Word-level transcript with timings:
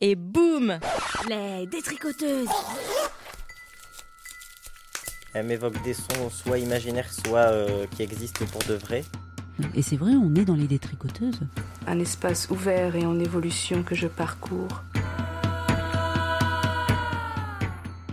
et 0.00 0.14
boum 0.14 0.78
Les 1.28 1.66
détricoteuses 1.66 2.48
Elle 5.34 5.46
m'évoque 5.46 5.80
des 5.82 5.94
sons 5.94 6.30
soit 6.30 6.58
imaginaires, 6.58 7.12
soit 7.12 7.50
euh, 7.50 7.86
qui 7.94 8.02
existent 8.02 8.44
pour 8.46 8.62
de 8.62 8.74
vrai. 8.74 9.04
Et 9.74 9.82
c'est 9.82 9.96
vrai, 9.96 10.12
on 10.12 10.34
est 10.34 10.44
dans 10.44 10.54
les 10.54 10.66
détricoteuses. 10.66 11.40
Un 11.86 11.98
espace 12.00 12.48
ouvert 12.50 12.96
et 12.96 13.04
en 13.04 13.18
évolution 13.20 13.82
que 13.82 13.94
je 13.94 14.06
parcours. 14.06 14.82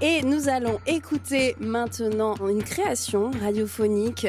Et 0.02 0.22
nous 0.24 0.48
allons 0.48 0.80
écouter 0.86 1.56
maintenant 1.60 2.36
une 2.48 2.64
création 2.64 3.32
radiophonique. 3.32 4.28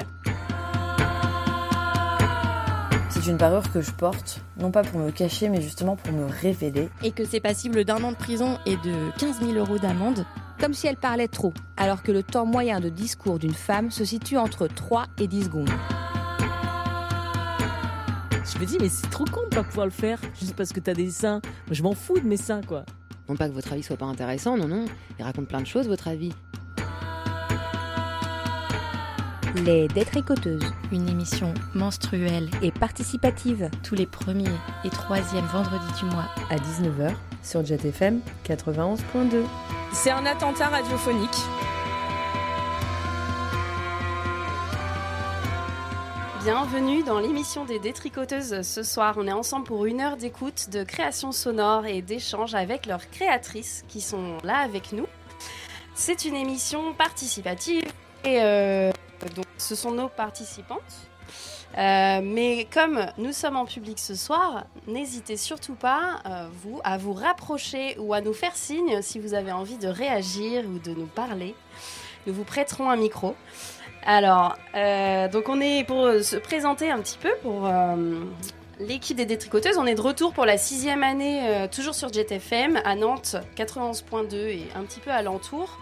C'est 3.28 3.32
une 3.32 3.38
parure 3.38 3.70
que 3.70 3.82
je 3.82 3.90
porte, 3.90 4.40
non 4.58 4.70
pas 4.70 4.80
pour 4.80 4.98
me 4.98 5.10
cacher, 5.10 5.50
mais 5.50 5.60
justement 5.60 5.96
pour 5.96 6.14
me 6.14 6.24
révéler. 6.24 6.88
Et 7.02 7.10
que 7.10 7.26
c'est 7.26 7.40
passible 7.40 7.84
d'un 7.84 8.02
an 8.02 8.12
de 8.12 8.16
prison 8.16 8.56
et 8.64 8.76
de 8.76 9.18
15 9.18 9.40
000 9.40 9.52
euros 9.52 9.76
d'amende, 9.76 10.24
comme 10.58 10.72
si 10.72 10.86
elle 10.86 10.96
parlait 10.96 11.28
trop, 11.28 11.52
alors 11.76 12.02
que 12.02 12.10
le 12.10 12.22
temps 12.22 12.46
moyen 12.46 12.80
de 12.80 12.88
discours 12.88 13.38
d'une 13.38 13.52
femme 13.52 13.90
se 13.90 14.02
situe 14.06 14.38
entre 14.38 14.66
3 14.66 15.08
et 15.18 15.26
10 15.26 15.44
secondes. 15.44 15.68
Je 18.50 18.58
me 18.58 18.64
dis, 18.64 18.78
mais 18.80 18.88
c'est 18.88 19.10
trop 19.10 19.26
con 19.26 19.42
de 19.50 19.54
pas 19.54 19.62
pouvoir 19.62 19.84
le 19.84 19.92
faire, 19.92 20.18
juste 20.40 20.56
parce 20.56 20.72
que 20.72 20.80
t'as 20.80 20.94
des 20.94 21.10
seins. 21.10 21.42
Moi, 21.66 21.72
je 21.72 21.82
m'en 21.82 21.92
fous 21.92 22.18
de 22.18 22.26
mes 22.26 22.38
seins, 22.38 22.62
quoi. 22.62 22.86
Non 23.28 23.36
pas 23.36 23.50
que 23.50 23.52
votre 23.52 23.74
avis 23.74 23.82
soit 23.82 23.98
pas 23.98 24.06
intéressant, 24.06 24.56
non, 24.56 24.68
non. 24.68 24.86
Il 25.18 25.22
raconte 25.22 25.48
plein 25.48 25.60
de 25.60 25.66
choses, 25.66 25.86
votre 25.86 26.08
avis. 26.08 26.32
Les 29.64 29.88
Détricoteuses, 29.88 30.72
une 30.92 31.08
émission 31.08 31.52
menstruelle 31.74 32.48
et 32.62 32.70
participative 32.70 33.70
tous 33.82 33.94
les 33.94 34.06
premiers 34.06 34.44
et 34.84 34.90
troisièmes 34.90 35.46
vendredis 35.46 35.92
du 35.98 36.04
mois 36.04 36.26
À 36.50 36.56
19h 36.56 37.14
sur 37.42 37.64
Jet 37.64 37.84
FM 37.84 38.20
91.2. 38.46 39.42
C'est 39.92 40.10
un 40.10 40.26
attentat 40.26 40.68
radiophonique. 40.68 41.36
Bienvenue 46.44 47.02
dans 47.02 47.18
l'émission 47.18 47.64
des 47.64 47.80
détricoteuses. 47.80 48.62
Ce 48.62 48.82
soir, 48.82 49.14
on 49.18 49.26
est 49.26 49.32
ensemble 49.32 49.64
pour 49.64 49.86
une 49.86 50.00
heure 50.00 50.16
d'écoute, 50.16 50.68
de 50.70 50.84
création 50.84 51.32
sonore 51.32 51.86
et 51.86 52.02
d'échange 52.02 52.54
avec 52.54 52.86
leurs 52.86 53.10
créatrices 53.10 53.84
qui 53.88 54.02
sont 54.02 54.38
là 54.44 54.58
avec 54.58 54.92
nous. 54.92 55.06
C'est 55.94 56.26
une 56.26 56.36
émission 56.36 56.92
participative 56.92 57.84
et 58.24 58.40
euh, 58.40 58.92
donc 59.34 59.46
ce 59.56 59.74
sont 59.74 59.92
nos 59.92 60.08
participantes. 60.08 61.08
Euh, 61.76 62.20
mais 62.22 62.66
comme 62.72 63.06
nous 63.18 63.32
sommes 63.32 63.56
en 63.56 63.66
public 63.66 63.98
ce 63.98 64.14
soir, 64.14 64.64
n'hésitez 64.86 65.36
surtout 65.36 65.74
pas 65.74 66.20
euh, 66.26 66.48
vous, 66.62 66.80
à 66.82 66.96
vous 66.96 67.12
rapprocher 67.12 67.96
ou 67.98 68.14
à 68.14 68.20
nous 68.20 68.32
faire 68.32 68.56
signe 68.56 69.02
si 69.02 69.18
vous 69.18 69.34
avez 69.34 69.52
envie 69.52 69.76
de 69.76 69.88
réagir 69.88 70.64
ou 70.66 70.78
de 70.78 70.94
nous 70.94 71.06
parler. 71.06 71.54
Nous 72.26 72.32
vous 72.32 72.44
prêterons 72.44 72.90
un 72.90 72.96
micro. 72.96 73.34
Alors, 74.06 74.56
euh, 74.74 75.28
donc 75.28 75.48
on 75.48 75.60
est 75.60 75.84
pour 75.84 76.04
se 76.22 76.36
présenter 76.36 76.90
un 76.90 77.00
petit 77.00 77.18
peu 77.18 77.30
pour 77.42 77.70
l'équipe 78.80 79.16
des 79.16 79.26
détricoteuses. 79.26 79.76
On 79.76 79.86
est 79.86 79.94
de 79.94 80.00
retour 80.00 80.32
pour 80.32 80.46
la 80.46 80.56
sixième 80.56 81.02
année, 81.02 81.68
toujours 81.70 81.94
sur 81.94 82.12
JetFM, 82.12 82.80
à 82.84 82.94
Nantes, 82.94 83.36
91.2 83.56 84.34
et 84.34 84.68
un 84.74 84.84
petit 84.84 85.00
peu 85.00 85.10
alentour. 85.10 85.78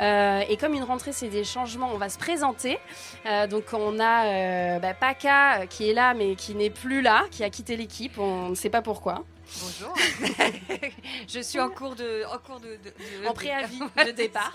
Euh, 0.00 0.40
et 0.48 0.56
comme 0.56 0.72
une 0.74 0.82
rentrée, 0.82 1.12
c'est 1.12 1.28
des 1.28 1.44
changements, 1.44 1.90
on 1.92 1.98
va 1.98 2.08
se 2.08 2.18
présenter. 2.18 2.78
Euh, 3.26 3.46
donc 3.46 3.64
on 3.72 3.98
a 4.00 4.24
euh, 4.26 4.78
bah, 4.78 4.94
Paca 4.94 5.66
qui 5.66 5.90
est 5.90 5.94
là, 5.94 6.14
mais 6.14 6.36
qui 6.36 6.54
n'est 6.54 6.70
plus 6.70 7.02
là, 7.02 7.24
qui 7.30 7.44
a 7.44 7.50
quitté 7.50 7.76
l'équipe. 7.76 8.18
On 8.18 8.48
ne 8.50 8.54
sait 8.54 8.70
pas 8.70 8.82
pourquoi. 8.82 9.24
Bonjour. 9.62 9.94
je 11.28 11.40
suis 11.40 11.60
en 11.60 11.68
cours 11.68 11.96
de, 11.96 12.24
en 12.32 12.38
cours 12.38 12.60
de, 12.60 12.68
de- 12.68 13.22
de- 13.22 13.28
En 13.28 13.32
préavis 13.32 13.80
de 14.06 14.10
départ. 14.12 14.52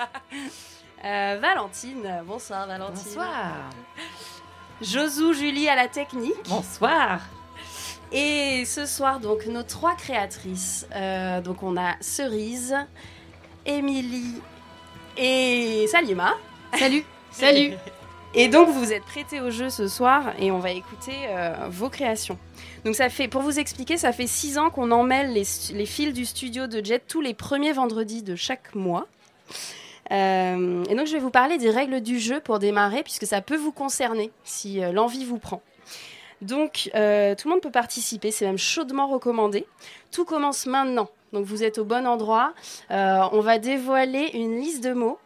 Euh, 1.03 1.37
Valentine, 1.39 2.23
bonsoir 2.25 2.65
Valentine. 2.65 3.03
Bonsoir. 3.05 3.69
Josou, 4.81 5.33
Julie 5.33 5.69
à 5.69 5.75
la 5.75 5.87
technique. 5.87 6.33
Bonsoir. 6.49 7.19
Et 8.11 8.63
ce 8.65 8.85
soir, 8.85 9.19
donc, 9.19 9.45
nos 9.47 9.63
trois 9.63 9.95
créatrices. 9.95 10.87
Euh, 10.95 11.41
donc, 11.41 11.61
on 11.63 11.75
a 11.77 11.95
Cerise, 12.01 12.75
Émilie 13.65 14.41
et 15.17 15.87
Salima. 15.87 16.35
Salut. 16.77 17.03
Salut. 17.31 17.73
Et 18.33 18.49
donc, 18.49 18.69
vous 18.69 18.91
êtes 18.91 19.03
prêtés 19.03 19.39
au 19.39 19.49
jeu 19.49 19.69
ce 19.69 19.87
soir 19.87 20.33
et 20.39 20.51
on 20.51 20.59
va 20.59 20.71
écouter 20.71 21.13
euh, 21.29 21.53
vos 21.69 21.89
créations. 21.89 22.37
Donc, 22.83 22.95
ça 22.95 23.09
fait, 23.09 23.29
pour 23.29 23.41
vous 23.41 23.59
expliquer, 23.59 23.97
ça 23.97 24.11
fait 24.11 24.27
six 24.27 24.57
ans 24.57 24.69
qu'on 24.69 24.91
emmêle 24.91 25.31
les, 25.31 25.43
les 25.73 25.85
fils 25.85 26.13
du 26.13 26.25
studio 26.25 26.67
de 26.67 26.83
Jet 26.83 27.03
tous 27.07 27.21
les 27.21 27.33
premiers 27.33 27.71
vendredis 27.71 28.23
de 28.23 28.35
chaque 28.35 28.75
mois. 28.75 29.07
Euh, 30.11 30.83
et 30.89 30.95
donc, 30.95 31.07
je 31.07 31.13
vais 31.13 31.19
vous 31.19 31.31
parler 31.31 31.57
des 31.57 31.69
règles 31.69 32.01
du 32.01 32.19
jeu 32.19 32.39
pour 32.39 32.59
démarrer, 32.59 33.03
puisque 33.03 33.25
ça 33.25 33.41
peut 33.41 33.55
vous 33.55 33.71
concerner 33.71 34.31
si 34.43 34.83
euh, 34.83 34.91
l'envie 34.91 35.25
vous 35.25 35.39
prend. 35.39 35.61
Donc, 36.41 36.91
euh, 36.95 37.33
tout 37.35 37.47
le 37.47 37.53
monde 37.53 37.61
peut 37.61 37.71
participer, 37.71 38.31
c'est 38.31 38.45
même 38.45 38.57
chaudement 38.57 39.07
recommandé. 39.07 39.65
Tout 40.11 40.25
commence 40.25 40.65
maintenant, 40.65 41.09
donc 41.35 41.45
vous 41.45 41.63
êtes 41.63 41.77
au 41.77 41.85
bon 41.85 42.07
endroit. 42.07 42.53
Euh, 42.91 43.19
on 43.33 43.41
va 43.41 43.59
dévoiler 43.59 44.31
une 44.33 44.57
liste 44.57 44.83
de 44.83 44.93
mots 44.93 45.19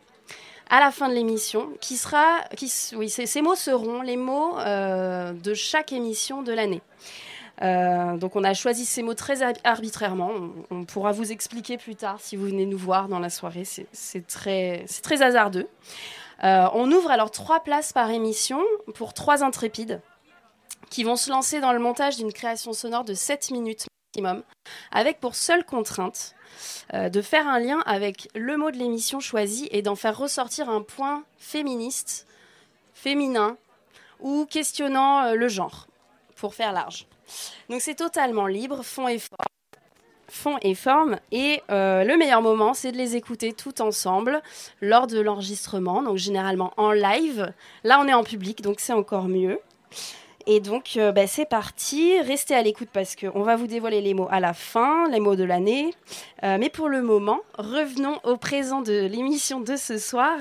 à 0.71 0.79
la 0.79 0.91
fin 0.91 1.07
de 1.07 1.13
l'émission, 1.13 1.69
qui 1.81 1.97
sera, 1.97 2.41
qui, 2.57 2.71
oui, 2.95 3.09
ces, 3.09 3.41
mots 3.41 3.55
seront 3.55 4.01
les 4.01 4.17
mots 4.17 4.57
euh, 4.59 5.31
de 5.33 5.53
chaque 5.53 5.93
émission 5.93 6.41
de 6.41 6.51
l'année. 6.51 6.81
Euh, 7.61 8.17
donc 8.17 8.35
on 8.35 8.43
a 8.43 8.53
choisi 8.53 8.85
ces 8.85 9.03
mots 9.03 9.13
très 9.13 9.43
ar- 9.43 9.53
arbitrairement. 9.63 10.31
On, 10.71 10.83
pourra 10.85 11.11
vous 11.11 11.31
expliquer 11.31 11.77
plus 11.77 11.95
tard 11.95 12.17
si 12.19 12.35
vous 12.35 12.45
venez 12.45 12.65
nous 12.65 12.77
voir 12.77 13.07
dans 13.07 13.19
la 13.19 13.29
soirée. 13.29 13.65
C'est 13.91 14.25
très, 14.27 14.85
hasardeux. 15.21 15.67
On 16.41 16.91
ouvre 16.91 17.11
alors 17.11 17.31
trois 17.31 17.59
places 17.59 17.93
par 17.93 18.09
émission 18.09 18.63
pour 18.95 19.13
trois 19.13 19.43
intrépides 19.43 20.01
qui 20.89 21.03
vont 21.03 21.17
se 21.17 21.29
lancer 21.29 21.59
dans 21.59 21.73
le 21.73 21.79
montage 21.79 22.17
d'une 22.17 22.33
création 22.33 22.73
sonore 22.73 23.03
de 23.03 23.13
7 23.13 23.51
minutes 23.51 23.85
avec 24.91 25.19
pour 25.19 25.35
seule 25.35 25.63
contrainte 25.63 26.35
euh, 26.93 27.09
de 27.09 27.21
faire 27.21 27.47
un 27.47 27.59
lien 27.59 27.79
avec 27.85 28.29
le 28.35 28.57
mot 28.57 28.71
de 28.71 28.77
l'émission 28.77 29.19
choisi 29.19 29.67
et 29.71 29.81
d'en 29.81 29.95
faire 29.95 30.17
ressortir 30.17 30.69
un 30.69 30.81
point 30.81 31.23
féministe, 31.37 32.27
féminin 32.93 33.57
ou 34.19 34.45
questionnant 34.45 35.25
euh, 35.25 35.35
le 35.35 35.47
genre, 35.47 35.87
pour 36.35 36.55
faire 36.55 36.73
large. 36.73 37.07
Donc 37.69 37.81
c'est 37.81 37.95
totalement 37.95 38.47
libre, 38.47 38.83
fond 38.83 39.07
et 39.07 39.19
forme. 39.19 39.37
Fond 40.27 40.57
et 40.61 40.75
forme. 40.75 41.19
Et 41.31 41.61
euh, 41.71 42.03
le 42.03 42.17
meilleur 42.17 42.41
moment, 42.41 42.73
c'est 42.73 42.91
de 42.91 42.97
les 42.97 43.15
écouter 43.15 43.53
tout 43.53 43.81
ensemble 43.81 44.41
lors 44.81 45.07
de 45.07 45.19
l'enregistrement, 45.19 46.03
donc 46.03 46.17
généralement 46.17 46.73
en 46.77 46.91
live. 46.91 47.51
Là, 47.83 47.99
on 47.99 48.07
est 48.07 48.13
en 48.13 48.23
public, 48.23 48.61
donc 48.61 48.79
c'est 48.79 48.93
encore 48.93 49.27
mieux. 49.27 49.59
Et 50.51 50.61
donc, 50.61 50.93
euh, 50.97 51.11
bah, 51.11 51.27
c'est 51.27 51.45
parti. 51.45 52.19
Restez 52.21 52.55
à 52.55 52.63
l'écoute 52.63 52.89
parce 52.91 53.15
qu'on 53.15 53.43
va 53.43 53.55
vous 53.55 53.67
dévoiler 53.67 54.01
les 54.01 54.15
mots 54.15 54.27
à 54.31 54.39
la 54.39 54.53
fin, 54.55 55.07
les 55.09 55.19
mots 55.19 55.35
de 55.35 55.43
l'année. 55.43 55.93
Euh, 56.43 56.57
mais 56.59 56.69
pour 56.69 56.89
le 56.89 57.03
moment, 57.03 57.41
revenons 57.59 58.19
au 58.23 58.35
présent 58.35 58.81
de 58.81 59.05
l'émission 59.05 59.59
de 59.59 59.75
ce 59.75 59.99
soir. 59.99 60.39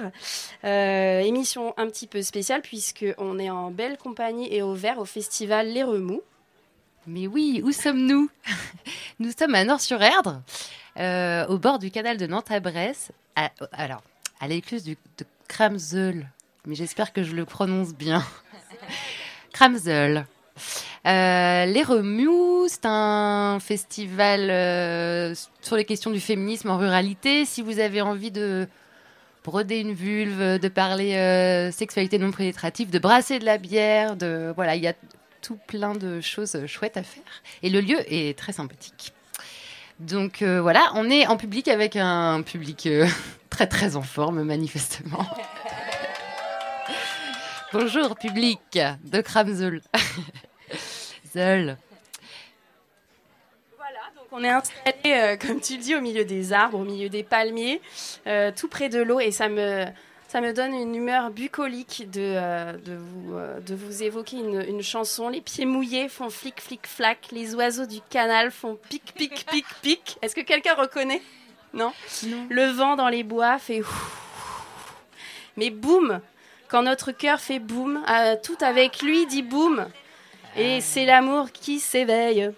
Euh, 0.64 1.20
émission 1.20 1.74
un 1.76 1.86
petit 1.88 2.06
peu 2.06 2.22
spéciale 2.22 2.62
puisqu'on 2.62 3.38
est 3.38 3.50
en 3.50 3.70
belle 3.70 3.98
compagnie 3.98 4.48
et 4.50 4.62
au 4.62 4.72
vert 4.72 4.98
au 4.98 5.04
festival 5.04 5.68
Les 5.68 5.82
Remous. 5.82 6.22
Mais 7.06 7.26
oui, 7.26 7.60
où 7.62 7.70
sommes-nous? 7.70 8.30
Nous 9.18 9.32
sommes 9.38 9.54
à 9.54 9.64
Nord-sur-Erdre, 9.64 10.40
euh, 10.98 11.46
au 11.48 11.58
bord 11.58 11.78
du 11.78 11.90
canal 11.90 12.16
de 12.16 12.26
Nantes 12.26 12.50
à 12.50 12.60
Bresse. 12.60 13.12
à- 13.36 13.50
alors, 13.72 14.02
à 14.40 14.48
l'écluse 14.48 14.84
du, 14.84 14.96
de 15.18 15.26
Kramzel. 15.48 16.30
Mais 16.64 16.74
j'espère 16.76 17.12
que 17.12 17.22
je 17.22 17.34
le 17.34 17.44
prononce 17.44 17.92
bien. 17.94 18.22
Kramzel. 19.58 20.24
Euh, 21.04 21.64
les 21.66 21.82
Remous, 21.82 22.68
c'est 22.68 22.86
un 22.86 23.58
festival 23.58 24.50
euh, 24.50 25.34
sur 25.62 25.74
les 25.74 25.84
questions 25.84 26.12
du 26.12 26.20
féminisme 26.20 26.70
en 26.70 26.78
ruralité. 26.78 27.44
Si 27.44 27.60
vous 27.60 27.80
avez 27.80 28.00
envie 28.00 28.30
de 28.30 28.68
broder 29.42 29.80
une 29.80 29.94
vulve, 29.94 30.60
de 30.60 30.68
parler 30.68 31.14
euh, 31.14 31.72
sexualité 31.72 32.18
non 32.18 32.30
pénétrative, 32.30 32.90
de 32.90 33.00
brasser 33.00 33.40
de 33.40 33.44
la 33.44 33.58
bière, 33.58 34.14
de 34.14 34.52
voilà, 34.54 34.76
il 34.76 34.82
y 34.84 34.86
a 34.86 34.94
tout 35.42 35.58
plein 35.66 35.94
de 35.94 36.20
choses 36.20 36.56
chouettes 36.68 36.96
à 36.96 37.02
faire. 37.02 37.42
Et 37.64 37.68
le 37.68 37.80
lieu 37.80 37.98
est 38.06 38.38
très 38.38 38.52
sympathique. 38.52 39.12
Donc 39.98 40.42
euh, 40.42 40.62
voilà, 40.62 40.92
on 40.94 41.10
est 41.10 41.26
en 41.26 41.36
public 41.36 41.66
avec 41.66 41.96
un 41.96 42.42
public 42.42 42.86
euh, 42.86 43.08
très 43.50 43.66
très 43.66 43.96
en 43.96 44.02
forme 44.02 44.44
manifestement. 44.44 45.26
Bonjour 47.72 48.16
public 48.16 48.60
de 49.04 49.20
Kramzel. 49.20 49.82
Zeul. 51.34 51.76
Donc 54.16 54.26
on 54.32 54.42
est 54.42 54.48
installé, 54.48 54.92
euh, 55.06 55.36
comme 55.36 55.60
tu 55.60 55.76
le 55.76 55.82
dis, 55.82 55.94
au 55.94 56.00
milieu 56.00 56.24
des 56.24 56.52
arbres, 56.52 56.78
au 56.78 56.84
milieu 56.84 57.08
des 57.08 57.22
palmiers, 57.22 57.80
euh, 58.26 58.50
tout 58.54 58.68
près 58.68 58.88
de 58.88 59.00
l'eau. 59.00 59.20
Et 59.20 59.30
ça 59.30 59.48
me, 59.48 59.86
Ça 60.28 60.42
me 60.42 60.52
donne 60.52 60.74
une 60.74 60.94
humeur 60.94 61.30
bucolique 61.30 62.10
de, 62.10 62.20
euh, 62.20 62.72
de, 62.74 62.94
vous, 62.94 63.34
euh, 63.34 63.60
de 63.60 63.74
vous 63.74 64.02
évoquer 64.02 64.36
une, 64.36 64.62
une 64.68 64.82
chanson. 64.82 65.30
Les 65.30 65.40
pieds 65.40 65.64
mouillés 65.64 66.10
font 66.10 66.28
flic, 66.28 66.60
flic, 66.60 66.86
flac. 66.86 67.28
Les 67.32 67.54
oiseaux 67.54 67.86
du 67.86 68.00
canal 68.10 68.50
font 68.50 68.78
pic, 68.90 69.14
pic, 69.14 69.46
pic, 69.46 69.64
pic. 69.80 70.18
Est-ce 70.20 70.34
que 70.34 70.42
quelqu'un 70.42 70.74
reconnaît? 70.74 71.22
Non, 71.72 71.92
Le 72.50 72.66
vent 72.72 72.96
dans 72.96 73.08
les 73.08 73.22
bois 73.22 73.58
fait... 73.58 73.82
Mais 75.56 75.70
boum 75.70 76.20
Quand 76.68 76.82
notre 76.82 77.12
cœur 77.12 77.40
fait 77.40 77.58
boum, 77.58 78.02
euh, 78.10 78.36
tout 78.42 78.56
avec 78.60 79.02
lui 79.02 79.26
dit 79.26 79.42
boum. 79.42 79.86
Et 80.56 80.80
c'est 80.80 81.06
l'amour 81.06 81.50
qui 81.52 81.78
s'éveille. 81.80 82.50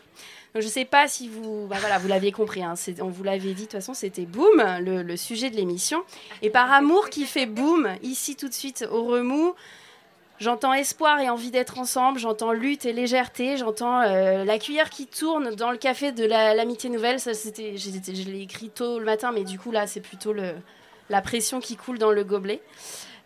Je 0.55 0.61
ne 0.65 0.71
sais 0.71 0.85
pas 0.85 1.07
si 1.07 1.29
vous, 1.29 1.67
bah 1.69 1.77
voilà, 1.79 1.99
vous 1.99 2.09
l'aviez 2.09 2.33
compris. 2.33 2.62
hein, 2.62 2.75
on 3.01 3.09
vous 3.09 3.23
l'avait 3.23 3.39
dit 3.39 3.55
de 3.55 3.61
toute 3.61 3.73
façon, 3.73 3.95
c'était 3.95 4.25
boum, 4.27 4.62
le, 4.81 5.17
sujet 5.17 5.49
de 5.51 5.57
l'émission. 5.57 6.03
Et 6.43 6.51
par 6.51 6.73
amour 6.73 7.09
qui 7.09 7.25
fait 7.25 7.47
boum, 7.47 7.89
ici 8.03 8.35
tout 8.35 8.49
de 8.49 8.55
suite 8.55 8.85
au 8.91 9.05
remous, 9.05 9.55
j'entends 10.41 10.73
espoir 10.73 11.21
et 11.21 11.29
envie 11.29 11.53
d'être 11.53 11.79
ensemble, 11.79 12.19
j'entends 12.19 12.51
lutte 12.51 12.85
et 12.85 12.93
légèreté, 12.93 13.59
j'entends 13.59 14.01
euh, 14.01 14.45
la 14.45 14.59
cuillère 14.59 14.91
qui 14.91 15.07
tourne 15.07 15.55
dans 15.55 15.71
le 15.71 15.79
café 15.79 16.11
de 16.11 16.25
la- 16.25 16.53
l'amitié 16.55 16.91
nouvelle. 16.91 17.21
Ça, 17.21 17.33
c'était, 17.33 17.77
je 17.77 17.91
l'ai 18.29 18.41
écrit 18.41 18.71
tôt 18.71 18.99
le 18.99 19.05
matin, 19.05 19.31
mais 19.33 19.45
du 19.45 19.57
coup 19.57 19.71
là, 19.71 19.87
c'est 19.87 20.01
plutôt 20.01 20.33
la 20.33 21.23
pression 21.23 21.61
qui 21.61 21.77
coule 21.77 21.99
dans 21.99 22.11
le 22.11 22.25
gobelet. 22.25 22.61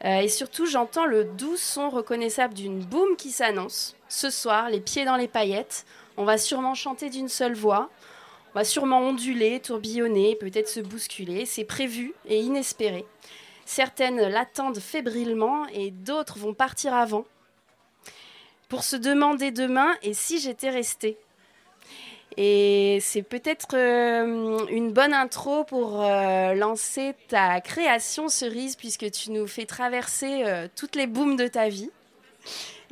Euh, 0.04 0.20
et 0.20 0.28
surtout, 0.28 0.66
j'entends 0.66 1.06
le 1.06 1.24
doux 1.24 1.56
son 1.56 1.88
reconnaissable 1.88 2.54
d'une 2.54 2.80
boum 2.80 3.16
qui 3.16 3.30
s'annonce. 3.30 3.96
Ce 4.08 4.30
soir, 4.30 4.68
les 4.68 4.80
pieds 4.80 5.04
dans 5.04 5.16
les 5.16 5.28
paillettes, 5.28 5.86
on 6.16 6.24
va 6.24 6.38
sûrement 6.38 6.74
chanter 6.74 7.08
d'une 7.10 7.28
seule 7.28 7.54
voix. 7.54 7.90
On 8.54 8.58
va 8.58 8.64
sûrement 8.64 9.00
onduler, 9.00 9.60
tourbillonner, 9.60 10.36
peut-être 10.36 10.68
se 10.68 10.80
bousculer. 10.80 11.46
C'est 11.46 11.64
prévu 11.64 12.14
et 12.26 12.40
inespéré. 12.40 13.04
Certaines 13.64 14.20
l'attendent 14.28 14.78
fébrilement 14.78 15.66
et 15.68 15.90
d'autres 15.90 16.38
vont 16.38 16.54
partir 16.54 16.94
avant 16.94 17.24
pour 18.68 18.82
se 18.82 18.96
demander 18.96 19.52
demain 19.52 19.94
et 20.02 20.14
si 20.14 20.40
j'étais 20.40 20.70
restée? 20.70 21.16
Et 22.36 22.98
c'est 23.00 23.22
peut-être 23.22 23.74
euh, 23.74 24.66
une 24.68 24.92
bonne 24.92 25.12
intro 25.12 25.64
pour 25.64 26.02
euh, 26.02 26.54
lancer 26.54 27.14
ta 27.28 27.60
création 27.60 28.28
cerise 28.28 28.74
puisque 28.74 29.10
tu 29.10 29.30
nous 29.30 29.46
fais 29.46 29.66
traverser 29.66 30.44
euh, 30.44 30.66
toutes 30.74 30.96
les 30.96 31.06
booms 31.06 31.36
de 31.36 31.46
ta 31.46 31.68
vie. 31.68 31.90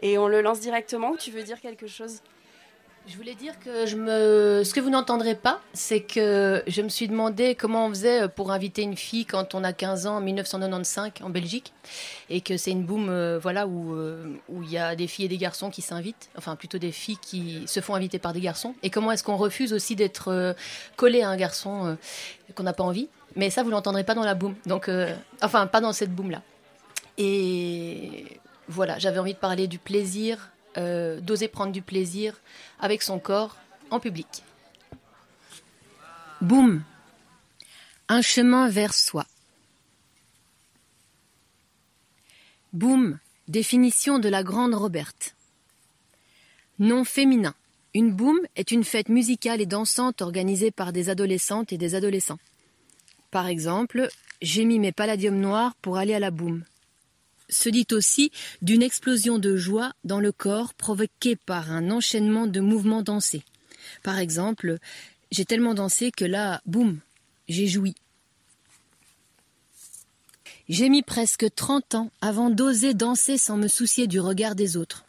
Et 0.01 0.17
on 0.17 0.29
le 0.29 0.43
lance 0.43 0.61
directement 0.61 1.11
ou 1.11 1.17
tu 1.17 1.31
veux 1.31 1.43
dire 1.43 1.61
quelque 1.61 1.87
chose? 1.87 2.21
Je 3.09 3.17
voulais 3.17 3.35
dire 3.35 3.59
que 3.59 3.85
je 3.85 3.97
me... 3.97 4.63
ce 4.65 4.73
que 4.73 4.79
vous 4.79 4.89
n'entendrez 4.89 5.35
pas, 5.35 5.61
c'est 5.73 6.01
que 6.01 6.63
je 6.69 6.83
me 6.83 6.89
suis 6.89 7.09
demandé 7.09 7.57
comment 7.57 7.87
on 7.87 7.89
faisait 7.89 8.29
pour 8.29 8.53
inviter 8.53 8.83
une 8.83 8.97
fille 8.97 9.27
quand 9.27 9.57
on 9.57 9.65
a 9.65 9.73
15 9.73 10.07
ans 10.07 10.17
en 10.19 10.21
1995 10.21 11.11
en 11.23 11.29
Belgique 11.29 11.73
et 12.31 12.41
que 12.41 12.57
c'est 12.57 12.71
une 12.71 12.85
boom 12.85 13.09
euh, 13.09 13.41
voilà, 13.41 13.67
où 13.67 13.95
euh, 13.95 14.25
où 14.49 14.63
il 14.63 14.71
y 14.71 14.79
a 14.79 14.95
des 14.95 15.09
filles 15.09 15.25
et 15.25 15.29
des 15.29 15.37
garçons 15.37 15.69
qui 15.69 15.83
s'invitent, 15.83 16.31
enfin 16.39 16.55
plutôt 16.55 16.79
des 16.79 16.93
filles 16.93 17.19
qui 17.21 17.65
se 17.67 17.81
font 17.81 17.97
inviter 17.97 18.21
par 18.21 18.33
des 18.33 18.41
garçons. 18.41 18.77
Et 18.85 18.91
comment 18.91 19.11
est-ce 19.11 19.25
qu'on 19.25 19.37
refuse 19.37 19.73
aussi 19.73 19.97
d'être 19.97 20.29
euh, 20.29 20.53
collé 20.95 21.23
à 21.23 21.29
un 21.29 21.37
garçon 21.37 21.97
qu'on 22.55 22.63
n'a 22.63 22.73
pas 22.73 22.85
envie 22.85 23.09
Mais 23.35 23.51
ça, 23.51 23.65
vous 23.65 23.71
l'entendrez 23.71 24.05
pas 24.05 24.15
dans 24.15 24.25
la 24.25 24.35
boom. 24.35 24.55
Donc, 24.67 24.89
enfin, 25.43 25.67
pas 25.67 25.81
dans 25.81 25.93
cette 25.93 26.15
boom-là. 26.15 26.43
Et 27.19 28.39
voilà, 28.69 28.99
j'avais 28.99 29.19
envie 29.19 29.35
de 29.35 29.39
parler 29.39 29.67
du 29.67 29.79
plaisir, 29.79 30.53
euh, 30.77 31.21
d'oser 31.21 31.49
prendre 31.49 31.73
du 31.73 31.83
plaisir 31.83 32.41
avec 32.81 33.03
son 33.03 33.19
corps 33.19 33.57
en 33.91 34.01
public. 34.01 34.43
Boum 36.41 36.83
Un 38.09 38.23
chemin 38.23 38.69
vers 38.69 38.95
soi. 38.95 39.27
Boum 42.73 43.19
Définition 43.49 44.19
de 44.19 44.29
la 44.29 44.43
grande 44.43 44.75
Roberte. 44.75 45.35
Nom 46.79 47.05
féminin. 47.05 47.55
Une 47.95 48.13
boum 48.13 48.41
est 48.57 48.71
une 48.71 48.85
fête 48.85 49.11
musicale 49.11 49.61
et 49.61 49.67
dansante 49.67 50.23
organisée 50.23 50.71
par 50.71 50.93
des 50.93 51.11
adolescentes 51.11 51.73
et 51.73 51.79
des 51.79 51.95
adolescents. 51.95 52.39
Par 53.31 53.47
exemple, 53.47 54.09
j'ai 54.41 54.65
mis 54.65 54.79
mes 54.79 54.93
palladiums 54.93 55.39
noirs 55.39 55.75
pour 55.83 55.99
aller 55.99 56.15
à 56.15 56.19
la 56.19 56.31
boum 56.31 56.65
se 57.53 57.69
dit 57.69 57.87
aussi 57.93 58.33
d'une 58.63 58.83
explosion 58.83 59.39
de 59.39 59.57
joie 59.57 59.93
dans 60.05 60.21
le 60.21 60.33
corps 60.33 60.75
provoquée 60.75 61.37
par 61.37 61.71
un 61.71 61.91
enchaînement 61.91 62.47
de 62.47 62.61
mouvements 62.61 63.03
dansés. 63.03 63.43
Par 64.03 64.19
exemple, 64.19 64.79
j'ai 65.31 65.45
tellement 65.45 65.75
dansé 65.75 66.11
que 66.11 66.25
là, 66.25 66.61
boum, 66.67 67.01
j'ai 67.49 67.67
joui. 67.67 67.95
J'ai 70.69 70.89
mis 70.89 71.03
presque 71.03 71.47
30 71.55 71.95
ans 71.97 72.11
avant 72.21 72.51
d'oser 72.51 72.95
danser 72.95 73.37
sans 73.37 73.57
me 73.57 73.69
soucier 73.69 74.07
du 74.07 74.21
regard 74.21 74.55
des 74.55 74.77
autres. 74.77 75.05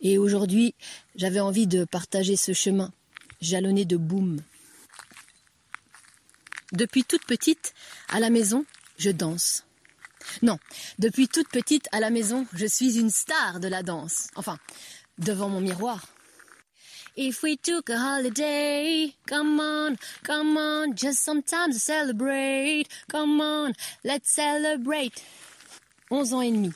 Et 0.00 0.18
aujourd'hui, 0.18 0.74
j'avais 1.16 1.40
envie 1.40 1.66
de 1.66 1.84
partager 1.84 2.36
ce 2.36 2.52
chemin, 2.52 2.92
jalonné 3.40 3.84
de 3.84 3.96
boum. 3.96 4.40
Depuis 6.72 7.04
toute 7.04 7.24
petite, 7.24 7.72
à 8.08 8.20
la 8.20 8.30
maison, 8.30 8.64
je 8.98 9.10
danse. 9.10 9.64
Non, 10.42 10.58
depuis 10.98 11.28
toute 11.28 11.48
petite 11.48 11.88
à 11.92 12.00
la 12.00 12.10
maison, 12.10 12.46
je 12.54 12.66
suis 12.66 12.98
une 12.98 13.10
star 13.10 13.60
de 13.60 13.68
la 13.68 13.82
danse. 13.82 14.28
Enfin, 14.36 14.58
devant 15.18 15.48
mon 15.48 15.60
miroir. 15.60 16.06
If 17.16 17.42
we 17.42 17.56
took 17.60 17.90
a 17.90 17.98
holiday, 17.98 19.12
come 19.26 19.58
on, 19.58 19.96
come 20.22 20.56
on, 20.56 20.94
just 20.94 21.18
sometimes 21.24 21.82
celebrate. 21.82 22.86
Come 23.08 23.40
on, 23.40 23.72
let's 24.04 24.30
celebrate. 24.30 25.20
11 26.10 26.34
ans 26.34 26.42
et 26.42 26.52
demi. 26.52 26.70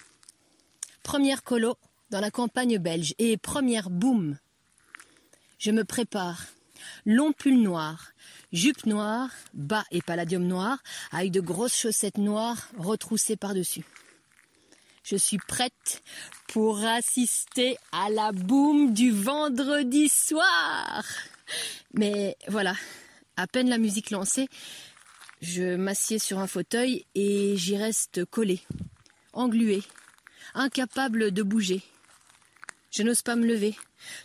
Première 1.04 1.44
colo 1.44 1.76
dans 2.10 2.20
la 2.20 2.32
campagne 2.32 2.78
belge 2.78 3.14
et 3.20 3.36
première 3.36 3.88
boum. 3.88 4.36
Je 5.58 5.70
me 5.70 5.84
prépare. 5.84 6.46
Long 7.06 7.32
pull 7.32 7.62
noir, 7.62 8.10
jupe 8.52 8.86
noire, 8.86 9.30
bas 9.54 9.84
et 9.90 10.02
palladium 10.02 10.46
noir, 10.46 10.78
avec 11.10 11.30
de 11.30 11.40
grosses 11.40 11.76
chaussettes 11.76 12.18
noires 12.18 12.68
retroussées 12.76 13.36
par-dessus. 13.36 13.84
Je 15.04 15.16
suis 15.16 15.38
prête 15.38 16.02
pour 16.48 16.84
assister 16.84 17.76
à 17.90 18.08
la 18.10 18.30
boum 18.30 18.92
du 18.92 19.10
vendredi 19.10 20.08
soir. 20.08 21.04
Mais 21.94 22.36
voilà, 22.46 22.76
à 23.36 23.46
peine 23.46 23.68
la 23.68 23.78
musique 23.78 24.10
lancée, 24.10 24.48
je 25.40 25.74
m'assieds 25.74 26.20
sur 26.20 26.38
un 26.38 26.46
fauteuil 26.46 27.04
et 27.16 27.56
j'y 27.56 27.76
reste 27.76 28.24
collée, 28.26 28.60
engluée, 29.32 29.82
incapable 30.54 31.32
de 31.32 31.42
bouger. 31.42 31.82
Je 32.92 33.02
n'ose 33.02 33.22
pas 33.22 33.34
me 33.34 33.46
lever, 33.46 33.74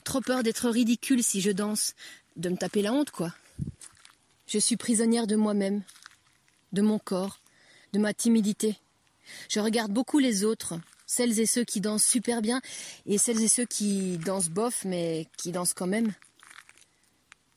trop 0.03 0.21
peur 0.21 0.43
d'être 0.43 0.69
ridicule 0.69 1.23
si 1.23 1.41
je 1.41 1.51
danse, 1.51 1.95
de 2.35 2.49
me 2.49 2.57
taper 2.57 2.83
la 2.83 2.93
honte, 2.93 3.09
quoi. 3.09 3.33
Je 4.47 4.59
suis 4.59 4.77
prisonnière 4.77 5.27
de 5.27 5.35
moi-même, 5.35 5.83
de 6.71 6.81
mon 6.81 6.99
corps, 6.99 7.39
de 7.91 7.99
ma 7.99 8.13
timidité. 8.13 8.77
Je 9.49 9.59
regarde 9.59 9.91
beaucoup 9.91 10.19
les 10.19 10.45
autres, 10.45 10.79
celles 11.05 11.39
et 11.41 11.45
ceux 11.45 11.65
qui 11.65 11.81
dansent 11.81 12.05
super 12.05 12.41
bien 12.41 12.61
et 13.05 13.17
celles 13.17 13.41
et 13.43 13.49
ceux 13.49 13.65
qui 13.65 14.17
dansent 14.17 14.49
bof 14.49 14.85
mais 14.85 15.27
qui 15.37 15.51
dansent 15.51 15.73
quand 15.73 15.87
même. 15.87 16.13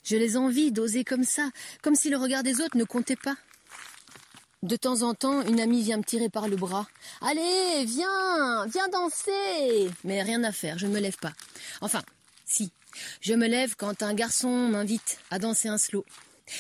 Je 0.02 0.16
les 0.16 0.37
envie 0.37 0.73
d'oser 0.73 1.04
comme 1.04 1.23
ça, 1.23 1.50
comme 1.82 1.94
si 1.94 2.11
le 2.11 2.16
regard 2.16 2.42
des 2.42 2.61
autres 2.61 2.76
ne 2.76 2.85
comptait 2.85 3.14
pas. 3.14 3.37
De 4.64 4.75
temps 4.75 5.02
en 5.02 5.14
temps, 5.14 5.42
une 5.42 5.61
amie 5.61 5.82
vient 5.82 5.99
me 5.99 6.02
tirer 6.02 6.28
par 6.28 6.49
le 6.49 6.56
bras. 6.56 6.88
Allez, 7.20 7.85
viens, 7.85 8.66
viens 8.66 8.88
danser. 8.88 9.90
Mais 10.02 10.23
rien 10.23 10.42
à 10.42 10.50
faire, 10.50 10.76
je 10.76 10.87
ne 10.87 10.92
me 10.92 10.99
lève 10.99 11.16
pas. 11.18 11.32
Enfin, 11.80 12.02
si, 12.44 12.73
je 13.20 13.35
me 13.35 13.47
lève 13.47 13.76
quand 13.76 14.02
un 14.02 14.12
garçon 14.12 14.68
m'invite 14.68 15.18
à 15.30 15.38
danser 15.38 15.68
un 15.68 15.78
slow. 15.78 16.04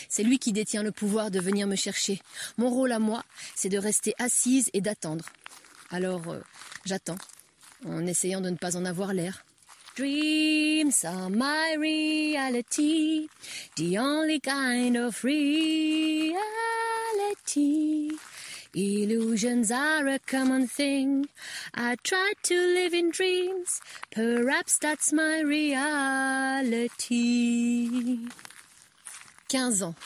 C'est 0.08 0.22
lui 0.22 0.38
qui 0.38 0.52
détient 0.52 0.82
le 0.82 0.92
pouvoir 0.92 1.30
de 1.30 1.40
venir 1.40 1.66
me 1.66 1.76
chercher. 1.76 2.20
Mon 2.58 2.70
rôle 2.70 2.92
à 2.92 2.98
moi, 2.98 3.24
c'est 3.54 3.68
de 3.68 3.78
rester 3.78 4.14
assise 4.18 4.70
et 4.72 4.80
d'attendre. 4.80 5.24
Alors, 5.90 6.28
euh, 6.28 6.40
j'attends, 6.84 7.18
en 7.86 8.06
essayant 8.06 8.40
de 8.40 8.50
ne 8.50 8.56
pas 8.56 8.76
en 8.76 8.84
avoir 8.84 9.12
l'air. 9.12 9.44
Dreams 9.96 11.04
are 11.04 11.28
my 11.28 11.74
reality, 11.76 13.28
the 13.76 13.98
only 13.98 14.38
kind 14.40 14.96
of 14.96 15.22
reality. 15.24 16.30
Illusions 18.72 19.72
are 19.72 20.06
a 20.06 20.20
common 20.20 20.68
thing. 20.68 21.28
I 21.74 21.96
try 22.04 22.34
to 22.44 22.54
live 22.54 22.94
in 22.94 23.10
dreams. 23.10 23.80
Perhaps 24.12 24.78
that's 24.78 25.12
my 25.12 25.40
reality. 25.40 25.88
15 29.50 29.82
ans. 29.82 29.96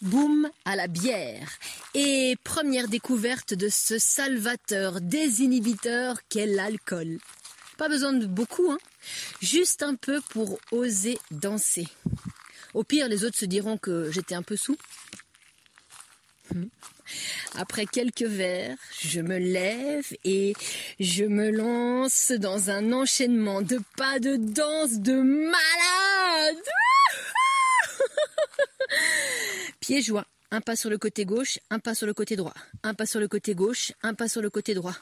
Boum 0.00 0.50
à 0.64 0.74
la 0.74 0.86
bière. 0.86 1.50
Et 1.92 2.34
première 2.44 2.88
découverte 2.88 3.52
de 3.52 3.68
ce 3.68 3.98
salvateur 3.98 5.02
désinhibiteur 5.02 6.16
qu'est 6.30 6.46
l'alcool. 6.46 7.18
Pas 7.76 7.90
besoin 7.90 8.14
de 8.14 8.26
beaucoup, 8.26 8.70
hein. 8.70 8.78
Juste 9.42 9.82
un 9.82 9.96
peu 9.96 10.22
pour 10.30 10.58
oser 10.72 11.18
danser. 11.30 11.86
Au 12.72 12.84
pire, 12.84 13.06
les 13.08 13.24
autres 13.24 13.36
se 13.36 13.44
diront 13.44 13.76
que 13.76 14.10
j'étais 14.10 14.34
un 14.34 14.42
peu 14.42 14.56
sous. 14.56 14.78
Après 17.54 17.84
quelques 17.84 18.22
verres, 18.22 18.78
je 19.02 19.20
me 19.20 19.36
lève 19.36 20.06
et 20.24 20.54
je 20.98 21.24
me 21.24 21.50
lance 21.50 22.32
dans 22.32 22.70
un 22.70 22.92
enchaînement 22.94 23.60
de 23.60 23.78
pas 23.98 24.18
de 24.20 24.36
danse 24.36 25.00
de 25.00 25.20
malade. 25.20 26.64
Pieds 29.86 30.00
joints, 30.00 30.24
un 30.50 30.62
pas 30.62 30.76
sur 30.76 30.88
le 30.88 30.96
côté 30.96 31.26
gauche, 31.26 31.58
un 31.68 31.78
pas 31.78 31.94
sur 31.94 32.06
le 32.06 32.14
côté 32.14 32.36
droit, 32.36 32.54
un 32.82 32.94
pas 32.94 33.04
sur 33.04 33.20
le 33.20 33.28
côté 33.28 33.54
gauche, 33.54 33.92
un 34.02 34.14
pas 34.14 34.28
sur 34.28 34.40
le 34.40 34.48
côté 34.48 34.72
droit. 34.72 34.96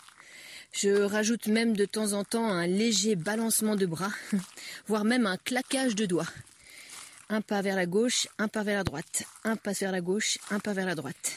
Je 0.73 1.03
rajoute 1.03 1.47
même 1.47 1.77
de 1.77 1.85
temps 1.85 2.15
en 2.15 2.25
temps 2.25 2.51
un 2.51 2.67
léger 2.67 3.15
balancement 3.15 3.77
de 3.77 3.87
bras, 3.87 4.11
voire 4.89 5.05
même 5.05 5.25
un 5.25 5.37
claquage 5.37 5.95
de 5.95 6.05
doigts. 6.05 6.27
Un 7.29 7.43
pas 7.43 7.63
vers 7.63 7.77
la 7.77 7.87
gauche, 7.87 8.27
un 8.39 8.49
pas 8.49 8.65
vers 8.65 8.79
la 8.79 8.83
droite, 8.83 9.23
un 9.45 9.55
pas 9.55 9.71
vers 9.71 9.93
la 9.93 10.01
gauche, 10.01 10.39
un 10.51 10.59
pas 10.59 10.73
vers 10.73 10.87
la 10.87 10.97
droite. 10.97 11.37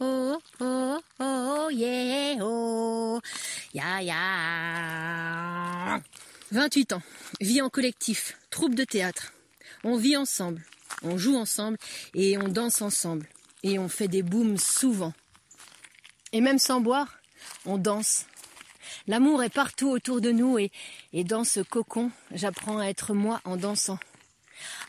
Oh, 0.00 0.38
oh, 0.60 0.98
oh, 1.20 1.68
yeah, 1.70 2.36
oh, 2.40 3.20
ya, 3.74 4.02
ya. 4.02 4.16
28 6.52 6.92
ans, 6.92 7.02
vie 7.40 7.60
en 7.60 7.68
collectif, 7.70 8.38
troupe 8.50 8.74
de 8.74 8.84
théâtre. 8.84 9.32
On 9.84 9.96
vit 9.96 10.16
ensemble, 10.16 10.62
on 11.02 11.18
joue 11.18 11.36
ensemble 11.36 11.78
et 12.14 12.38
on 12.38 12.48
danse 12.48 12.82
ensemble. 12.82 13.28
Et 13.62 13.78
on 13.78 13.88
fait 13.88 14.08
des 14.08 14.22
booms 14.22 14.58
souvent. 14.58 15.12
Et 16.32 16.40
même 16.40 16.58
sans 16.58 16.80
boire, 16.80 17.18
on 17.64 17.78
danse. 17.78 18.26
L'amour 19.06 19.42
est 19.42 19.52
partout 19.52 19.88
autour 19.88 20.20
de 20.20 20.30
nous 20.30 20.58
et, 20.58 20.70
et 21.12 21.24
dans 21.24 21.44
ce 21.44 21.60
cocon, 21.60 22.10
j'apprends 22.32 22.78
à 22.78 22.86
être 22.86 23.14
moi 23.14 23.40
en 23.44 23.56
dansant. 23.56 23.98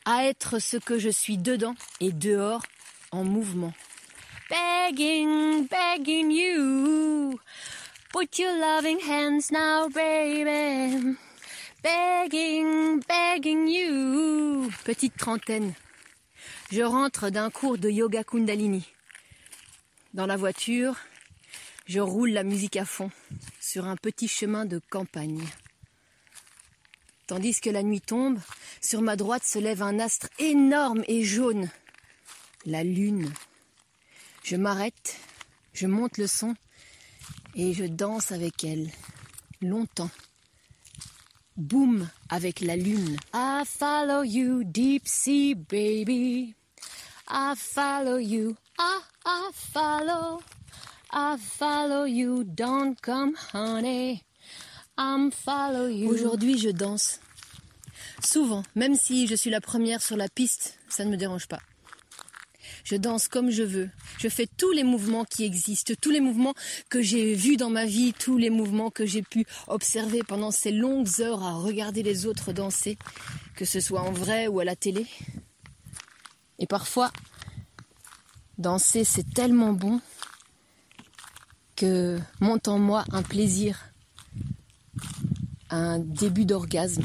À 0.06 0.26
être 0.26 0.60
ce 0.60 0.78
que 0.78 1.00
je 1.00 1.10
suis 1.10 1.38
dedans 1.38 1.76
et 2.00 2.12
dehors 2.12 2.64
en 3.12 3.24
mouvement. 3.24 3.74
Begging, 4.50 5.68
begging 5.68 6.32
you. 6.32 7.38
Put 8.14 8.40
your 8.40 8.58
loving 8.58 9.00
hands 9.02 9.52
now, 9.52 9.90
baby. 9.90 11.18
Begging, 11.84 13.04
begging 13.06 13.68
you. 13.68 14.72
Petite 14.86 15.18
trentaine. 15.18 15.74
Je 16.72 16.82
rentre 16.82 17.30
d'un 17.30 17.50
cours 17.50 17.78
de 17.78 17.90
yoga 17.90 18.24
kundalini. 18.24 18.86
Dans 20.14 20.26
la 20.26 20.38
voiture, 20.38 20.96
je 21.86 22.00
roule 22.00 22.32
la 22.32 22.44
musique 22.44 22.78
à 22.78 22.86
fond 22.86 23.12
sur 23.60 23.86
un 23.86 23.98
petit 23.98 24.30
chemin 24.30 24.66
de 24.66 24.80
campagne. 24.90 25.44
Tandis 27.28 27.60
que 27.60 27.70
la 27.70 27.84
nuit 27.84 28.00
tombe, 28.00 28.40
sur 28.80 29.02
ma 29.02 29.18
droite 29.18 29.44
se 29.44 29.60
lève 29.60 29.84
un 29.84 30.00
astre 30.00 30.30
énorme 30.40 31.04
et 31.10 31.26
jaune. 31.26 31.70
La 32.66 32.86
lune. 32.86 33.30
Je 34.50 34.56
m'arrête, 34.56 35.18
je 35.74 35.88
monte 35.88 36.18
le 36.18 36.26
son 36.26 36.56
et 37.54 37.74
je 37.74 37.84
danse 37.84 38.32
avec 38.32 38.64
elle. 38.64 38.90
Longtemps. 39.62 40.10
Boum 41.58 42.08
avec 42.30 42.62
la 42.62 42.78
lune. 42.78 43.18
I 43.34 43.64
follow 43.66 44.24
you, 44.24 44.64
deep 44.64 45.06
sea 45.06 45.54
baby. 45.54 46.56
I 47.30 47.56
follow 47.58 48.20
you. 48.20 48.56
I, 48.80 49.02
I 49.26 49.52
follow. 49.54 50.40
I 51.12 51.36
follow 51.38 52.06
you. 52.06 52.46
Don't 52.46 52.96
come, 53.02 53.36
honey. 53.52 54.24
I'm 54.98 55.30
follow 55.30 55.88
you. 55.90 56.10
Aujourd'hui, 56.10 56.58
je 56.58 56.70
danse. 56.70 57.20
Souvent, 58.24 58.64
même 58.76 58.96
si 58.96 59.28
je 59.28 59.36
suis 59.36 59.50
la 59.50 59.60
première 59.60 60.02
sur 60.02 60.16
la 60.16 60.30
piste, 60.30 60.80
ça 60.88 61.04
ne 61.04 61.10
me 61.10 61.18
dérange 61.18 61.50
pas. 61.50 61.60
Je 62.90 62.96
danse 62.96 63.28
comme 63.28 63.50
je 63.50 63.64
veux. 63.64 63.90
Je 64.18 64.30
fais 64.30 64.48
tous 64.48 64.72
les 64.72 64.86
mouvements 64.86 65.26
qui 65.26 65.44
existent, 65.44 65.94
tous 66.00 66.10
les 66.10 66.22
mouvements 66.22 66.54
que 66.88 67.02
j'ai 67.02 67.34
vus 67.34 67.58
dans 67.58 67.70
ma 67.70 67.86
vie, 67.86 68.14
tous 68.14 68.38
les 68.38 68.50
mouvements 68.50 68.92
que 68.92 69.06
j'ai 69.06 69.22
pu 69.22 69.46
observer 69.68 70.24
pendant 70.24 70.52
ces 70.52 70.72
longues 70.72 71.20
heures 71.20 71.44
à 71.44 71.52
regarder 71.56 72.02
les 72.02 72.26
autres 72.26 72.54
danser, 72.54 72.98
que 73.58 73.66
ce 73.66 73.82
soit 73.82 74.00
en 74.00 74.14
vrai 74.14 74.48
ou 74.48 74.62
à 74.62 74.64
la 74.64 74.78
télé. 74.78 75.06
Et 76.60 76.66
parfois, 76.66 77.12
danser 78.58 79.04
c'est 79.04 79.34
tellement 79.34 79.74
bon 79.74 80.00
que 81.76 82.18
monte 82.40 82.70
en 82.70 82.80
moi 82.80 83.04
un 83.12 83.22
plaisir, 83.22 83.92
un 85.70 86.00
début 86.00 86.46
d'orgasme, 86.46 87.04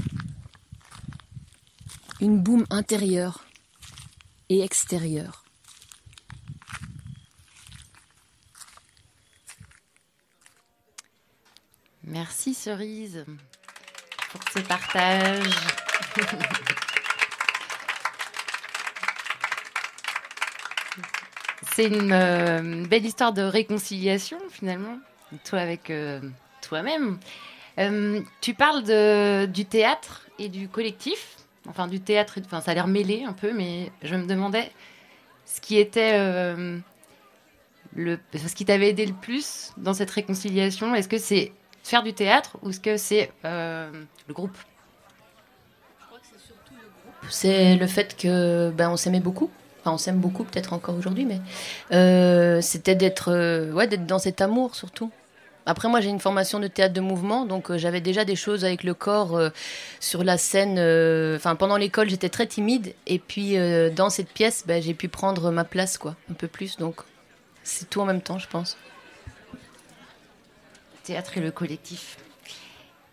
une 2.20 2.40
boum 2.40 2.66
intérieure 2.70 3.44
et 4.48 4.60
extérieure. 4.60 5.41
Merci 12.12 12.52
Cerise 12.52 13.24
pour 14.30 14.42
ce 14.54 14.58
partage. 14.60 15.46
C'est 21.74 21.86
une 21.86 22.12
euh, 22.12 22.84
belle 22.86 23.06
histoire 23.06 23.32
de 23.32 23.40
réconciliation 23.40 24.36
finalement, 24.50 24.98
toi 25.44 25.60
avec 25.60 25.88
euh, 25.88 26.20
toi-même. 26.60 27.18
Euh, 27.78 28.20
tu 28.42 28.52
parles 28.52 28.82
du 29.50 29.64
théâtre 29.64 30.26
et 30.38 30.50
du 30.50 30.68
collectif, 30.68 31.38
enfin 31.66 31.88
du 31.88 32.00
théâtre, 32.00 32.40
enfin 32.44 32.60
ça 32.60 32.72
a 32.72 32.74
l'air 32.74 32.88
mêlé 32.88 33.24
un 33.24 33.32
peu, 33.32 33.54
mais 33.54 33.90
je 34.02 34.16
me 34.16 34.26
demandais 34.26 34.70
ce 35.46 35.62
qui 35.62 35.78
était 35.78 36.18
le, 37.96 38.18
ce 38.34 38.54
qui 38.54 38.66
t'avait 38.66 38.90
aidé 38.90 39.06
le 39.06 39.14
plus 39.14 39.72
dans 39.78 39.94
cette 39.94 40.10
réconciliation. 40.10 40.94
Est-ce 40.94 41.08
que 41.08 41.16
c'est 41.16 41.52
faire 41.82 42.02
du 42.02 42.12
théâtre 42.12 42.56
ou 42.62 42.70
est-ce 42.70 42.80
que 42.80 42.96
c'est 42.96 43.30
euh, 43.44 43.90
le 44.28 44.34
groupe? 44.34 44.56
C'est 47.28 47.76
le 47.76 47.86
fait 47.86 48.16
que 48.16 48.70
ben, 48.70 48.90
on 48.90 48.96
s'aimait 48.96 49.20
beaucoup. 49.20 49.50
Enfin, 49.80 49.92
on 49.92 49.98
s'aime 49.98 50.18
beaucoup, 50.18 50.44
peut-être 50.44 50.72
encore 50.72 50.96
aujourd'hui, 50.96 51.24
mais 51.24 51.40
euh, 51.92 52.60
c'était 52.60 52.94
d'être 52.94 53.32
euh, 53.32 53.72
ouais, 53.72 53.88
d'être 53.88 54.06
dans 54.06 54.18
cet 54.18 54.40
amour 54.40 54.74
surtout. 54.74 55.10
Après, 55.64 55.88
moi, 55.88 56.00
j'ai 56.00 56.08
une 56.08 56.18
formation 56.18 56.58
de 56.58 56.66
théâtre 56.66 56.92
de 56.92 57.00
mouvement, 57.00 57.46
donc 57.46 57.76
j'avais 57.76 58.00
déjà 58.00 58.24
des 58.24 58.34
choses 58.34 58.64
avec 58.64 58.82
le 58.82 58.94
corps 58.94 59.40
sur 60.00 60.24
la 60.24 60.36
scène. 60.36 60.72
Enfin, 61.36 61.54
pendant 61.54 61.76
l'école, 61.76 62.10
j'étais 62.10 62.30
très 62.30 62.48
timide, 62.48 62.94
et 63.06 63.20
puis 63.20 63.56
dans 63.94 64.10
cette 64.10 64.30
pièce, 64.30 64.64
ben, 64.66 64.82
j'ai 64.82 64.92
pu 64.92 65.06
prendre 65.06 65.52
ma 65.52 65.62
place, 65.62 65.98
quoi, 65.98 66.16
un 66.28 66.34
peu 66.34 66.48
plus. 66.48 66.78
Donc, 66.78 67.02
c'est 67.62 67.88
tout 67.88 68.00
en 68.00 68.06
même 68.06 68.22
temps, 68.22 68.40
je 68.40 68.48
pense 68.48 68.76
théâtre 71.02 71.36
et 71.38 71.40
le 71.40 71.50
collectif. 71.50 72.16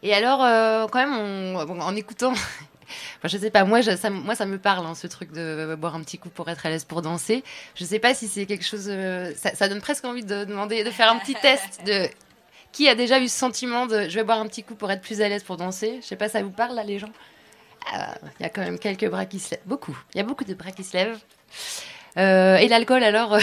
Et 0.01 0.13
alors, 0.13 0.43
euh, 0.43 0.87
quand 0.87 0.99
même, 0.99 1.55
en 1.55 1.95
écoutant, 1.95 2.33
je 3.23 3.37
sais 3.37 3.51
pas, 3.51 3.63
moi, 3.65 3.81
ça, 3.81 4.09
moi, 4.09 4.35
ça 4.35 4.45
me 4.45 4.57
parle, 4.57 4.85
hein, 4.85 4.95
ce 4.95 5.07
truc 5.07 5.31
de 5.31 5.75
boire 5.75 5.95
un 5.95 6.01
petit 6.01 6.17
coup 6.17 6.29
pour 6.29 6.49
être 6.49 6.65
à 6.65 6.69
l'aise 6.69 6.85
pour 6.85 7.01
danser. 7.01 7.43
Je 7.75 7.85
sais 7.85 7.99
pas 7.99 8.13
si 8.13 8.27
c'est 8.27 8.45
quelque 8.45 8.65
chose. 8.65 8.87
Euh, 8.87 9.33
ça, 9.35 9.67
donne 9.67 9.81
presque 9.81 10.05
envie 10.05 10.23
de 10.23 10.45
demander, 10.45 10.83
de 10.83 10.91
faire 10.91 11.11
un 11.11 11.17
petit 11.17 11.35
test 11.41 11.81
de 11.85 12.07
qui 12.71 12.87
a 12.87 12.95
déjà 12.95 13.19
eu 13.19 13.27
ce 13.27 13.37
sentiment 13.37 13.87
de 13.87 14.07
je 14.09 14.15
vais 14.15 14.23
boire 14.23 14.39
un 14.39 14.45
petit 14.45 14.63
coup 14.63 14.75
pour 14.75 14.91
être 14.91 15.01
plus 15.01 15.21
à 15.21 15.29
l'aise 15.29 15.43
pour 15.43 15.57
danser. 15.57 15.99
Je 16.01 16.07
sais 16.07 16.15
pas, 16.15 16.29
ça 16.29 16.41
vous 16.41 16.51
parle 16.51 16.75
là, 16.75 16.83
les 16.83 16.99
gens? 16.99 17.09
Ah, 17.91 18.15
Il 18.39 18.43
y 18.43 18.45
a 18.45 18.49
quand 18.49 18.61
même 18.61 18.77
quelques 18.77 19.09
bras 19.09 19.25
qui 19.25 19.39
se 19.39 19.51
lèvent. 19.51 19.61
Beaucoup. 19.65 19.97
Il 20.13 20.17
y 20.17 20.21
a 20.21 20.23
beaucoup 20.23 20.43
de 20.43 20.53
bras 20.53 20.71
qui 20.71 20.83
se 20.83 20.95
lèvent. 20.95 21.19
Euh, 22.17 22.57
et 22.57 22.67
l'alcool, 22.67 23.03
alors 23.03 23.37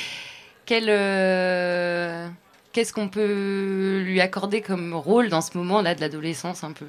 Quel 0.66 0.88
qu'est-ce 2.72 2.92
qu'on 2.92 3.08
peut 3.08 4.02
lui 4.04 4.20
accorder 4.20 4.62
comme 4.62 4.94
rôle 4.94 5.28
dans 5.28 5.40
ce 5.40 5.56
moment-là 5.58 5.94
de 5.94 6.00
l'adolescence 6.00 6.64
un 6.64 6.72
peu? 6.72 6.86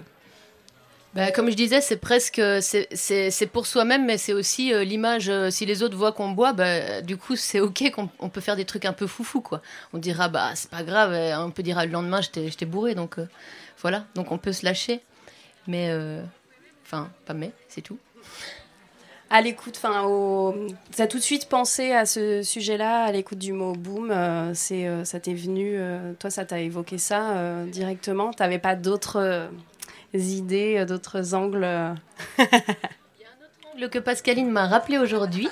Bah, 1.13 1.31
comme 1.31 1.51
je 1.51 1.55
disais, 1.55 1.79
c'est 1.79 1.97
presque 1.97 2.41
c'est 2.61 3.49
pour 3.51 3.67
soi-même, 3.67 4.05
mais 4.05 4.17
c'est 4.17 4.33
aussi 4.33 4.73
euh, 4.73 4.83
l'image. 4.83 5.29
Euh, 5.29 5.51
si 5.51 5.65
les 5.67 5.83
autres 5.83 5.95
voient 5.95 6.11
qu'on 6.11 6.31
boit, 6.31 6.53
bah, 6.53 7.01
du 7.01 7.17
coup, 7.17 7.35
c'est 7.35 7.59
ok 7.59 7.91
qu'on 7.91 8.29
peut 8.29 8.41
faire 8.41 8.55
des 8.55 8.65
trucs 8.65 8.85
un 8.85 8.93
peu 8.93 9.05
foufou, 9.05 9.41
quoi. 9.41 9.61
On 9.93 9.99
dira 9.99 10.27
bah 10.27 10.51
c'est 10.55 10.71
pas 10.71 10.81
grave. 10.83 11.13
On 11.39 11.51
peut 11.51 11.61
dire 11.61 11.79
le 11.85 11.91
lendemain 11.91 12.21
j'étais 12.21 12.65
bourré, 12.65 12.95
donc 12.95 13.19
euh, 13.19 13.27
voilà. 13.79 14.05
Donc 14.15 14.31
on 14.31 14.39
peut 14.39 14.53
se 14.53 14.65
lâcher, 14.65 15.01
mais 15.67 15.93
enfin 16.85 17.11
pas 17.25 17.33
mais, 17.33 17.51
c'est 17.69 17.81
tout 17.81 17.99
à 19.33 19.41
l'écoute, 19.41 19.73
enfin, 19.83 20.03
au... 20.03 20.53
tout 21.09 21.17
de 21.17 21.23
suite 21.23 21.49
pensé 21.49 21.91
à 21.91 22.05
ce 22.05 22.43
sujet-là, 22.43 23.05
à 23.05 23.11
l'écoute 23.11 23.39
du 23.39 23.51
mot 23.51 23.73
boom. 23.73 24.11
Euh, 24.11 24.51
c'est, 24.53 24.85
euh, 24.85 25.03
ça 25.05 25.19
t'est 25.19 25.33
venu, 25.33 25.73
euh, 25.73 26.13
toi, 26.19 26.29
ça 26.29 26.45
t'a 26.45 26.59
évoqué 26.59 26.99
ça 26.99 27.65
directement? 27.65 28.31
T'avais 28.31 28.59
pas 28.59 28.75
d'autres 28.75 29.49
idées, 30.13 30.85
d'autres 30.85 31.33
angles 31.33 31.61
Le 32.37 32.45
que 33.91 33.99
Pascaline 33.99 34.49
m'a 34.49 34.67
rappelé 34.67 34.97
aujourd'hui, 34.97 35.49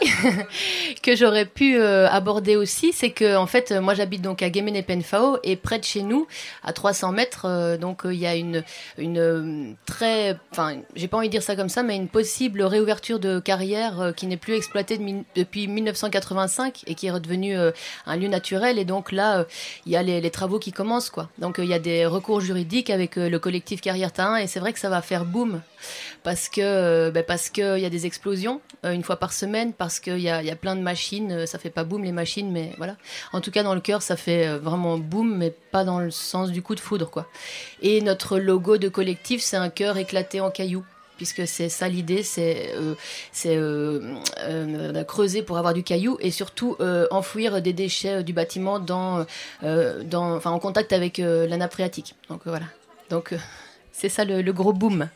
que 1.04 1.16
j'aurais 1.16 1.46
pu 1.46 1.78
euh, 1.78 2.08
aborder 2.10 2.56
aussi, 2.56 2.94
c'est 2.94 3.12
que 3.12 3.36
en 3.36 3.48
fait, 3.48 3.72
moi 3.72 3.94
j'habite 3.94 4.22
donc 4.22 4.42
à 4.42 4.50
Guémené-Penfao 4.50 5.40
et 5.44 5.56
près 5.56 5.80
de 5.80 5.84
chez 5.84 6.02
nous, 6.02 6.28
à 6.64 6.74
300 6.74 7.12
mètres, 7.12 7.46
euh, 7.46 7.78
donc 7.78 8.02
il 8.06 8.16
y 8.16 8.28
a 8.28 8.36
une 8.36 8.64
euh, 9.00 9.74
très, 9.86 10.38
enfin, 10.52 10.78
j'ai 10.96 11.08
pas 11.08 11.18
envie 11.18 11.28
de 11.28 11.32
dire 11.32 11.44
ça 11.44 11.56
comme 11.56 11.70
ça, 11.70 11.84
mais 11.84 11.96
une 11.96 12.08
possible 12.08 12.62
réouverture 12.64 13.20
de 13.20 13.40
carrière 13.40 14.02
euh, 14.02 14.12
qui 14.12 14.28
n'est 14.28 14.38
plus 14.38 14.56
exploitée 14.56 15.00
depuis 15.36 15.68
1985 15.68 16.84
et 16.88 16.96
qui 16.96 17.08
est 17.08 17.12
redevenue 17.12 17.58
euh, 17.58 17.72
un 18.06 18.18
lieu 18.18 18.28
naturel. 18.28 18.80
Et 18.80 18.86
donc 18.86 19.12
là, 19.12 19.40
euh, 19.40 19.44
il 19.86 19.92
y 19.92 19.98
a 19.98 20.04
les, 20.04 20.32
travaux 20.32 20.60
qui 20.60 20.72
commencent, 20.72 21.10
quoi. 21.10 21.30
Donc 21.40 21.60
euh, 21.60 21.64
il 21.64 21.70
y 21.70 21.74
a 21.74 21.80
des 21.80 22.06
recours 22.06 22.42
juridiques 22.42 22.90
avec 22.90 23.18
euh, 23.18 23.30
le 23.30 23.40
collectif 23.40 23.82
Carrière 23.82 24.12
Terrain 24.12 24.38
et 24.38 24.48
c'est 24.48 24.60
vrai 24.60 24.74
que 24.74 24.80
ça 24.80 24.90
va 24.90 25.02
faire 25.02 25.26
boom 25.26 25.62
parce 26.24 26.50
que 26.50 26.62
euh, 26.62 27.12
ben, 27.12 27.24
parce 27.24 27.50
que 27.50 27.78
il 27.78 27.84
y 27.84 27.86
a 27.86 27.90
des 27.90 28.06
explosions 28.06 28.62
euh, 28.86 28.92
une 28.92 29.04
fois 29.04 29.18
par 29.18 29.34
semaine 29.34 29.74
parce 29.74 30.00
qu'il 30.00 30.20
y 30.20 30.30
a, 30.30 30.44
y 30.44 30.50
a 30.50 30.56
plein 30.56 30.76
de 30.76 30.82
machines 30.82 31.32
euh, 31.32 31.46
ça 31.46 31.60
fait 31.60 31.70
pas 31.70 31.84
boom 31.84 32.04
les 32.04 32.12
machines 32.12 32.52
mais 32.52 32.74
voilà 32.78 32.96
en 33.34 33.42
tout 33.42 33.52
cas 33.52 33.64
dans 33.64 33.76
le 33.76 33.82
cœur 33.82 34.02
ça 34.02 34.16
fait 34.16 34.58
vraiment 34.58 34.98
boom 34.98 35.38
mais 35.38 35.52
pas 35.72 35.84
dans 35.84 36.00
le 36.00 36.12
sens 36.12 36.52
du 36.52 36.62
coup 36.62 36.76
de 36.76 36.80
foudre 36.80 37.10
quoi 37.10 37.28
et 37.82 38.02
notre 38.02 38.40
logo 38.40 38.78
de 38.78 38.90
collectif 38.90 39.42
c'est 39.42 39.58
un 39.58 39.70
cœur 39.70 39.98
éclaté 39.98 40.42
en 40.42 40.52
cailloux 40.52 40.86
puisque 41.18 41.48
c'est 41.48 41.70
ça 41.70 41.88
l'idée, 41.88 42.24
c'est 42.24 42.74
euh, 43.46 45.04
creuser 45.04 45.44
pour 45.44 45.60
avoir 45.60 45.76
du 45.76 45.84
caillou 45.84 46.18
et 46.20 46.32
surtout 46.32 46.78
enfouir 47.12 47.62
des 47.62 47.74
déchets 47.74 48.24
du 48.24 48.34
bâtiment 48.34 48.80
dans, 48.80 49.28
dans, 49.62 50.40
en 50.44 50.58
contact 50.58 50.94
avec 50.94 51.20
la 51.20 51.58
nappe 51.58 51.74
phréatique. 51.74 52.16
Donc 52.28 52.42
voilà. 52.46 52.66
Donc 53.12 53.36
c'est 53.92 54.10
ça 54.10 54.26
le, 54.26 54.42
le 54.42 54.54
gros 54.54 54.74
boom. 54.74 55.10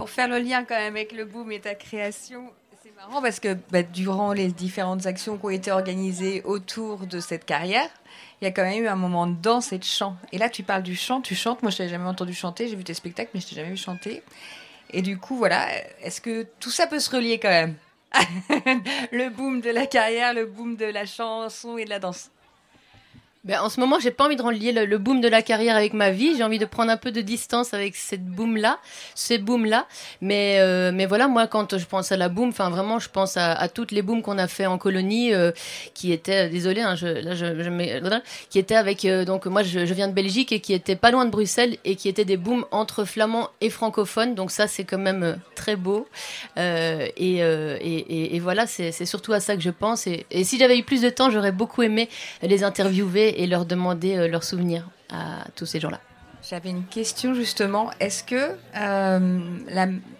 Pour 0.00 0.08
faire 0.08 0.28
le 0.28 0.38
lien 0.38 0.64
quand 0.64 0.76
même 0.76 0.96
avec 0.96 1.12
le 1.12 1.26
boom 1.26 1.52
et 1.52 1.60
ta 1.60 1.74
création, 1.74 2.50
c'est 2.82 2.90
marrant 2.96 3.20
parce 3.20 3.38
que 3.38 3.54
bah, 3.70 3.82
durant 3.82 4.32
les 4.32 4.48
différentes 4.48 5.04
actions 5.04 5.36
qui 5.36 5.44
ont 5.44 5.50
été 5.50 5.70
organisées 5.70 6.40
autour 6.44 7.06
de 7.06 7.20
cette 7.20 7.44
carrière, 7.44 7.90
il 8.40 8.46
y 8.46 8.48
a 8.48 8.50
quand 8.50 8.62
même 8.62 8.82
eu 8.82 8.88
un 8.88 8.96
moment 8.96 9.26
de 9.26 9.34
danse 9.34 9.74
et 9.74 9.78
de 9.78 9.84
chant. 9.84 10.16
Et 10.32 10.38
là, 10.38 10.48
tu 10.48 10.62
parles 10.62 10.84
du 10.84 10.96
chant, 10.96 11.20
tu 11.20 11.34
chantes. 11.34 11.60
Moi, 11.60 11.70
je 11.70 11.76
t'avais 11.76 11.90
jamais 11.90 12.08
entendu 12.08 12.32
chanter. 12.32 12.66
J'ai 12.66 12.76
vu 12.76 12.84
tes 12.84 12.94
spectacles, 12.94 13.28
mais 13.34 13.40
je 13.40 13.48
t'ai 13.48 13.56
jamais 13.56 13.68
vu 13.68 13.76
chanter. 13.76 14.22
Et 14.88 15.02
du 15.02 15.18
coup, 15.18 15.36
voilà, 15.36 15.68
est-ce 16.00 16.22
que 16.22 16.46
tout 16.60 16.70
ça 16.70 16.86
peut 16.86 16.98
se 16.98 17.10
relier 17.14 17.38
quand 17.38 17.50
même? 17.50 17.74
Le 19.12 19.28
boom 19.28 19.60
de 19.60 19.68
la 19.68 19.84
carrière, 19.84 20.32
le 20.32 20.46
boom 20.46 20.76
de 20.76 20.86
la 20.86 21.04
chanson 21.04 21.76
et 21.76 21.84
de 21.84 21.90
la 21.90 21.98
danse. 21.98 22.30
Ben, 23.42 23.58
en 23.62 23.70
ce 23.70 23.80
moment, 23.80 23.98
j'ai 23.98 24.10
pas 24.10 24.26
envie 24.26 24.36
de 24.36 24.42
relier 24.42 24.70
le, 24.70 24.84
le 24.84 24.98
boom 24.98 25.22
de 25.22 25.28
la 25.28 25.40
carrière 25.40 25.74
avec 25.74 25.94
ma 25.94 26.10
vie. 26.10 26.36
J'ai 26.36 26.44
envie 26.44 26.58
de 26.58 26.66
prendre 26.66 26.90
un 26.90 26.98
peu 26.98 27.10
de 27.10 27.22
distance 27.22 27.72
avec 27.72 27.96
cette 27.96 28.26
boom 28.26 28.58
là, 28.58 28.78
ces 29.14 29.38
booms 29.38 29.64
là. 29.64 29.86
Mais 30.20 30.56
euh, 30.58 30.92
mais 30.92 31.06
voilà, 31.06 31.26
moi 31.26 31.46
quand 31.46 31.78
je 31.78 31.86
pense 31.86 32.12
à 32.12 32.18
la 32.18 32.28
boom, 32.28 32.50
enfin 32.50 32.68
vraiment, 32.68 32.98
je 32.98 33.08
pense 33.08 33.38
à, 33.38 33.66
toutes 33.68 33.92
les 33.92 34.02
booms 34.02 34.20
qu'on 34.20 34.36
a 34.36 34.46
fait 34.46 34.66
en 34.66 34.76
colonie, 34.76 35.32
euh, 35.32 35.52
qui 35.94 36.12
étaient, 36.12 36.50
désolé, 36.50 36.82
hein, 36.82 36.96
je, 36.96 37.06
là 37.06 37.34
je, 37.34 37.62
je 37.62 37.70
mets- 37.70 38.02
qui 38.50 38.58
étaient 38.58 38.74
avec 38.74 39.06
euh, 39.06 39.24
donc 39.24 39.46
moi 39.46 39.62
je, 39.62 39.78
viens 39.80 40.08
de 40.08 40.12
Belgique 40.12 40.52
et 40.52 40.60
qui 40.60 40.74
étaient 40.74 40.94
pas 40.94 41.10
loin 41.10 41.24
de 41.24 41.30
Bruxelles 41.30 41.78
et 41.86 41.96
qui 41.96 42.10
étaient 42.10 42.26
des 42.26 42.36
booms 42.36 42.66
entre 42.70 43.06
flamands 43.06 43.48
et 43.62 43.70
francophones. 43.70 44.34
Donc 44.34 44.50
ça 44.50 44.66
c'est 44.66 44.84
quand 44.84 44.98
même 44.98 45.38
très 45.54 45.76
beau. 45.76 46.06
Et, 46.58 47.38
et, 47.38 48.36
et, 48.36 48.38
voilà, 48.38 48.66
c'est 48.66 49.06
surtout 49.06 49.32
à 49.32 49.40
ça 49.40 49.56
que 49.56 49.62
je 49.62 49.70
pense. 49.70 50.06
Et 50.06 50.44
si 50.44 50.58
j'avais 50.58 50.78
eu 50.78 50.82
plus 50.82 51.00
de 51.00 51.08
temps, 51.08 51.30
j'aurais 51.30 51.52
beaucoup 51.52 51.82
aimé 51.82 52.10
les 52.42 52.64
interviewer 52.64 53.29
et 53.36 53.46
leur 53.46 53.64
demander 53.66 54.16
euh, 54.16 54.28
leurs 54.28 54.44
souvenirs 54.44 54.88
à 55.12 55.44
tous 55.56 55.66
ces 55.66 55.80
gens-là. 55.80 56.00
J'avais 56.48 56.70
une 56.70 56.84
question 56.86 57.34
justement. 57.34 57.90
Est-ce 58.00 58.24
que 58.24 58.56
euh, 58.76 59.38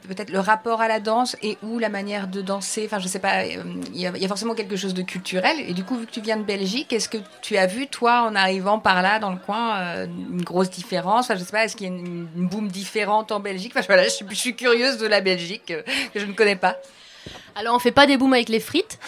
peut-être 0.07 0.29
le 0.31 0.39
rapport 0.39 0.83
à 0.83 0.87
la 0.89 1.01
danse 1.01 1.35
et 1.43 1.57
ou 1.63 1.79
la 1.79 1.89
manière 1.89 2.29
de 2.29 2.43
danser, 2.43 2.83
enfin 2.85 2.99
je 2.99 3.09
sais 3.09 3.21
pas, 3.21 3.45
euh, 3.45 3.63
il 3.95 4.01
y, 4.01 4.07
a- 4.07 4.29
forcément 4.29 4.55
quelque 4.55 4.77
chose 4.77 4.93
de 4.93 5.01
culturel. 5.01 5.57
Et 5.67 5.73
du 5.73 5.83
coup, 5.83 5.97
vu 5.97 6.05
que 6.05 6.11
tu 6.11 6.21
viens 6.21 6.37
de 6.37 6.43
Belgique, 6.43 6.93
est-ce 6.93 7.09
que 7.09 7.17
tu 7.41 7.57
as 7.57 7.67
vu 7.67 7.87
toi 7.87 8.29
en 8.29 8.35
arrivant 8.35 8.79
par 8.79 9.01
là 9.01 9.19
dans 9.19 9.31
le 9.31 9.39
coin 9.39 10.05
une 10.05 10.43
grosse 10.43 10.69
différence? 10.69 11.25
Enfin 11.25 11.37
je 11.37 11.45
sais 11.45 11.53
pas, 11.53 11.65
est-ce 11.65 11.75
qu'il 11.75 11.87
y 11.89 11.91
a 11.91 11.95
une, 11.97 12.29
une 12.37 12.49
boom 12.49 12.69
différente 12.69 13.33
en 13.33 13.41
Belgique? 13.41 13.73
Enfin 13.75 13.87
voilà, 13.87 14.05
je, 14.05 14.35
suis- 14.35 14.55
curieuse 14.55 14.99
de 14.99 15.07
la 15.07 15.23
Belgique 15.23 15.73
que 16.15 16.21
je 16.21 16.27
ne 16.27 16.33
connais 16.33 16.57
pas. 16.57 16.77
Alors 17.55 17.75
on 17.75 17.79
fait 17.79 17.93
pas 17.93 18.07
des 18.07 18.17
booms 18.17 18.33
avec 18.33 18.49
les 18.49 18.61
frites, 18.61 18.99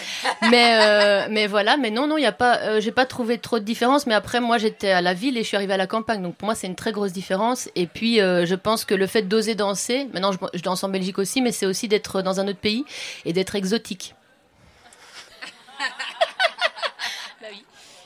mais 0.50 0.78
euh, 0.82 1.26
mais 1.30 1.46
voilà, 1.46 1.76
mais 1.76 1.90
non 1.90 2.06
non, 2.06 2.18
il 2.18 2.22
y 2.22 2.26
a 2.26 2.32
pas, 2.32 2.58
euh, 2.58 2.80
j'ai 2.80 2.92
pas 2.92 3.06
trouvé 3.06 3.38
trop 3.38 3.58
de 3.58 3.64
différence. 3.64 4.06
Mais 4.06 4.14
après 4.14 4.40
moi 4.40 4.58
j'étais 4.58 4.90
à 4.90 5.00
la 5.00 5.14
ville 5.14 5.38
et 5.38 5.42
je 5.42 5.48
suis 5.48 5.56
arrivée 5.56 5.74
à 5.74 5.78
la 5.78 5.86
campagne, 5.86 6.22
donc 6.22 6.36
pour 6.36 6.46
moi 6.46 6.54
c'est 6.54 6.66
une 6.66 6.74
très 6.74 6.92
grosse 6.92 7.12
différence. 7.12 7.70
Et 7.74 7.86
puis 7.86 8.20
euh, 8.20 8.44
je 8.44 8.54
pense 8.54 8.84
que 8.84 8.94
le 8.94 9.06
fait 9.06 9.22
d'oser 9.22 9.54
danser, 9.54 10.08
maintenant 10.12 10.32
je, 10.32 10.38
je 10.52 10.62
danse 10.62 10.84
en 10.84 10.88
Belgique 10.88 11.18
aussi, 11.18 11.40
mais 11.40 11.52
c'est 11.52 11.66
aussi 11.66 11.88
d'être 11.88 12.20
dans 12.20 12.40
un 12.40 12.48
autre 12.48 12.58
pays 12.58 12.84
et 13.24 13.32
d'être 13.32 13.54
exotique. 13.54 14.14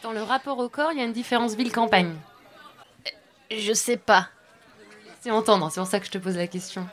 Dans 0.02 0.12
le 0.12 0.22
rapport 0.22 0.58
au 0.58 0.68
corps, 0.68 0.92
il 0.92 0.98
y 0.98 1.02
a 1.02 1.04
une 1.04 1.12
différence 1.12 1.56
ville-campagne. 1.56 2.14
Je 3.50 3.72
sais 3.72 3.96
pas. 3.96 4.28
C'est 5.20 5.32
entendre, 5.32 5.68
c'est 5.72 5.80
pour 5.80 5.88
ça 5.88 5.98
que 5.98 6.06
je 6.06 6.12
te 6.12 6.18
pose 6.18 6.36
la 6.36 6.46
question. 6.46 6.86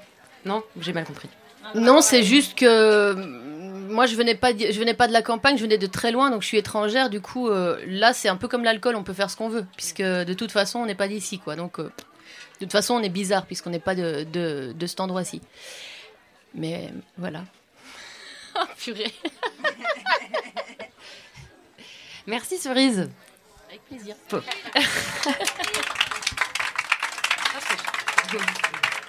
Non, 0.45 0.63
j'ai 0.79 0.93
mal 0.93 1.05
compris. 1.05 1.29
Non, 1.75 2.01
c'est 2.01 2.23
juste 2.23 2.57
que 2.57 2.65
euh, 2.65 3.13
moi 3.15 4.05
je 4.05 4.15
venais 4.15 4.35
pas 4.35 4.53
di- 4.53 4.71
je 4.71 4.79
venais 4.79 4.93
pas 4.93 5.07
de 5.07 5.13
la 5.13 5.21
campagne, 5.21 5.57
je 5.57 5.63
venais 5.63 5.77
de 5.77 5.87
très 5.87 6.11
loin, 6.11 6.29
donc 6.29 6.41
je 6.41 6.47
suis 6.47 6.57
étrangère. 6.57 7.09
Du 7.09 7.21
coup, 7.21 7.49
euh, 7.49 7.79
là 7.87 8.13
c'est 8.13 8.29
un 8.29 8.35
peu 8.35 8.47
comme 8.47 8.63
l'alcool, 8.63 8.95
on 8.95 9.03
peut 9.03 9.13
faire 9.13 9.29
ce 9.29 9.37
qu'on 9.37 9.49
veut, 9.49 9.65
puisque 9.77 10.01
de 10.01 10.33
toute 10.33 10.51
façon 10.51 10.79
on 10.79 10.85
n'est 10.85 10.95
pas 10.95 11.07
d'ici, 11.07 11.39
quoi. 11.39 11.55
Donc 11.55 11.79
euh, 11.79 11.83
de 12.59 12.65
toute 12.65 12.71
façon 12.71 12.95
on 12.95 13.03
est 13.03 13.09
bizarre 13.09 13.45
puisqu'on 13.45 13.69
n'est 13.71 13.79
pas 13.79 13.95
de, 13.95 14.25
de, 14.31 14.73
de 14.75 14.87
cet 14.87 14.99
endroit-ci. 14.99 15.41
Mais 16.55 16.91
voilà. 17.17 17.43
Oh, 18.55 18.59
purée. 18.77 19.11
Merci 22.27 22.59
Cerise. 22.59 23.09
Avec 23.67 23.81
plaisir. 23.85 24.15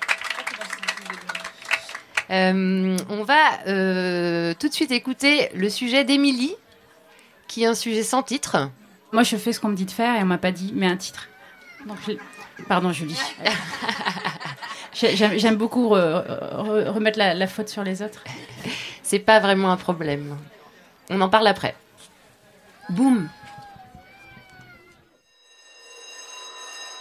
Euh, 2.30 2.96
on 3.10 3.22
va 3.24 3.60
euh, 3.66 4.54
tout 4.58 4.68
de 4.68 4.72
suite 4.74 4.90
écouter 4.92 5.50
le 5.54 5.68
sujet 5.68 6.04
d'Émilie, 6.04 6.54
qui 7.48 7.64
est 7.64 7.66
un 7.66 7.74
sujet 7.74 8.02
sans 8.02 8.22
titre. 8.22 8.70
Moi, 9.12 9.22
je 9.22 9.36
fais 9.36 9.52
ce 9.52 9.60
qu'on 9.60 9.68
me 9.68 9.76
dit 9.76 9.84
de 9.84 9.90
faire 9.90 10.16
et 10.18 10.22
on 10.22 10.26
m'a 10.26 10.38
pas 10.38 10.50
dit, 10.52 10.72
mais 10.74 10.86
un 10.86 10.96
titre. 10.96 11.28
Donc, 11.86 11.98
je- 12.06 12.12
Pardon, 12.68 12.92
Julie. 12.92 13.18
J'ai- 14.94 15.16
J'aime 15.16 15.56
beaucoup 15.56 15.88
re- 15.88 16.24
re- 16.24 16.88
remettre 16.88 17.18
la, 17.18 17.34
la 17.34 17.46
faute 17.48 17.68
sur 17.68 17.82
les 17.82 18.00
autres. 18.00 18.22
C'est 19.02 19.18
pas 19.18 19.40
vraiment 19.40 19.72
un 19.72 19.76
problème. 19.76 20.36
On 21.10 21.20
en 21.20 21.28
parle 21.28 21.48
après. 21.48 21.74
Boum. 22.90 23.28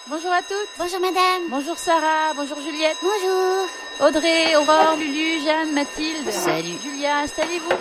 Bonjour 0.10 0.34
à 0.34 0.42
toutes. 0.42 0.70
Bonjour 0.78 1.00
madame. 1.00 1.44
Bonjour 1.50 1.78
Sarah. 1.78 2.34
Bonjour 2.36 2.58
Juliette. 2.60 2.98
Bonjour. 3.02 4.06
Audrey, 4.06 4.54
Aurore, 4.58 4.98
Lulu, 4.98 5.40
Jeanne, 5.46 5.74
Mathilde. 5.74 6.30
Salut. 6.30 6.78
Julia, 6.84 7.20
installez-vous. 7.20 7.72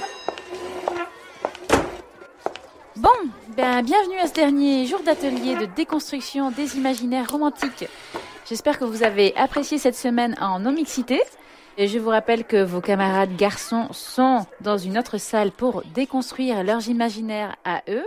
Bon, 2.94 3.11
ben, 3.56 3.82
bienvenue 3.82 4.18
à 4.20 4.28
ce 4.28 4.35
dernier 4.35 4.87
jour 4.87 5.00
d'atelier 5.00 5.56
de 5.56 5.64
déconstruction 5.64 6.52
des 6.52 6.76
imaginaires 6.76 7.28
romantiques. 7.28 7.88
J'espère 8.48 8.78
que 8.78 8.85
vous 8.85 9.02
avez 9.02 9.35
apprécié 9.37 9.78
cette 9.78 9.96
semaine 9.96 10.37
en 10.40 10.61
non-mixité. 10.61 11.20
Et 11.78 11.88
je 11.88 11.98
vous 11.98 12.11
rappelle 12.11 12.44
que 12.44 12.62
vos 12.62 12.82
camarades 12.82 13.35
garçons 13.35 13.88
sont 13.92 14.46
dans 14.61 14.76
une 14.76 14.98
autre 14.98 15.18
salle 15.18 15.50
pour 15.50 15.82
déconstruire 15.94 16.62
leurs 16.62 16.88
imaginaires 16.88 17.56
à 17.64 17.82
eux 17.88 18.04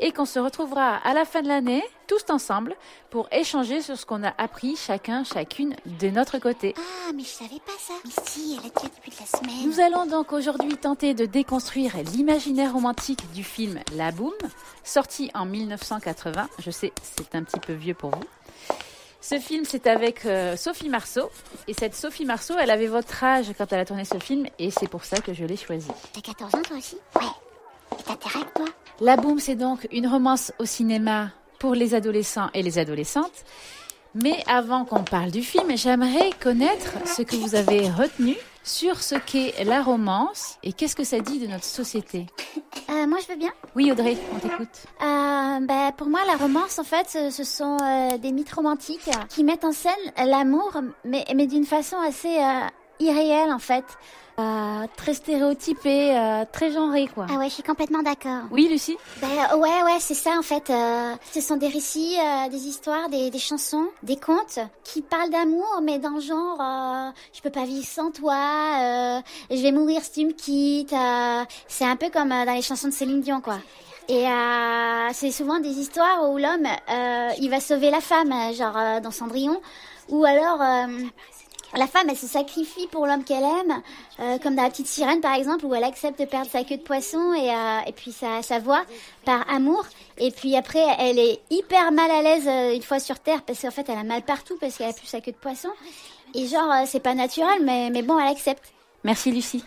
et 0.00 0.12
qu'on 0.12 0.24
se 0.24 0.38
retrouvera 0.38 0.96
à 0.96 1.14
la 1.14 1.24
fin 1.24 1.42
de 1.42 1.48
l'année, 1.48 1.82
tous 2.06 2.24
ensemble, 2.30 2.74
pour 3.10 3.28
échanger 3.30 3.82
sur 3.82 3.96
ce 3.96 4.06
qu'on 4.06 4.24
a 4.24 4.32
appris 4.38 4.76
chacun, 4.76 5.24
chacune 5.24 5.76
de 6.00 6.08
notre 6.08 6.38
côté. 6.38 6.74
Ah, 6.76 7.12
mais 7.14 7.22
je 7.22 7.28
savais 7.28 7.60
pas 7.64 7.72
ça. 7.78 7.94
Mais 8.04 8.10
si, 8.24 8.58
elle 8.58 8.66
a 8.66 8.80
dit 8.80 8.88
début 8.96 9.16
de 9.16 9.20
la 9.20 9.26
semaine. 9.26 9.66
Nous 9.66 9.80
allons 9.80 10.06
donc 10.06 10.32
aujourd'hui 10.32 10.76
tenter 10.76 11.14
de 11.14 11.26
déconstruire 11.26 11.92
l'imaginaire 12.14 12.72
romantique 12.72 13.30
du 13.32 13.44
film 13.44 13.78
La 13.94 14.10
Boum, 14.10 14.32
sorti 14.82 15.30
en 15.34 15.44
1980. 15.44 16.48
Je 16.58 16.70
sais, 16.70 16.92
c'est 17.02 17.34
un 17.34 17.42
petit 17.42 17.60
peu 17.60 17.74
vieux 17.74 17.94
pour 17.94 18.10
vous. 18.10 18.24
Ce 19.20 19.38
film, 19.38 19.64
c'est 19.66 19.86
avec 19.86 20.24
euh, 20.24 20.56
Sophie 20.56 20.88
Marceau. 20.88 21.30
Et 21.68 21.74
cette 21.74 21.94
Sophie 21.94 22.24
Marceau, 22.24 22.54
elle 22.58 22.70
avait 22.70 22.86
votre 22.86 23.22
âge 23.22 23.52
quand 23.56 23.70
elle 23.72 23.80
a 23.80 23.84
tourné 23.84 24.04
ce 24.04 24.18
film, 24.18 24.46
et 24.58 24.70
c'est 24.70 24.88
pour 24.88 25.04
ça 25.04 25.18
que 25.18 25.34
je 25.34 25.44
l'ai 25.44 25.56
choisi. 25.56 25.90
T'as 26.14 26.22
14 26.22 26.54
ans 26.54 26.62
toi 26.62 26.78
aussi? 26.78 26.96
Ouais. 27.16 27.49
Toi? 27.90 28.66
La 29.00 29.16
Boum, 29.16 29.38
c'est 29.38 29.54
donc 29.54 29.86
une 29.92 30.06
romance 30.06 30.52
au 30.58 30.64
cinéma 30.64 31.30
pour 31.58 31.74
les 31.74 31.94
adolescents 31.94 32.50
et 32.54 32.62
les 32.62 32.78
adolescentes. 32.78 33.44
Mais 34.14 34.42
avant 34.48 34.84
qu'on 34.84 35.04
parle 35.04 35.30
du 35.30 35.42
film, 35.42 35.76
j'aimerais 35.76 36.30
connaître 36.42 36.94
ce 37.06 37.22
que 37.22 37.36
vous 37.36 37.54
avez 37.54 37.88
retenu 37.88 38.36
sur 38.64 39.02
ce 39.02 39.14
qu'est 39.14 39.64
la 39.64 39.82
romance 39.82 40.58
et 40.62 40.72
qu'est-ce 40.72 40.96
que 40.96 41.04
ça 41.04 41.20
dit 41.20 41.38
de 41.38 41.46
notre 41.46 41.64
société. 41.64 42.26
Euh, 42.90 43.06
moi, 43.06 43.18
je 43.22 43.32
veux 43.32 43.38
bien. 43.38 43.52
Oui, 43.76 43.90
Audrey, 43.92 44.16
on 44.34 44.38
t'écoute. 44.38 44.84
Euh, 45.00 45.60
bah, 45.60 45.92
pour 45.96 46.08
moi, 46.08 46.20
la 46.26 46.36
romance, 46.36 46.78
en 46.78 46.84
fait, 46.84 47.08
ce, 47.08 47.30
ce 47.30 47.44
sont 47.44 47.76
euh, 47.80 48.18
des 48.18 48.32
mythes 48.32 48.52
romantiques 48.52 49.08
qui 49.28 49.44
mettent 49.44 49.64
en 49.64 49.72
scène 49.72 49.92
l'amour, 50.16 50.72
mais, 51.04 51.24
mais 51.34 51.46
d'une 51.46 51.64
façon 51.64 51.96
assez 51.98 52.36
irréelle, 52.98 53.52
en 53.52 53.58
fait. 53.60 53.84
Euh, 54.40 54.86
très 54.96 55.14
stéréotypé, 55.14 56.16
euh, 56.16 56.44
très 56.50 56.70
genré, 56.72 57.08
quoi. 57.12 57.26
Ah 57.30 57.36
ouais, 57.36 57.48
je 57.48 57.54
suis 57.54 57.62
complètement 57.62 58.02
d'accord. 58.02 58.44
Oui, 58.50 58.68
Lucie 58.68 58.96
Ben 59.20 59.28
euh, 59.28 59.56
ouais, 59.56 59.82
ouais, 59.84 59.98
c'est 59.98 60.14
ça 60.14 60.30
en 60.38 60.42
fait. 60.42 60.70
Euh, 60.70 61.14
ce 61.32 61.40
sont 61.40 61.56
des 61.56 61.68
récits, 61.68 62.16
euh, 62.18 62.48
des 62.48 62.66
histoires, 62.66 63.08
des, 63.10 63.30
des 63.30 63.38
chansons, 63.38 63.86
des 64.02 64.16
contes 64.16 64.58
qui 64.84 65.02
parlent 65.02 65.30
d'amour, 65.30 65.80
mais 65.82 65.98
dans 65.98 66.10
le 66.14 66.20
genre 66.20 67.12
je 67.32 67.40
peux 67.42 67.50
pas 67.50 67.64
vivre 67.64 67.86
sans 67.86 68.10
toi, 68.10 69.22
je 69.50 69.62
vais 69.62 69.72
mourir 69.72 70.00
si 70.02 70.12
tu 70.12 70.26
me 70.26 70.32
quittes. 70.32 70.94
c'est 71.68 71.84
un 71.84 71.96
peu 71.96 72.08
comme 72.08 72.30
dans 72.30 72.54
les 72.54 72.62
chansons 72.62 72.88
de 72.88 72.92
Céline 72.92 73.20
Dion, 73.20 73.40
quoi. 73.40 73.58
Et 74.08 74.24
c'est 75.12 75.30
souvent 75.30 75.60
des 75.60 75.78
histoires 75.78 76.30
où 76.30 76.38
l'homme, 76.38 76.66
il 77.40 77.50
va 77.50 77.60
sauver 77.60 77.90
la 77.90 78.00
femme, 78.00 78.32
genre 78.54 79.00
dans 79.02 79.10
Cendrillon, 79.10 79.60
ou 80.08 80.24
alors 80.24 80.60
la 81.76 81.86
femme, 81.86 82.08
elle 82.08 82.16
se 82.16 82.26
sacrifie 82.26 82.86
pour 82.88 83.06
l'homme 83.06 83.24
qu'elle 83.24 83.44
aime, 83.44 83.82
euh, 84.20 84.38
comme 84.38 84.56
dans 84.56 84.62
la 84.62 84.70
petite 84.70 84.86
sirène 84.86 85.20
par 85.20 85.34
exemple, 85.34 85.64
où 85.66 85.74
elle 85.74 85.84
accepte 85.84 86.18
de 86.18 86.24
perdre 86.24 86.50
sa 86.50 86.64
queue 86.64 86.76
de 86.76 86.82
poisson 86.82 87.32
et, 87.32 87.50
euh, 87.50 87.80
et 87.86 87.92
puis 87.92 88.12
sa, 88.12 88.42
sa 88.42 88.58
voix 88.58 88.82
par 89.24 89.48
amour. 89.48 89.84
Et 90.18 90.30
puis 90.30 90.56
après, 90.56 90.84
elle 90.98 91.18
est 91.18 91.40
hyper 91.50 91.92
mal 91.92 92.10
à 92.10 92.22
l'aise 92.22 92.48
euh, 92.48 92.74
une 92.74 92.82
fois 92.82 92.98
sur 92.98 93.18
Terre, 93.18 93.42
parce 93.42 93.60
qu'en 93.60 93.70
fait, 93.70 93.88
elle 93.88 93.98
a 93.98 94.04
mal 94.04 94.22
partout 94.22 94.56
parce 94.60 94.76
qu'elle 94.76 94.90
a 94.90 94.92
plus 94.92 95.06
sa 95.06 95.20
queue 95.20 95.32
de 95.32 95.36
poisson. 95.36 95.70
Et 96.34 96.46
genre, 96.46 96.72
c'est 96.86 97.00
pas 97.00 97.14
naturel, 97.14 97.60
mais, 97.62 97.90
mais 97.90 98.02
bon, 98.02 98.18
elle 98.18 98.28
accepte. 98.28 98.72
Merci, 99.04 99.32
Lucie. 99.32 99.64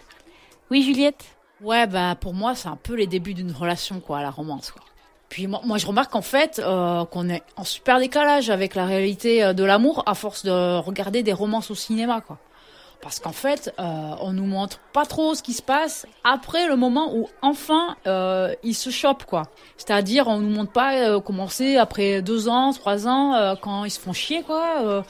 Oui, 0.72 0.82
Juliette? 0.84 1.24
Ouais, 1.62 1.88
bah 1.88 2.16
pour 2.20 2.34
moi, 2.34 2.56
c'est 2.56 2.68
un 2.68 2.76
peu 2.76 2.94
les 2.94 3.08
débuts 3.08 3.34
d'une 3.34 3.52
relation, 3.52 4.00
quoi, 4.00 4.22
la 4.22 4.32
romance, 4.32 4.72
quoi. 4.72 4.82
Puis 5.34 5.48
moi, 5.48 5.62
moi 5.66 5.80
je 5.80 5.88
remarque 5.88 6.16
en 6.16 6.22
fait 6.22 6.62
euh, 6.64 7.06
qu'on 7.06 7.28
est 7.28 7.42
en 7.58 7.64
super 7.64 7.98
décalage 7.98 8.52
avec 8.52 8.76
la 8.76 8.86
réalité 8.86 9.44
euh, 9.44 9.54
de 9.54 9.64
l'amour 9.64 10.04
à 10.06 10.14
force 10.14 10.46
de 10.46 10.78
regarder 10.78 11.24
des 11.24 11.34
romances 11.34 11.72
au 11.72 11.76
cinéma, 11.76 12.22
quoi. 12.22 12.38
Parce 13.02 13.20
qu'en 13.20 13.32
fait, 13.32 13.74
euh, 13.80 13.84
on 14.22 14.32
nous 14.32 14.46
montre 14.46 14.78
pas 14.94 15.06
trop 15.08 15.34
ce 15.34 15.42
qui 15.42 15.54
se 15.54 15.64
passe 15.64 16.06
après 16.24 16.68
le 16.68 16.76
moment 16.76 17.16
où 17.16 17.28
enfin 17.42 17.96
euh, 18.06 18.54
ils 18.64 18.76
se 18.76 18.92
chopent, 18.92 19.26
quoi. 19.26 19.42
C'est-à-dire, 19.76 20.28
on 20.28 20.38
nous 20.38 20.52
montre 20.56 20.72
pas 20.72 20.94
euh, 21.00 21.20
commencer 21.20 21.78
après 21.78 22.22
deux 22.22 22.48
ans, 22.48 22.72
trois 22.72 23.08
ans, 23.08 23.34
euh, 23.34 23.56
quand 23.60 23.86
ils 23.86 23.92
se 23.92 24.00
font 24.00 24.14
chier, 24.14 24.44
quoi. 24.44 24.84
euh, 24.84 25.02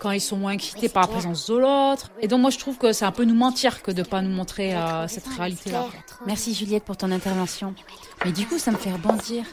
quand 0.00 0.10
ils 0.12 0.20
sont 0.20 0.36
moins 0.36 0.52
excités 0.52 0.88
par 0.88 1.04
la 1.04 1.08
présence 1.08 1.48
de 1.50 1.56
l'autre. 1.56 2.10
Et 2.20 2.28
donc 2.28 2.40
moi 2.40 2.50
je 2.50 2.58
trouve 2.58 2.78
que 2.78 2.92
c'est 2.92 3.04
un 3.04 3.10
peu 3.10 3.24
nous 3.24 3.34
mentir 3.34 3.82
que 3.82 3.90
de 3.90 4.04
pas 4.04 4.22
nous 4.22 4.30
montrer 4.30 4.76
euh, 4.76 5.08
cette 5.08 5.26
réalité-là. 5.26 5.86
Merci, 6.24 6.54
Juliette, 6.54 6.84
pour 6.84 6.96
ton 6.96 7.10
intervention. 7.10 7.74
Mais 8.24 8.30
du 8.30 8.46
coup, 8.46 8.58
ça 8.58 8.70
me 8.70 8.76
fait 8.76 8.92
rebondir. 8.92 9.44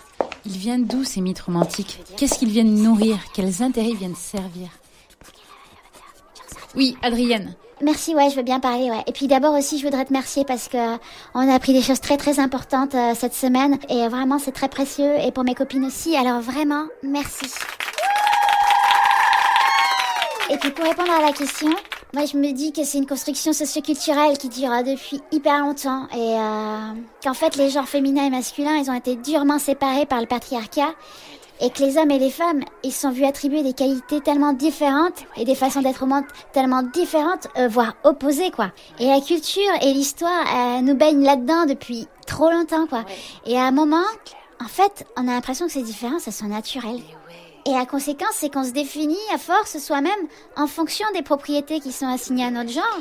Ils 0.46 0.58
viennent 0.58 0.86
d'où 0.86 1.04
ces 1.04 1.22
mythes 1.22 1.42
romantiques? 1.42 2.00
Qu'est-ce 2.18 2.38
qu'ils 2.38 2.50
viennent 2.50 2.76
nourrir? 2.76 3.18
Quels 3.34 3.64
intérêts 3.64 3.94
viennent 3.94 4.16
servir? 4.16 4.70
Oui, 6.76 6.98
Adrienne. 7.02 7.56
Merci, 7.82 8.16
ouais, 8.16 8.30
je 8.30 8.36
veux 8.36 8.44
bien 8.44 8.60
parler, 8.60 8.90
ouais. 8.90 9.04
Et 9.08 9.12
puis 9.12 9.28
d'abord 9.28 9.54
aussi, 9.54 9.80
je 9.80 9.84
voudrais 9.84 10.04
te 10.06 10.10
remercier 10.10 10.46
parce 10.46 10.70
que 10.70 10.96
on 11.34 11.50
a 11.50 11.54
appris 11.54 11.74
des 11.74 11.82
choses 11.82 12.00
très 12.00 12.16
très 12.16 12.40
importantes 12.40 12.96
euh, 12.96 13.14
cette 13.16 13.34
semaine 13.34 13.78
et 13.90 14.04
euh, 14.04 14.10
vraiment 14.10 14.40
c'est 14.40 14.54
très 14.54 14.70
précieux 14.70 15.16
et 15.20 15.32
pour 15.32 15.44
mes 15.44 15.56
copines 15.56 15.84
aussi. 15.84 16.16
Alors 16.16 16.40
vraiment, 16.40 16.86
merci. 17.04 17.48
Et 20.50 20.58
puis 20.58 20.72
pour 20.72 20.86
répondre 20.86 21.12
à 21.12 21.22
la 21.22 21.34
question, 21.34 21.70
moi 22.15 22.25
je 22.25 22.38
me 22.38 22.54
dis 22.54 22.71
que 22.71 22.86
c'est 22.86 22.97
une 22.97 23.06
construction 23.06 23.51
socioculturelle 23.51 24.38
qui 24.38 24.47
dure 24.47 24.71
depuis 24.84 25.21
hyper 25.34 25.60
longtemps 25.60 26.08
et 26.13 26.39
euh, 26.39 26.93
qu'en 27.21 27.34
fait 27.34 27.58
les 27.58 27.69
genres 27.69 27.89
féminins 27.89 28.25
et 28.25 28.30
masculins 28.30 28.78
ils 28.78 28.89
ont 28.89 28.93
été 28.93 29.17
durement 29.17 29.60
séparés 29.60 30.06
par 30.06 30.21
le 30.21 30.25
patriarcat 30.25 30.93
et 31.60 31.69
que 31.69 31.84
les 31.84 31.97
hommes 31.97 32.12
et 32.12 32.17
les 32.17 32.30
femmes 32.30 32.63
ils 32.84 32.93
sont 32.93 33.12
vus 33.12 33.25
attribuer 33.25 33.63
des 33.63 33.73
qualités 33.73 34.21
tellement 34.21 34.54
différentes 34.54 35.25
et 35.36 35.43
des 35.43 35.56
façons 35.56 35.82
d'être 35.82 36.04
au 36.04 36.06
monde 36.06 36.23
tellement 36.54 36.84
différentes, 36.84 37.47
euh, 37.58 37.67
voire 37.67 37.95
opposées 38.06 38.49
quoi. 38.49 38.71
Et 38.99 39.08
la 39.08 39.19
culture 39.19 39.73
et 39.82 39.93
l'histoire 39.93 40.45
euh, 40.56 40.82
nous 40.82 40.95
baignent 40.95 41.25
là-dedans 41.25 41.65
depuis 41.65 42.08
trop 42.25 42.49
longtemps 42.49 42.88
quoi. 42.88 43.04
Et 43.45 43.58
à 43.58 43.63
un 43.65 43.71
moment, 43.71 44.06
en 44.63 44.67
fait, 44.67 45.06
on 45.17 45.28
a 45.28 45.32
l'impression 45.32 45.65
que 45.65 45.73
ces 45.73 45.84
différences 45.84 46.28
elles 46.28 46.34
sont 46.34 46.47
naturelles. 46.47 47.01
Et 47.67 47.71
la 47.71 47.86
conséquence, 47.86 48.34
c'est 48.34 48.54
qu'on 48.54 48.63
se 48.63 48.71
définit 48.71 49.17
à 49.34 49.39
force 49.39 49.80
soi-même 49.80 50.12
en 50.56 50.67
fonction 50.67 51.06
des 51.15 51.23
propriétés 51.23 51.80
qui 51.80 51.91
sont 51.91 52.08
assignées 52.08 52.45
à 52.45 52.51
notre 52.51 52.71
genre. 52.71 52.99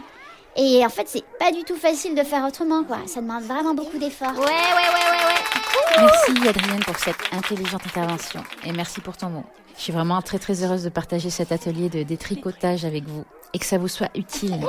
Et 0.56 0.84
en 0.86 0.88
fait, 0.88 1.06
c'est 1.06 1.24
pas 1.38 1.52
du 1.52 1.64
tout 1.64 1.76
facile 1.76 2.14
de 2.14 2.22
faire 2.22 2.46
autrement, 2.46 2.82
quoi. 2.84 2.98
Ça 3.06 3.20
demande 3.20 3.42
vraiment 3.42 3.74
beaucoup 3.74 3.98
d'efforts. 3.98 4.32
Ouais, 4.38 4.44
ouais, 4.44 4.46
ouais, 4.46 5.10
ouais, 5.10 5.26
ouais. 5.26 6.06
Merci, 6.06 6.48
Adrienne, 6.48 6.82
pour 6.84 6.96
cette 6.96 7.16
intelligente 7.32 7.82
intervention. 7.84 8.42
Et 8.64 8.72
merci 8.72 9.00
pour 9.00 9.16
ton 9.16 9.28
mot. 9.28 9.44
Je 9.76 9.82
suis 9.82 9.92
vraiment 9.92 10.22
très 10.22 10.38
très 10.38 10.62
heureuse 10.64 10.84
de 10.84 10.88
partager 10.88 11.28
cet 11.28 11.52
atelier 11.52 11.90
de 11.90 12.02
détricotage 12.02 12.84
avec 12.84 13.04
vous 13.04 13.24
et 13.52 13.58
que 13.58 13.66
ça 13.66 13.76
vous 13.76 13.88
soit 13.88 14.10
utile. 14.14 14.60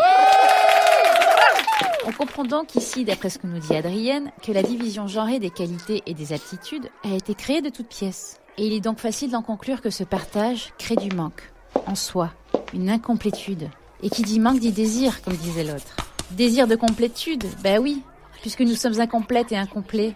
On 2.08 2.12
comprend 2.12 2.44
donc 2.44 2.76
ici, 2.76 3.06
d'après 3.06 3.30
ce 3.30 3.40
que 3.40 3.48
nous 3.48 3.60
dit 3.60 3.76
Adrienne, 3.76 4.32
que 4.42 4.52
la 4.52 4.64
division 4.64 5.08
genrée 5.08 5.40
des 5.40 5.52
qualités 5.52 6.04
et 6.06 6.14
des 6.14 6.34
aptitudes 6.34 6.90
a 7.04 7.16
été 7.16 7.34
créée 7.34 7.62
de 7.62 7.70
toutes 7.70 7.88
pièces. 7.88 8.40
Et 8.58 8.68
il 8.68 8.74
est 8.74 8.82
donc 8.82 9.00
facile 9.00 9.32
d'en 9.32 9.42
conclure 9.42 9.82
que 9.82 9.90
ce 9.90 10.04
partage 10.04 10.72
crée 10.78 10.96
du 10.96 11.14
manque, 11.14 11.52
en 11.88 11.96
soi, 11.96 12.32
une 12.74 12.90
incomplétude. 12.90 13.70
Et 14.02 14.10
qui 14.10 14.22
dit 14.22 14.40
manque 14.40 14.60
dit 14.60 14.72
désir, 14.72 15.22
comme 15.22 15.36
disait 15.36 15.66
l'autre. 15.66 15.96
Désir 16.32 16.68
de 16.68 16.76
complétude, 16.76 17.44
ben 17.62 17.82
oui, 17.82 18.02
puisque 18.42 18.62
nous 18.62 18.76
sommes 18.76 19.00
incomplètes 19.00 19.52
et 19.52 19.58
incomplets. 19.58 20.16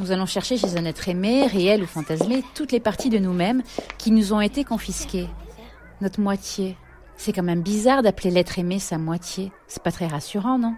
Nous 0.00 0.10
allons 0.10 0.26
chercher 0.26 0.56
chez 0.56 0.76
un 0.76 0.84
être 0.84 1.08
aimé, 1.08 1.46
réel 1.46 1.82
ou 1.82 1.86
fantasmé, 1.86 2.42
toutes 2.54 2.72
les 2.72 2.80
parties 2.80 3.10
de 3.10 3.18
nous-mêmes 3.18 3.62
qui 3.96 4.10
nous 4.10 4.32
ont 4.32 4.40
été 4.40 4.64
confisquées. 4.64 5.28
Notre 6.00 6.20
moitié. 6.20 6.76
C'est 7.16 7.32
quand 7.32 7.42
même 7.42 7.62
bizarre 7.62 8.02
d'appeler 8.02 8.30
l'être 8.30 8.58
aimé 8.58 8.78
sa 8.78 8.98
moitié. 8.98 9.52
C'est 9.68 9.82
pas 9.82 9.92
très 9.92 10.06
rassurant, 10.06 10.58
non? 10.58 10.74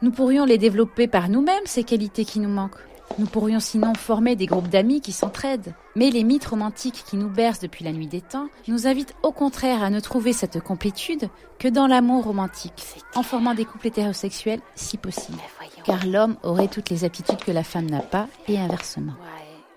Nous 0.00 0.10
pourrions 0.10 0.44
les 0.44 0.58
développer 0.58 1.06
par 1.06 1.28
nous-mêmes, 1.28 1.66
ces 1.66 1.84
qualités 1.84 2.24
qui 2.24 2.40
nous 2.40 2.48
manquent. 2.48 2.80
Nous 3.18 3.26
pourrions 3.26 3.60
sinon 3.60 3.94
former 3.94 4.36
des 4.36 4.46
groupes 4.46 4.68
d'amis 4.68 5.00
qui 5.00 5.12
s'entraident. 5.12 5.74
Mais 5.96 6.10
les 6.10 6.24
mythes 6.24 6.46
romantiques 6.46 7.04
qui 7.06 7.16
nous 7.16 7.28
bercent 7.28 7.60
depuis 7.60 7.84
la 7.84 7.92
nuit 7.92 8.06
des 8.06 8.20
temps 8.20 8.48
nous 8.68 8.86
invitent 8.86 9.14
au 9.22 9.32
contraire 9.32 9.82
à 9.82 9.90
ne 9.90 10.00
trouver 10.00 10.32
cette 10.32 10.60
complétude 10.60 11.28
que 11.58 11.68
dans 11.68 11.86
l'amour 11.86 12.24
romantique, 12.24 12.84
en 13.14 13.22
formant 13.22 13.54
des 13.54 13.64
couples 13.64 13.88
hétérosexuels 13.88 14.60
si 14.74 14.96
possible. 14.96 15.38
Car 15.84 16.06
l'homme 16.06 16.36
aurait 16.42 16.68
toutes 16.68 16.90
les 16.90 17.04
aptitudes 17.04 17.44
que 17.44 17.52
la 17.52 17.64
femme 17.64 17.90
n'a 17.90 18.00
pas 18.00 18.28
et 18.48 18.58
inversement. 18.58 19.14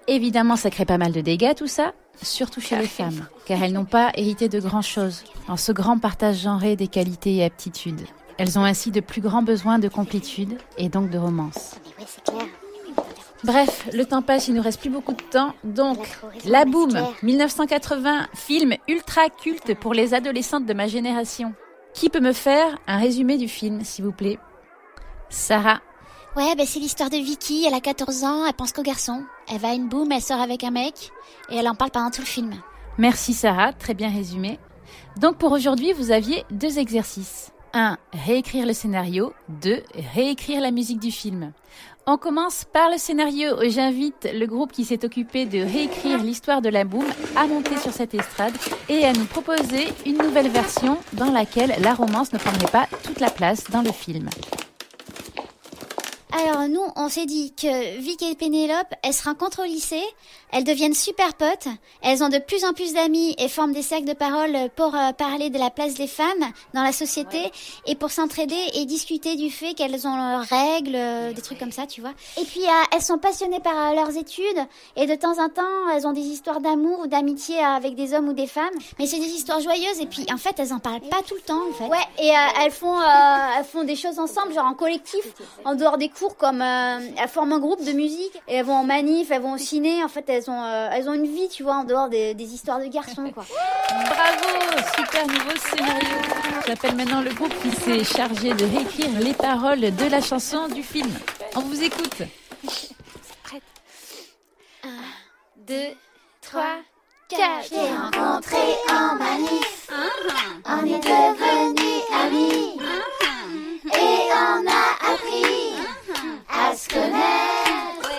Évidemment, 0.08 0.56
ça 0.56 0.70
crée 0.70 0.86
pas 0.86 1.00
mal 1.00 1.12
de 1.12 1.22
dégâts 1.22 1.56
tout 1.56 1.68
ça, 1.68 1.94
surtout 2.22 2.62
chez 2.62 2.78
les 2.78 2.88
femmes, 2.88 3.28
car 3.46 3.62
elles 3.62 3.74
n'ont 3.74 3.86
pas 3.86 4.12
hérité 4.16 4.50
de 4.50 4.60
grand-chose 4.60 5.24
dans 5.48 5.58
ce 5.58 5.72
grand 5.72 5.98
partage 5.98 6.42
genré 6.42 6.76
des 6.76 6.88
qualités 6.88 7.38
et 7.38 7.44
aptitudes. 7.44 8.02
Elles 8.38 8.60
ont 8.60 8.64
ainsi 8.64 8.92
de 8.92 9.00
plus 9.00 9.22
grands 9.22 9.44
besoins 9.44 9.80
de 9.80 9.88
complétude 9.88 10.58
et 10.78 10.90
donc 10.90 11.10
de 11.10 11.18
romance. 11.18 11.76
Bref, 13.46 13.88
le 13.94 14.06
temps 14.06 14.24
passe, 14.24 14.48
il 14.48 14.56
nous 14.56 14.62
reste 14.64 14.80
plus 14.80 14.90
beaucoup 14.90 15.14
de 15.14 15.22
temps. 15.22 15.54
Donc, 15.64 16.00
La 16.46 16.66
Boom, 16.66 16.90
1980, 17.22 18.28
film 18.34 18.74
ultra 18.88 19.30
culte 19.30 19.76
pour 19.76 19.94
les 19.94 20.16
adolescentes 20.16 20.66
de 20.66 20.74
ma 20.74 20.88
génération. 20.88 21.54
Qui 21.94 22.10
peut 22.10 22.22
me 22.22 22.34
faire 22.34 22.80
un 22.88 22.98
résumé 22.98 23.38
du 23.38 23.48
film, 23.48 23.84
s'il 23.84 24.04
vous 24.04 24.12
plaît? 24.12 24.40
Sarah. 25.30 25.80
Ouais, 26.36 26.56
ben 26.56 26.66
c'est 26.66 26.80
l'histoire 26.80 27.12
de 27.12 27.18
Vicky, 27.18 27.66
elle 27.68 27.76
a 27.76 27.82
14 27.82 28.24
ans, 28.24 28.46
elle 28.48 28.54
pense 28.54 28.74
qu'au 28.74 28.82
garçon. 28.82 29.24
Elle 29.48 29.60
va 29.60 29.70
à 29.70 29.74
une 29.74 29.90
boum, 29.90 30.12
elle 30.12 30.22
sort 30.22 30.42
avec 30.42 30.64
un 30.64 30.72
mec, 30.72 31.12
et 31.50 31.58
elle 31.58 31.68
en 31.68 31.76
parle 31.76 31.92
pendant 31.92 32.10
tout 32.10 32.22
le 32.22 32.28
film. 32.28 32.56
Merci 32.98 33.34
Sarah, 33.34 33.74
très 33.74 33.94
bien 33.94 34.10
résumé. 34.10 34.58
Donc 35.18 35.38
pour 35.38 35.52
aujourd'hui, 35.52 35.94
vous 35.94 36.10
aviez 36.10 36.44
deux 36.50 36.80
exercices. 36.80 37.52
1. 37.76 37.98
Réécrire 38.14 38.66
le 38.66 38.74
scénario. 38.74 39.34
2. 39.50 39.84
Réécrire 40.14 40.62
la 40.62 40.72
musique 40.72 41.00
du 41.00 41.12
film. 41.12 41.52
On 42.08 42.18
commence 42.18 42.64
par 42.72 42.90
le 42.90 42.98
scénario. 42.98 43.50
J'invite 43.68 44.30
le 44.34 44.46
groupe 44.46 44.72
qui 44.72 44.86
s'est 44.86 45.04
occupé 45.04 45.46
de 45.46 45.60
réécrire 45.60 46.24
l'histoire 46.24 46.62
de 46.62 46.70
la 46.70 46.86
boum 46.86 47.06
à 47.36 47.48
monter 47.48 47.76
sur 47.78 47.92
cette 47.92 48.14
estrade 48.14 48.54
et 48.88 49.04
à 49.04 49.12
nous 49.12 49.26
proposer 49.26 49.88
une 50.06 50.18
nouvelle 50.18 50.50
version 50.50 50.98
dans 51.14 51.32
laquelle 51.32 51.76
la 51.80 51.94
romance 51.94 52.32
ne 52.32 52.38
prendrait 52.38 52.72
pas 52.72 52.88
toute 53.04 53.20
la 53.20 53.30
place 53.30 53.66
dans 53.70 53.82
le 53.82 53.92
film. 53.92 54.30
Alors 56.38 56.68
nous, 56.68 56.84
on 56.98 57.08
s'est 57.08 57.26
dit 57.26 57.54
que 57.54 57.98
Vic 57.98 58.22
et 58.22 58.36
Pénélope, 58.36 58.94
elles 59.04 59.14
se 59.14 59.24
rencontrent 59.24 59.62
au 59.62 59.66
lycée, 59.66 60.04
elles 60.52 60.66
deviennent 60.66 60.94
super 60.94 61.34
potes, 61.34 61.70
elles 62.02 62.24
ont 62.26 62.30
de 62.30 62.40
plus 62.40 62.66
en 62.66 62.74
plus 62.74 62.94
d'amis 62.94 63.36
et 63.40 63.48
forment 63.48 63.72
des 63.72 63.82
cercles 63.82 64.06
de 64.06 64.14
parole 64.14 64.54
pour 64.76 64.94
euh, 64.96 65.14
parler 65.14 65.50
de 65.50 65.58
la 65.58 65.70
place 65.70 65.94
des 65.94 66.08
femmes 66.08 66.52
dans 66.74 66.84
la 66.84 66.92
société 66.92 67.40
et 67.86 67.96
pour 67.96 68.12
s'entraider 68.12 68.58
et 68.74 68.84
discuter 68.86 69.38
du 69.38 69.50
fait 69.50 69.76
qu'elles 69.76 70.06
ont 70.06 70.18
leurs 70.18 70.42
règles, 70.42 70.96
euh, 70.96 71.32
des 71.32 71.42
trucs 71.42 71.58
comme 71.58 71.72
ça, 71.72 71.88
tu 71.88 72.02
vois. 72.02 72.12
Et 72.38 72.44
puis 72.44 72.66
euh, 72.66 72.84
elles 72.92 73.02
sont 73.02 73.18
passionnées 73.18 73.62
par 73.62 73.96
leurs 73.96 74.18
études 74.18 74.44
et 74.98 75.06
de 75.06 75.16
temps 75.16 75.42
en 75.42 75.48
temps, 75.48 75.90
elles 75.94 76.06
ont 76.06 76.14
des 76.14 76.20
histoires 76.20 76.60
d'amour 76.60 77.00
ou 77.00 77.08
d'amitié 77.08 77.60
avec 77.60 77.96
des 77.96 78.14
hommes 78.14 78.28
ou 78.28 78.34
des 78.34 78.48
femmes, 78.48 78.66
mais 79.00 79.08
c'est 79.08 79.20
des 79.20 79.24
histoires 79.26 79.62
joyeuses 79.62 80.02
et 80.02 80.06
puis 80.06 80.26
en 80.34 80.38
fait, 80.38 80.60
elles 80.60 80.74
en 80.74 80.80
parlent 80.80 81.00
pas 81.00 81.22
tout 81.26 81.36
le 81.36 81.42
temps 81.42 81.62
en 81.70 81.74
fait. 81.74 81.88
Ouais, 81.88 82.06
et 82.20 82.34
elles 82.62 82.72
font 82.72 83.00
elles 83.58 83.64
font 83.64 83.86
des 83.86 83.96
choses 83.96 84.20
ensemble, 84.20 84.54
genre 84.54 84.66
en 84.66 84.74
collectif, 84.74 85.22
en 85.64 85.76
dehors 85.76 85.98
des 85.98 86.10
cours 86.10 86.25
comme 86.34 86.62
euh, 86.62 87.00
elles 87.22 87.30
forment 87.30 87.54
un 87.54 87.60
groupe 87.60 87.84
de 87.84 87.92
musique 87.92 88.42
et 88.48 88.56
elles 88.56 88.66
vont 88.66 88.76
en 88.78 88.84
manif, 88.84 89.32
elles 89.32 89.42
vont 89.42 89.54
au 89.54 89.58
ciné. 89.58 90.04
En 90.04 90.08
fait, 90.08 90.28
elles 90.30 90.50
ont 90.50 90.64
euh, 90.64 90.90
elles 90.92 91.08
ont 91.08 91.14
une 91.14 91.28
vie, 91.28 91.50
tu 91.50 91.64
vois, 91.64 91.76
en 91.76 91.84
dehors 91.84 92.10
des, 92.10 92.34
des 92.34 92.54
histoires 92.54 92.80
de 92.80 92.86
garçons, 92.88 93.32
quoi. 93.34 93.46
Bravo, 93.90 94.82
super 94.98 95.28
nouveau 95.28 95.58
scénario. 95.58 96.18
J'appelle 96.68 96.96
maintenant 96.96 97.22
le 97.22 97.34
groupe 97.34 97.54
qui 97.62 97.72
s'est 97.72 98.04
chargé 98.04 98.54
de 98.54 98.66
réécrire 98.66 99.20
les 99.20 99.34
paroles 99.34 99.82
de 99.96 100.10
la 100.10 100.22
chanson 100.22 100.68
du 100.68 100.84
film. 100.84 101.12
On 101.56 101.62
vous 101.62 101.84
écoute. 101.84 102.24
Prête. 103.44 103.64
Un, 104.84 104.90
deux, 105.68 105.96
trois, 106.42 106.78
quatre. 107.30 107.70
J'ai 107.70 107.78
rencontré 107.78 108.58
en 108.90 109.16
manif. 109.16 109.90
On 110.68 110.86
est 110.86 111.00
devenus 111.00 112.04
amis. 112.12 112.80
Et 113.86 114.30
on 114.34 114.66
a 114.68 115.14
appris 115.14 115.75
se 116.76 116.90
connaître. 116.90 118.10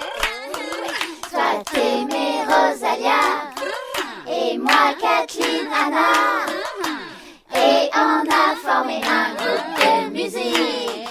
Toi, 1.31 1.63
t'aimais 1.71 2.43
Rosalia. 2.47 3.23
Et 4.27 4.57
moi, 4.57 4.95
Kathleen 5.01 5.69
Anna. 5.73 6.47
Et 7.55 7.91
on 7.95 8.23
a 8.31 8.57
formé 8.65 9.01
un 9.05 9.35
groupe 9.35 9.73
de 9.79 10.11
musique. 10.11 11.07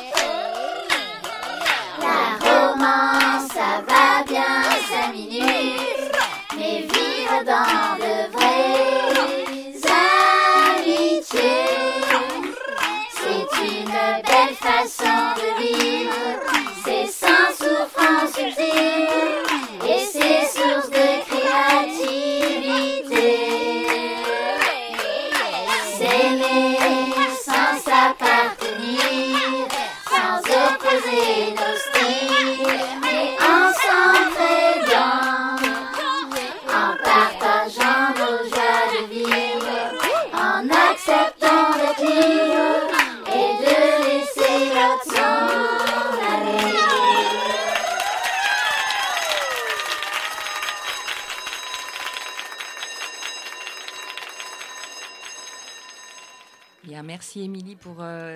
La 2.01 2.21
romance, 2.41 3.47
ça 3.53 3.71
va 3.87 4.23
bien 4.27 5.11
minutes. 5.11 6.11
Mais 6.57 6.79
vivre 6.81 7.43
dans 7.45 7.95
de 7.99 8.15
vraies 8.31 8.75
amitiés, 10.77 11.75
c'est 13.11 13.47
une 13.65 13.97
belle 14.23 14.55
façon 14.59 15.17
de 15.37 15.44
Susie. 18.35 19.44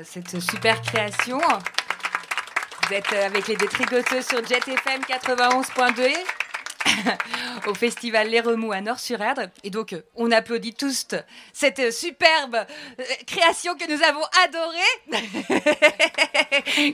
Cette 0.10 0.40
super 0.40 0.82
création. 0.82 1.40
Vous 2.88 2.94
êtes 2.96 3.14
euh, 3.14 3.28
avec 3.28 3.48
les 3.48 3.56
détricoteuses 3.56 4.26
sur 4.26 4.44
Jet 4.44 4.68
FM 4.68 5.02
91.2 5.02 6.16
au 7.68 7.76
festival 7.76 8.28
Les 8.28 8.40
Remous 8.40 8.72
à 8.72 8.82
Nord-sur-Erdre. 8.82 9.44
Et 9.64 9.70
donc, 9.70 9.94
euh, 9.94 10.02
on 10.16 10.32
applaudit 10.32 10.74
tous 10.74 11.06
cette 11.54 11.94
superbe 11.94 12.56
euh, 12.56 13.04
création 13.28 13.76
que 13.76 13.86
nous 13.88 14.02
avons 14.04 14.24
adorée. 14.46 14.80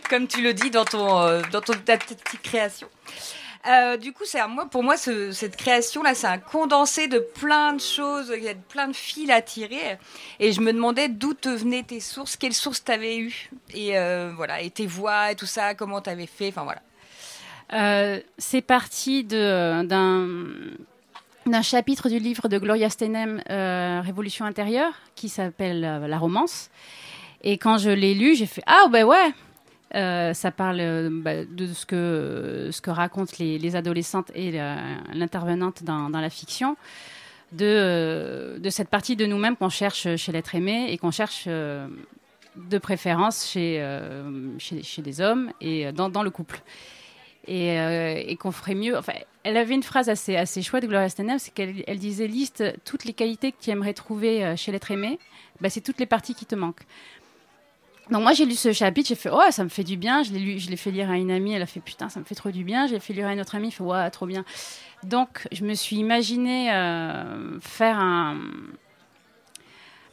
Comme 0.09 0.27
tu 0.27 0.41
le 0.41 0.53
dis 0.53 0.69
dans, 0.69 0.83
ton, 0.83 1.41
dans 1.51 1.61
ton, 1.61 1.73
ta 1.73 1.97
petite 1.97 2.41
création. 2.43 2.89
Euh, 3.67 3.97
du 3.97 4.13
coup, 4.13 4.23
c'est 4.25 4.45
moi, 4.47 4.67
pour 4.67 4.83
moi, 4.83 4.95
ce- 4.95 5.31
cette 5.31 5.55
création-là, 5.57 6.13
c'est 6.13 6.27
un 6.27 6.37
condensé 6.37 7.07
de 7.07 7.17
plein 7.19 7.73
de 7.73 7.81
choses, 7.81 8.31
il 8.37 8.43
y 8.43 8.49
a 8.49 8.53
plein 8.53 8.87
de 8.87 8.95
fils 8.95 9.29
à 9.31 9.41
tirer. 9.41 9.97
Et 10.39 10.51
je 10.51 10.61
me 10.61 10.71
demandais 10.71 11.09
d'où 11.09 11.33
te 11.33 11.49
venaient 11.49 11.81
tes 11.83 11.99
sources, 11.99 12.35
quelles 12.37 12.53
sources 12.53 12.83
t'avais 12.83 13.17
eues, 13.17 13.49
et 13.73 13.97
euh, 13.97 14.31
voilà, 14.35 14.61
et 14.61 14.69
tes 14.69 14.85
voix 14.85 15.31
et 15.31 15.35
tout 15.35 15.47
ça, 15.47 15.73
comment 15.73 15.99
t'avais 15.99 16.27
fait, 16.27 16.49
enfin 16.49 16.63
voilà. 16.63 16.81
Euh, 17.73 18.19
c'est 18.37 18.61
parti 18.61 19.23
d'un 19.23 19.83
chapitre 21.63 22.09
du 22.09 22.19
livre 22.19 22.47
de 22.47 22.59
Gloria 22.59 22.89
Steinem, 22.91 23.41
Révolution 23.47 24.45
intérieure, 24.45 24.93
qui 25.15 25.27
s'appelle 25.29 25.81
La 26.07 26.17
romance. 26.19 26.69
Et 27.43 27.57
quand 27.57 27.77
je 27.79 27.89
l'ai 27.89 28.13
lu, 28.13 28.35
j'ai 28.35 28.45
fait 28.45 28.63
Ah, 28.67 28.85
ben 28.91 29.05
ouais 29.05 29.33
Euh, 29.95 30.33
Ça 30.33 30.51
parle 30.51 30.79
euh, 30.79 31.09
bah, 31.11 31.45
de 31.45 31.67
ce 31.67 31.85
que, 31.85 32.69
ce 32.71 32.81
que 32.81 32.89
racontent 32.89 33.33
les, 33.39 33.57
les 33.57 33.75
adolescentes 33.75 34.31
et 34.35 34.51
l'intervenante 35.13 35.83
dans, 35.83 36.09
la 36.09 36.29
fiction, 36.29 36.75
de, 37.51 37.65
euh, 37.65 38.59
de 38.59 38.69
cette 38.69 38.89
partie 38.89 39.15
de 39.15 39.25
nous-mêmes 39.25 39.55
qu'on 39.55 39.69
cherche 39.69 40.15
chez 40.15 40.31
l'être 40.31 40.55
aimé 40.55 40.87
et 40.89 40.97
qu'on 40.97 41.11
cherche 41.11 41.45
euh, 41.47 41.87
de 42.55 42.77
préférence 42.77 43.49
chez, 43.49 43.77
euh, 43.79 44.57
chez, 44.59 45.01
des 45.01 45.21
hommes 45.21 45.51
et 45.61 45.87
euh, 45.87 45.91
dans, 45.91 46.23
le 46.23 46.29
couple 46.29 46.61
et, 47.47 47.79
euh, 47.79 48.35
qu'on 48.35 48.51
ferait 48.51 48.75
mieux. 48.75 48.97
Enfin, 48.97 49.13
elle 49.43 49.57
avait 49.57 49.75
une 49.75 49.83
phrase 49.83 50.09
assez, 50.09 50.35
assez 50.35 50.61
chouette, 50.61 50.85
Gloria 50.85 51.09
Steinem, 51.09 51.39
c'est 51.39 51.53
qu'elle 51.53 51.83
elle 51.87 51.99
disait 51.99 52.27
liste 52.27 52.63
toutes 52.83 53.05
les 53.05 53.13
qualités 53.13 53.51
que 53.51 53.57
tu 53.61 53.69
aimerais 53.69 53.93
trouver 53.93 54.43
euh, 54.43 54.55
chez 54.55 54.71
l'être 54.71 54.91
aimé, 54.91 55.19
bah, 55.61 55.69
c'est 55.69 55.81
toutes 55.81 55.99
les 55.99 56.05
parties 56.05 56.35
qui 56.35 56.45
te 56.45 56.55
manquent. 56.55 56.85
Donc 58.11 58.21
moi 58.21 58.33
j'ai 58.33 58.45
lu 58.45 58.53
ce 58.53 58.71
chapitre, 58.71 59.09
j'ai 59.09 59.15
fait 59.15 59.31
oh 59.31 59.41
ça 59.49 59.63
me 59.63 59.69
fait 59.69 59.83
du 59.83 59.97
bien, 59.97 60.21
je 60.21 60.31
l'ai 60.31 60.39
lu, 60.39 60.59
je 60.59 60.69
l'ai 60.69 60.77
fait 60.77 60.91
lire 60.91 61.09
à 61.09 61.17
une 61.17 61.31
amie, 61.31 61.53
elle 61.53 61.61
a 61.61 61.65
fait 61.65 61.79
putain 61.79 62.07
ça 62.09 62.19
me 62.19 62.25
fait 62.25 62.35
trop 62.35 62.51
du 62.51 62.63
bien, 62.63 62.85
j'ai 62.85 62.99
fait 62.99 63.13
lire 63.13 63.27
à 63.27 63.33
une 63.33 63.41
autre 63.41 63.55
amie, 63.55 63.71
fait 63.71 63.83
ouais 63.83 64.09
trop 64.11 64.27
bien. 64.27 64.45
Donc 65.03 65.47
je 65.51 65.63
me 65.65 65.73
suis 65.73 65.95
imaginé 65.95 66.71
euh, 66.71 67.59
faire 67.61 67.97
un 67.97 68.37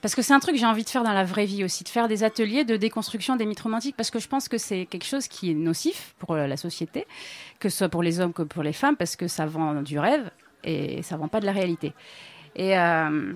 parce 0.01 0.17
que 0.17 0.23
c'est 0.23 0.33
un 0.33 0.41
truc 0.41 0.55
que 0.55 0.61
j'ai 0.61 0.67
envie 0.67 0.83
de 0.83 0.89
faire 0.89 1.05
dans 1.05 1.13
la 1.13 1.23
vraie 1.23 1.45
vie 1.45 1.63
aussi, 1.63 1.85
de 1.85 1.89
faire 1.89 2.09
des 2.09 2.25
ateliers 2.25 2.65
de 2.65 2.77
déconstruction 2.77 3.37
des 3.37 3.47
mythes 3.47 3.61
romantiques, 3.61 3.97
parce 3.97 4.11
que 4.11 4.19
je 4.19 4.27
pense 4.27 4.49
que 4.49 4.59
c'est 4.59 4.85
quelque 4.87 5.07
chose 5.07 5.29
qui 5.29 5.53
est 5.53 5.55
nocif 5.55 6.15
pour 6.19 6.33
euh, 6.33 6.49
la 6.49 6.57
société, 6.57 7.07
que 7.61 7.69
ce 7.69 7.79
soit 7.79 7.89
pour 7.89 8.03
les 8.03 8.19
hommes 8.19 8.33
que 8.33 8.43
pour 8.43 8.65
les 8.65 8.73
femmes, 8.73 8.97
parce 8.97 9.15
que 9.15 9.29
ça 9.29 9.47
vend 9.47 9.81
du 9.81 10.01
rêve 10.01 10.31
et 10.65 11.03
ça 11.03 11.17
vend 11.17 11.29
pas 11.29 11.39
de 11.39 11.47
la 11.47 11.53
réalité. 11.53 11.93
Et 12.57 12.77
euh, 12.77 13.33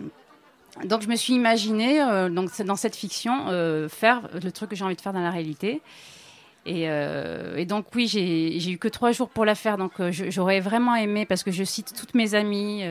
donc 0.85 1.03
je 1.03 1.09
me 1.09 1.17
suis 1.17 1.35
imaginé, 1.35 2.03
euh, 2.03 2.29
donc 2.29 2.51
dans 2.63 2.77
cette 2.77 2.97
fiction, 2.97 3.47
euh, 3.49 3.89
faire 3.89 4.29
le 4.33 4.53
truc 4.53 4.71
que 4.71 4.77
j'ai 4.77 4.85
envie 4.85 4.97
de 4.97 5.01
faire 5.01 5.13
dans 5.13 5.21
la 5.21 5.31
réalité. 5.31 5.81
Et, 6.69 6.85
euh, 6.89 7.65
donc 7.65 7.87
oui, 7.95 8.09
j'ai 8.09 8.71
eu 8.71 8.79
que 8.79 8.89
trois 8.89 9.13
jours 9.13 9.29
pour 9.29 9.45
la 9.45 9.55
faire, 9.55 9.79
donc 9.79 9.93
j'aurais 10.11 10.59
vraiment 10.59 10.97
aimé, 10.97 11.25
parce 11.25 11.45
que 11.45 11.53
je 11.53 11.63
cite 11.63 11.95
toutes 11.97 12.15
mes 12.15 12.35
amies, 12.35 12.83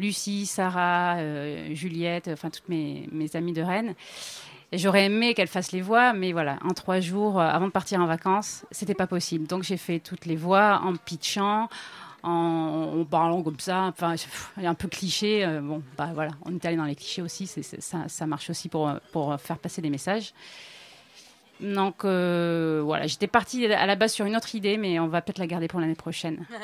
Lucie, 0.00 0.44
Sarah, 0.44 1.18
Juliette, 1.72 2.28
enfin 2.32 2.50
toutes 2.50 2.68
mes, 2.68 3.08
mes 3.12 3.36
amies 3.36 3.52
de 3.52 3.62
Rennes. 3.62 3.94
J'aurais 4.72 5.04
aimé 5.04 5.34
qu'elle 5.34 5.48
fasse 5.48 5.70
les 5.70 5.82
voix, 5.82 6.14
mais 6.14 6.32
voilà, 6.32 6.58
en 6.64 6.72
trois 6.74 6.98
jours, 6.98 7.40
avant 7.40 7.66
de 7.66 7.72
partir 7.72 8.00
en 8.00 8.06
vacances, 8.06 8.64
c'était 8.72 8.94
pas 8.94 9.06
possible. 9.06 9.46
Donc 9.46 9.62
j'ai 9.62 9.76
fait 9.76 10.00
toutes 10.00 10.26
les 10.26 10.34
voix 10.34 10.80
en 10.82 10.96
pitchant, 10.96 11.68
en, 12.22 13.00
en 13.00 13.04
parlant 13.04 13.42
comme 13.42 13.58
ça, 13.60 13.92
enfin, 13.92 14.14
un 14.56 14.74
peu 14.74 14.88
cliché. 14.88 15.44
euh, 15.44 15.60
bon, 15.60 15.82
bah 15.98 16.10
voilà, 16.14 16.30
on 16.44 16.54
est 16.54 16.64
allé 16.64 16.76
dans 16.76 16.84
les 16.84 16.94
clichés 16.94 17.22
aussi, 17.22 17.46
ça, 17.46 18.08
ça 18.08 18.26
marche 18.26 18.50
aussi 18.50 18.68
pour, 18.68 18.88
euh, 18.88 18.96
pour 19.12 19.38
faire 19.40 19.58
passer 19.58 19.82
des 19.82 19.90
messages. 19.90 20.32
Donc 21.60 22.04
euh, 22.04 22.80
voilà, 22.84 23.06
j'étais 23.06 23.28
partie 23.28 23.66
à 23.66 23.86
la 23.86 23.94
base 23.96 24.12
sur 24.12 24.24
une 24.26 24.36
autre 24.36 24.54
idée, 24.54 24.76
mais 24.78 24.98
on 24.98 25.06
va 25.06 25.22
peut-être 25.22 25.38
la 25.38 25.46
garder 25.46 25.68
pour 25.68 25.80
l'année 25.80 25.94
prochaine. 25.94 26.44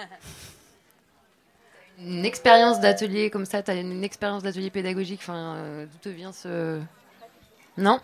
Une 2.01 2.25
expérience 2.25 2.79
d'atelier 2.81 3.29
comme 3.29 3.45
ça, 3.45 3.61
tu 3.63 3.73
as 3.73 3.75
une 3.75 4.05
expérience 4.05 4.45
d'atelier 4.45 4.71
pédagogique, 4.71 5.19
enfin, 5.21 5.55
euh, 5.57 5.87
d'où 5.87 5.99
te 5.99 6.09
vient 6.09 6.31
ce... 6.31 6.81
Non? 7.77 7.99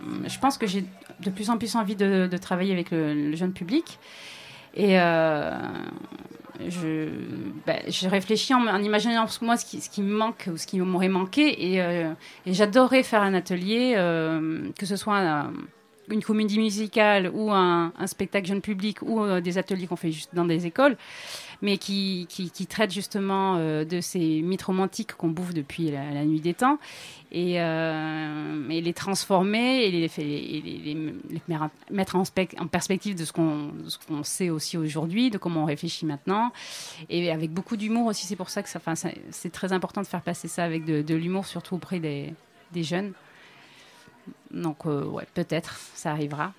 Hum, 0.00 0.24
Je 0.28 0.38
pense 0.40 0.58
que 0.58 0.66
j'ai 0.66 0.84
de 1.20 1.30
plus 1.30 1.48
en 1.48 1.58
plus 1.58 1.76
envie 1.76 1.94
de, 1.94 2.26
de 2.26 2.36
travailler 2.36 2.72
avec 2.72 2.90
le, 2.90 3.14
le 3.30 3.36
jeune 3.36 3.52
public. 3.52 4.00
Et 4.76 5.00
euh, 5.00 5.52
je, 6.68 7.08
bah, 7.66 7.74
je 7.88 8.08
réfléchis 8.08 8.54
en, 8.54 8.66
imaginant 8.82 9.14
ce 9.56 9.64
qui, 9.64 9.80
ce 9.80 9.90
me 10.02 10.14
manque 10.16 10.48
ou 10.52 10.56
ce 10.56 10.66
qui 10.66 10.78
m'aurait 10.84 11.08
manqué. 11.08 11.72
Et, 11.72 11.82
euh, 11.82 12.12
et 12.44 12.52
j'adorerais 12.54 13.02
faire 13.02 13.22
un 13.22 13.34
atelier, 13.34 13.94
euh, 13.96 14.70
que 14.78 14.86
ce 14.86 14.96
soit 14.96 15.16
un- 15.18 15.52
une 16.10 16.22
comédie 16.22 16.58
musicale 16.58 17.30
ou 17.34 17.50
un, 17.50 17.92
spectacle 18.06 18.46
jeune 18.46 18.60
public 18.60 19.02
ou 19.02 19.20
euh, 19.20 19.40
des 19.40 19.58
ateliers 19.58 19.86
qu'on 19.86 19.96
fait 19.96 20.12
juste 20.12 20.34
dans 20.34 20.44
des 20.44 20.66
écoles, 20.66 20.96
mais 21.62 21.78
qui, 21.78 22.26
qui, 22.28 22.66
traitent 22.66 22.92
justement 22.92 23.56
euh, 23.56 23.84
de 23.84 24.00
ces 24.00 24.42
mythes 24.42 24.62
romantiques 24.62 25.14
qu'on 25.14 25.28
bouffe 25.28 25.54
depuis 25.54 25.90
la, 25.90 26.24
nuit 26.24 26.40
des 26.40 26.54
temps 26.54 26.78
et, 27.32 27.60
euh, 27.60 28.68
et 28.70 28.80
les 28.80 28.92
transformer 28.92 29.84
et 29.84 29.90
les, 29.90 30.10
les- 30.18 31.12
mettre- 31.90 32.16
en, 32.16 32.22
spec- 32.22 32.54
en 32.58 32.66
perspective 32.66 33.16
de 33.16 33.24
ce 33.24 33.32
qu'on 33.32 33.72
sait 34.22 34.50
aussi 34.50 34.76
aujourd'hui, 34.76 35.30
de 35.30 35.38
comment 35.38 35.62
on 35.62 35.66
réfléchit 35.66 36.06
maintenant, 36.06 36.52
et 37.08 37.30
avec 37.30 37.50
beaucoup 37.50 37.76
d'humour 37.76 38.06
aussi. 38.06 38.26
C'est 38.26 38.36
pour 38.36 38.50
ça 38.50 38.62
que 38.62 38.68
c'est 39.30 39.52
très 39.52 39.72
important 39.72 40.02
de 40.02 40.06
faire 40.06 40.22
passer 40.22 40.48
ça 40.48 40.64
avec 40.64 40.84
de, 40.84 41.02
de 41.02 41.14
l'humour, 41.14 41.46
surtout 41.46 41.74
auprès 41.74 41.98
des, 41.98 42.32
des 42.72 42.82
jeunes. 42.82 43.12
Donc, 44.50 44.86
euh, 44.86 45.04
ouais, 45.04 45.26
peut-être, 45.34 45.78
ça 45.94 46.10
arrivera. 46.12 46.52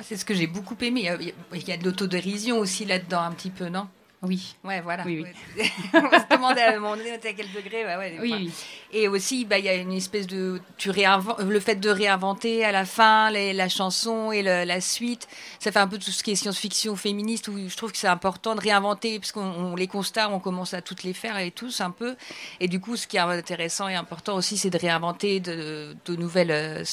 C'est 0.00 0.16
ce 0.16 0.24
que 0.24 0.34
j'ai 0.34 0.46
beaucoup 0.48 0.76
aimé. 0.80 1.00
Il 1.00 1.06
y 1.06 1.08
a- 1.08 1.14
il 1.20 1.26
y 1.28 1.30
a- 1.30 1.34
il 1.56 1.68
y 1.68 1.72
a 1.72 1.76
de 1.76 1.84
l'autodérision 1.84 2.58
aussi 2.58 2.84
là-dedans, 2.84 3.20
un 3.22 3.30
petit 3.32 3.50
peu, 3.50 3.68
non? 3.68 3.88
Oui. 4.26 4.56
Ouais, 4.64 4.80
voilà. 4.80 5.04
Oui, 5.04 5.24
oui. 5.24 5.62
Ouais. 5.62 5.70
On 5.94 6.18
se 6.20 6.34
demander 6.36 6.60
à 6.62 6.70
un 6.76 6.78
moment 6.80 6.96
donné 6.96 7.12
à 7.12 7.18
quel 7.18 7.50
degré. 7.52 7.84
ouais, 7.84 7.96
ouais, 7.96 8.18
Oui, 8.20 8.32
enfin. 8.32 8.42
oui. 8.44 8.52
Et 8.92 9.08
aussi, 9.08 9.44
bah, 9.44 9.58
il 9.58 9.64
y 9.64 9.68
a 9.68 9.74
une 9.74 9.92
espèce 9.92 10.26
de. 10.26 10.60
Tu 10.78 10.90
le 10.92 11.60
fait 11.60 11.76
de 11.76 11.90
réinventer 11.90 12.64
à 12.64 12.72
la 12.72 12.84
fin 12.84 13.30
les- 13.30 13.52
la 13.52 13.68
chanson 13.68 14.32
et 14.32 14.42
le- 14.42 14.64
la 14.64 14.80
suite, 14.80 15.28
ça 15.58 15.72
fait 15.72 15.78
un 15.78 15.88
peu 15.88 15.98
tout 15.98 16.10
ce 16.10 16.22
qui 16.22 16.30
est 16.32 16.36
science-fiction 16.36 16.94
féministe 16.96 17.48
où 17.48 17.68
je 17.68 17.76
trouve 17.76 17.92
que 17.92 17.98
c'est 17.98 18.06
important 18.08 18.54
de 18.54 18.60
réinventer, 18.60 19.18
parce 19.18 19.32
qu'on 19.32 19.42
on- 19.42 19.76
les 19.76 19.88
constats, 19.88 20.28
on 20.30 20.40
commence 20.40 20.74
à 20.74 20.80
toutes 20.82 21.02
les 21.02 21.12
faire 21.12 21.36
et 21.38 21.50
tous 21.50 21.80
un 21.80 21.90
peu. 21.90 22.16
Et 22.60 22.68
du 22.68 22.80
coup, 22.80 22.96
ce 22.96 23.06
qui 23.06 23.16
est 23.16 23.20
intéressant 23.20 23.88
et 23.88 23.94
important 23.94 24.36
aussi, 24.36 24.56
c'est 24.58 24.70
de 24.70 24.78
réinventer 24.78 25.40
de, 25.40 25.96
de 26.04 26.16
nouvelles 26.16 26.50
euh, 26.52 26.84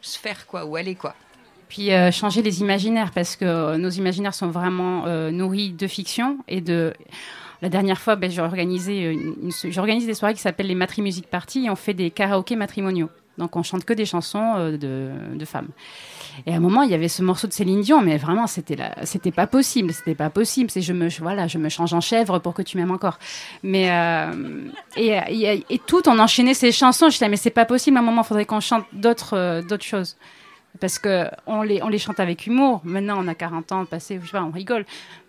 sphères, 0.00 0.46
quoi, 0.46 0.64
où 0.64 0.76
aller, 0.76 0.94
quoi. 0.94 1.14
Puis 1.68 1.92
euh, 1.92 2.10
changer 2.10 2.42
les 2.42 2.60
imaginaires 2.60 3.10
parce 3.12 3.36
que 3.36 3.44
euh, 3.44 3.76
nos 3.78 3.90
imaginaires 3.90 4.34
sont 4.34 4.48
vraiment 4.48 5.06
euh, 5.06 5.30
nourris 5.30 5.70
de 5.72 5.86
fiction 5.86 6.38
et 6.48 6.60
de. 6.60 6.92
La 7.62 7.68
dernière 7.70 7.98
fois, 7.98 8.16
ben, 8.16 8.30
j'ai 8.30 8.42
organisé, 8.42 9.04
une- 9.04 9.50
des 10.06 10.14
soirées 10.14 10.34
qui 10.34 10.40
s'appellent 10.40 10.66
les 10.66 10.74
Matri 10.74 11.00
Music 11.00 11.26
Party 11.26 11.64
et 11.64 11.70
on 11.70 11.76
fait 11.76 11.94
des 11.94 12.10
karaokés 12.10 12.56
matrimoniaux. 12.56 13.08
Donc 13.38 13.56
on 13.56 13.62
chante 13.62 13.84
que 13.84 13.94
des 13.94 14.04
chansons 14.04 14.76
de, 14.78 15.44
femmes. 15.44 15.68
Et 16.46 16.52
à 16.52 16.56
un 16.56 16.60
moment, 16.60 16.82
il 16.82 16.90
y 16.90 16.94
avait 16.94 17.08
ce 17.08 17.22
morceau 17.22 17.46
de 17.46 17.52
Céline 17.52 17.80
Dion, 17.80 18.02
mais 18.02 18.18
vraiment, 18.18 18.46
c'était 18.46 18.76
pas 19.34 19.46
possible, 19.46 19.92
c'était 19.94 20.14
pas 20.14 20.28
possible. 20.30 20.70
C'est 20.70 20.82
je 20.82 20.92
me, 20.92 21.08
je- 21.08 21.20
voilà, 21.22 21.46
je 21.48 21.56
me 21.58 21.68
change 21.70 21.94
en 21.94 22.00
chèvre 22.02 22.38
pour 22.38 22.52
que 22.52 22.62
tu 22.62 22.76
m'aimes 22.76 22.90
encore. 22.92 23.18
Mais 23.62 23.90
et, 24.96 25.80
tout, 25.86 26.06
on 26.06 26.18
enchaînait 26.18 26.54
ces 26.54 26.70
chansons. 26.70 27.06
Je 27.06 27.14
disais, 27.14 27.28
mais 27.30 27.36
c'est 27.36 27.50
pas 27.50 27.64
possible. 27.64 27.96
À 27.96 28.00
un 28.00 28.04
moment, 28.04 28.22
il 28.22 28.26
faudrait 28.26 28.44
qu'on 28.44 28.60
chante 28.60 28.84
d'autres 28.92 29.64
choses 29.80 30.16
parce 30.80 30.98
que 30.98 31.26
on 31.46 31.62
les, 31.62 31.82
on 31.82 31.88
les 31.88 31.98
chante 31.98 32.20
avec 32.20 32.46
humour. 32.46 32.80
Maintenant, 32.84 33.16
on 33.18 33.28
a 33.28 33.34
40 33.34 33.72
ans 33.72 33.84
passé, 33.84 34.18
je 34.20 34.26
sais 34.26 34.32
pas, 34.32 34.42
on 34.42 34.50
rigole. 34.50 34.84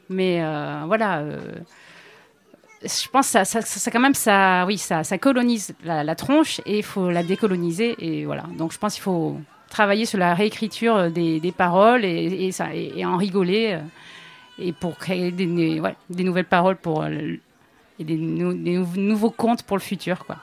Mais 0.10 0.44
euh, 0.44 0.84
voilà, 0.86 1.20
euh, 1.20 1.40
je 2.84 3.08
pense 3.10 3.32
que 3.32 3.44
ça, 3.44 3.92
quand 3.92 4.00
même, 4.00 4.14
ça, 4.14 4.66
oui, 4.68 4.78
ça, 4.78 5.04
ça 5.04 5.18
colonise 5.18 5.74
la, 5.84 6.16
tronche 6.16 6.62
et 6.66 6.80
il 6.80 6.84
faut 6.84 7.10
la 7.10 7.24
décoloniser. 7.24 7.96
Et 8.00 8.26
voilà. 8.26 8.44
Donc, 8.58 8.74
je 8.74 8.78
pense 8.78 8.94
qu'il 8.96 9.04
faut 9.04 9.40
travailler 9.70 10.06
sur 10.06 10.20
la 10.20 10.34
réécriture 10.34 11.12
des, 11.12 11.54
paroles 11.56 12.06
et, 12.06 12.52
en 13.06 13.18
rigoler 13.18 13.74
euh, 13.74 13.80
et 14.60 14.74
pour 14.74 14.98
créer 14.98 15.32
des, 15.32 15.46
nouvelles 15.46 16.46
paroles 16.46 16.78
pour, 16.78 17.06
et 17.06 18.04
des 18.04 18.18
nou- 18.18 18.54
nouveaux 18.54 19.32
contes 19.32 19.64
pour 19.64 19.78
le 19.78 19.82
futur, 19.82 20.26
quoi. 20.26 20.38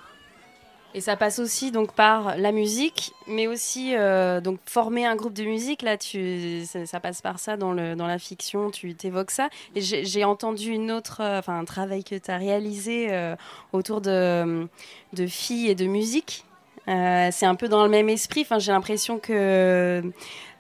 Et 0.94 1.00
ça 1.00 1.16
passe 1.16 1.38
aussi 1.38 1.70
donc 1.70 1.92
par 1.92 2.37
la 2.37 2.52
musique, 2.52 3.14
mais 3.26 3.46
aussi 3.46 3.94
euh, 3.94 4.42
donc 4.42 4.59
former 4.66 5.07
un 5.07 5.16
groupe 5.16 5.33
de 5.33 5.44
musique. 5.44 5.81
Là, 5.83 5.96
tu, 5.96 6.64
ça, 6.66 7.00
passe 7.00 7.22
par 7.22 7.38
ça 7.38 7.57
dans, 7.57 7.72
le, 7.72 7.94
dans 7.96 8.07
la 8.07 8.18
fiction. 8.18 8.70
Tu 8.70 8.94
t'évoques 8.94 9.31
ça. 9.31 9.48
J'ai 9.74 10.24
entendu 10.24 10.70
une 10.70 10.92
autre, 10.92 11.22
euh, 11.22 11.38
enfin 11.38 11.59
un 11.59 11.64
travail 11.64 12.05
que 12.05 12.14
tu 12.14 12.31
as 12.31 12.37
réalisé 12.37 13.09
euh, 13.11 13.37
autour 13.72 14.02
de, 14.02 14.68
de 15.14 15.26
filles 15.26 15.70
et 15.70 15.74
de 15.74 15.87
musique. 15.87 16.44
C'est 16.87 17.46
un 17.46 17.55
peu 17.55 17.68
dans 17.68 17.85
le 17.85 17.90
même 17.90 18.09
esprit. 18.09 18.46
J'ai 18.59 18.72
l'impression 18.72 19.18
que 19.18 20.02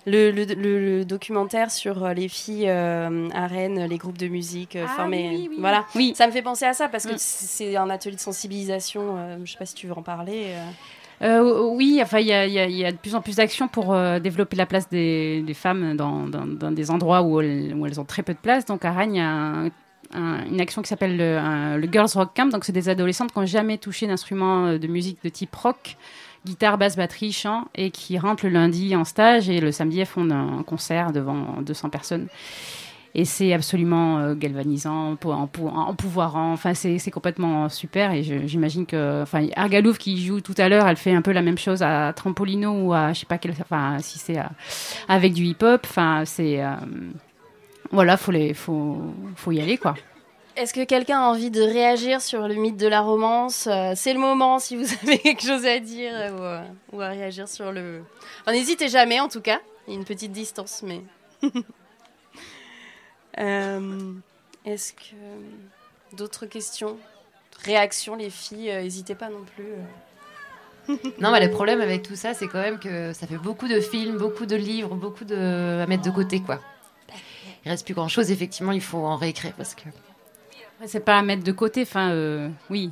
le, 0.06 0.30
le- 0.30 0.44
le- 0.44 0.98
le 0.98 1.04
documentaire 1.04 1.70
sur 1.70 2.04
euh, 2.04 2.12
les 2.12 2.28
filles 2.28 2.68
euh, 2.68 3.28
à 3.32 3.46
Rennes, 3.46 3.86
les 3.88 3.98
groupes 3.98 4.18
de 4.18 4.28
musique 4.28 4.76
euh, 4.76 4.84
Ah 4.88 4.92
formés, 4.96 5.28
oui, 5.30 5.36
oui, 5.42 5.48
oui. 5.50 5.56
voilà. 5.60 5.84
Oui. 5.94 6.12
Ça 6.16 6.26
me 6.26 6.32
fait 6.32 6.42
penser 6.42 6.64
à 6.64 6.72
ça 6.72 6.88
parce 6.88 7.06
que 7.06 7.12
Mm. 7.14 7.18
c'est 7.18 7.76
un 7.76 7.88
atelier 7.90 8.16
de 8.16 8.20
sensibilisation. 8.20 9.16
euh, 9.16 9.36
je 9.44 9.52
sais 9.52 9.58
pas 9.58 9.66
si 9.66 9.74
tu 9.74 9.86
veux 9.86 9.96
en 9.96 10.02
parler. 10.02 10.46
euh. 10.48 10.64
Euh, 11.22 11.68
oui, 11.70 12.00
enfin, 12.02 12.18
il 12.18 12.26
y 12.26 12.32
a, 12.32 12.46
il 12.46 12.52
y 12.52 12.58
a- 12.58 12.66
il 12.66 12.74
y 12.76 12.84
a 12.84 12.90
de 12.90 12.96
plus 12.96 13.14
en 13.14 13.20
plus 13.20 13.36
d'actions 13.36 13.68
pour 13.68 13.94
euh, 13.94 14.18
développer 14.18 14.56
la 14.56 14.66
place 14.66 14.88
des, 14.88 15.42
des 15.42 15.54
femmes 15.54 15.96
dans, 15.96 16.26
dans- 16.26 16.46
dans 16.46 16.72
des 16.72 16.90
endroits 16.90 17.22
où 17.22 17.40
elles, 17.40 17.72
où 17.76 17.86
elles 17.86 18.00
ont 18.00 18.04
très 18.04 18.24
peu 18.24 18.32
de 18.34 18.38
place. 18.40 18.64
Donc 18.64 18.84
à 18.84 18.90
Rennes, 18.90 19.14
il 19.14 19.18
y 19.18 19.20
a 19.20 19.30
un- 19.30 19.66
un- 20.14 20.44
une 20.50 20.60
action 20.60 20.82
qui 20.82 20.88
s'appelle 20.88 21.16
le, 21.16 21.88
Girls 21.92 22.08
Rock 22.14 22.30
Camp. 22.34 22.50
Donc 22.50 22.64
c'est 22.64 22.72
des 22.72 22.88
adolescentes 22.88 23.30
qui 23.32 23.38
n'ont 23.38 23.46
jamais 23.46 23.78
touché 23.78 24.08
d'instrument 24.08 24.72
de 24.76 24.86
musique 24.88 25.18
de 25.22 25.28
type 25.28 25.54
rock, 25.54 25.96
guitare, 26.46 26.78
basse, 26.78 26.96
batterie, 26.96 27.32
chant, 27.32 27.66
et 27.74 27.90
qui 27.90 28.18
rentrent 28.18 28.44
le 28.46 28.50
lundi 28.52 28.94
en 28.96 29.04
stage 29.04 29.48
et 29.48 29.60
le 29.60 29.72
samedi 29.72 30.00
elles 30.00 30.06
font 30.06 30.28
un, 30.30 30.62
concert 30.62 31.12
devant 31.12 31.60
200 31.62 31.88
personnes. 31.90 32.28
Et 33.14 33.26
c'est 33.26 33.52
absolument 33.52 34.18
euh, 34.20 34.34
galvanisant, 34.34 35.16
pou- 35.16 35.32
en, 35.32 35.46
pou- 35.46 35.68
en 35.68 35.94
pouvoirant. 35.94 36.52
Enfin, 36.54 36.72
c'est 36.72 37.10
complètement 37.10 37.68
super. 37.68 38.12
Et 38.12 38.22
j'imagine 38.22 38.86
que, 38.86 39.20
enfin, 39.22 39.46
Argalouf 39.54 39.98
qui 39.98 40.24
joue 40.24 40.40
tout 40.40 40.54
à 40.56 40.70
l'heure, 40.70 40.86
elle 40.88 40.96
fait 40.96 41.12
un 41.14 41.20
peu 41.20 41.32
la 41.32 41.42
même 41.42 41.58
chose 41.58 41.82
à 41.82 42.14
Trampolino 42.14 42.70
ou 42.86 42.94
à, 42.94 43.12
je 43.12 43.20
sais 43.20 43.26
pas 43.26 43.36
quel, 43.36 43.50
enfin, 43.52 43.98
si 44.00 44.18
c'est 44.18 44.38
avec 45.08 45.34
du 45.34 45.44
hip-hop. 45.44 45.82
Enfin, 45.84 46.22
c'est, 46.24 46.64
euh, 46.64 46.70
voilà, 47.90 48.16
faut 48.16 48.32
faut, 48.54 49.02
faut 49.36 49.52
y 49.52 49.60
aller, 49.60 49.76
quoi. 49.76 49.94
Est-ce 50.54 50.74
que 50.74 50.84
quelqu'un 50.84 51.18
a 51.20 51.24
envie 51.28 51.50
de 51.50 51.62
réagir 51.62 52.20
sur 52.20 52.46
le 52.46 52.54
mythe 52.54 52.76
de 52.76 52.86
la 52.86 53.00
romance 53.00 53.66
Euh, 53.66 53.92
C'est 53.96 54.12
le 54.12 54.18
moment 54.20 54.58
si 54.58 54.76
vous 54.76 54.84
avez 55.02 55.18
quelque 55.18 55.42
chose 55.42 55.64
à 55.64 55.78
dire 55.78 56.12
euh, 56.14 56.30
ou, 56.30 56.42
à- 56.42 56.64
ou 56.92 57.00
à 57.00 57.08
réagir 57.08 57.48
sur 57.48 57.72
le. 57.72 58.02
Enfin, 58.42 58.52
n'hésitez 58.52 58.88
jamais 58.88 59.18
en 59.20 59.28
tout 59.28 59.40
cas. 59.40 59.60
Il 59.86 59.94
y 59.94 59.96
a 59.96 59.98
une 59.98 60.04
petite 60.04 60.32
distance, 60.32 60.82
mais. 60.82 61.02
Euh, 63.38 64.12
Est-ce 64.66 64.92
que 64.92 65.16
d'autres 66.14 66.44
questions, 66.44 66.98
réactions, 67.64 68.14
les 68.14 68.28
filles, 68.28 68.70
euh, 68.70 68.82
n'hésitez 68.82 69.14
pas 69.14 69.30
non 69.30 69.42
plus. 69.56 69.64
euh. 70.90 70.96
Non, 71.18 71.30
mais 71.32 71.40
le 71.42 71.50
problème 71.50 71.80
avec 71.80 72.02
tout 72.02 72.14
ça, 72.14 72.34
c'est 72.34 72.46
quand 72.46 72.60
même 72.60 72.78
que 72.78 73.14
ça 73.14 73.26
fait 73.26 73.38
beaucoup 73.38 73.68
de 73.68 73.80
films, 73.80 74.18
beaucoup 74.18 74.44
de 74.44 74.54
livres, 74.54 74.94
beaucoup 74.96 75.24
de... 75.24 75.80
à 75.82 75.86
mettre 75.86 76.02
de 76.02 76.10
côté, 76.10 76.40
quoi. 76.42 76.60
Il 77.64 77.70
reste 77.70 77.86
plus 77.86 77.94
grand-chose, 77.94 78.30
effectivement, 78.30 78.72
il 78.72 78.82
faut 78.82 78.98
en 78.98 79.16
réécrire 79.16 79.54
parce 79.54 79.74
que... 79.74 79.84
C'est 80.86 81.04
pas 81.04 81.18
à 81.18 81.22
mettre 81.22 81.44
de 81.44 81.52
côté, 81.52 81.82
enfin, 81.82 82.10
euh, 82.10 82.48
oui. 82.70 82.90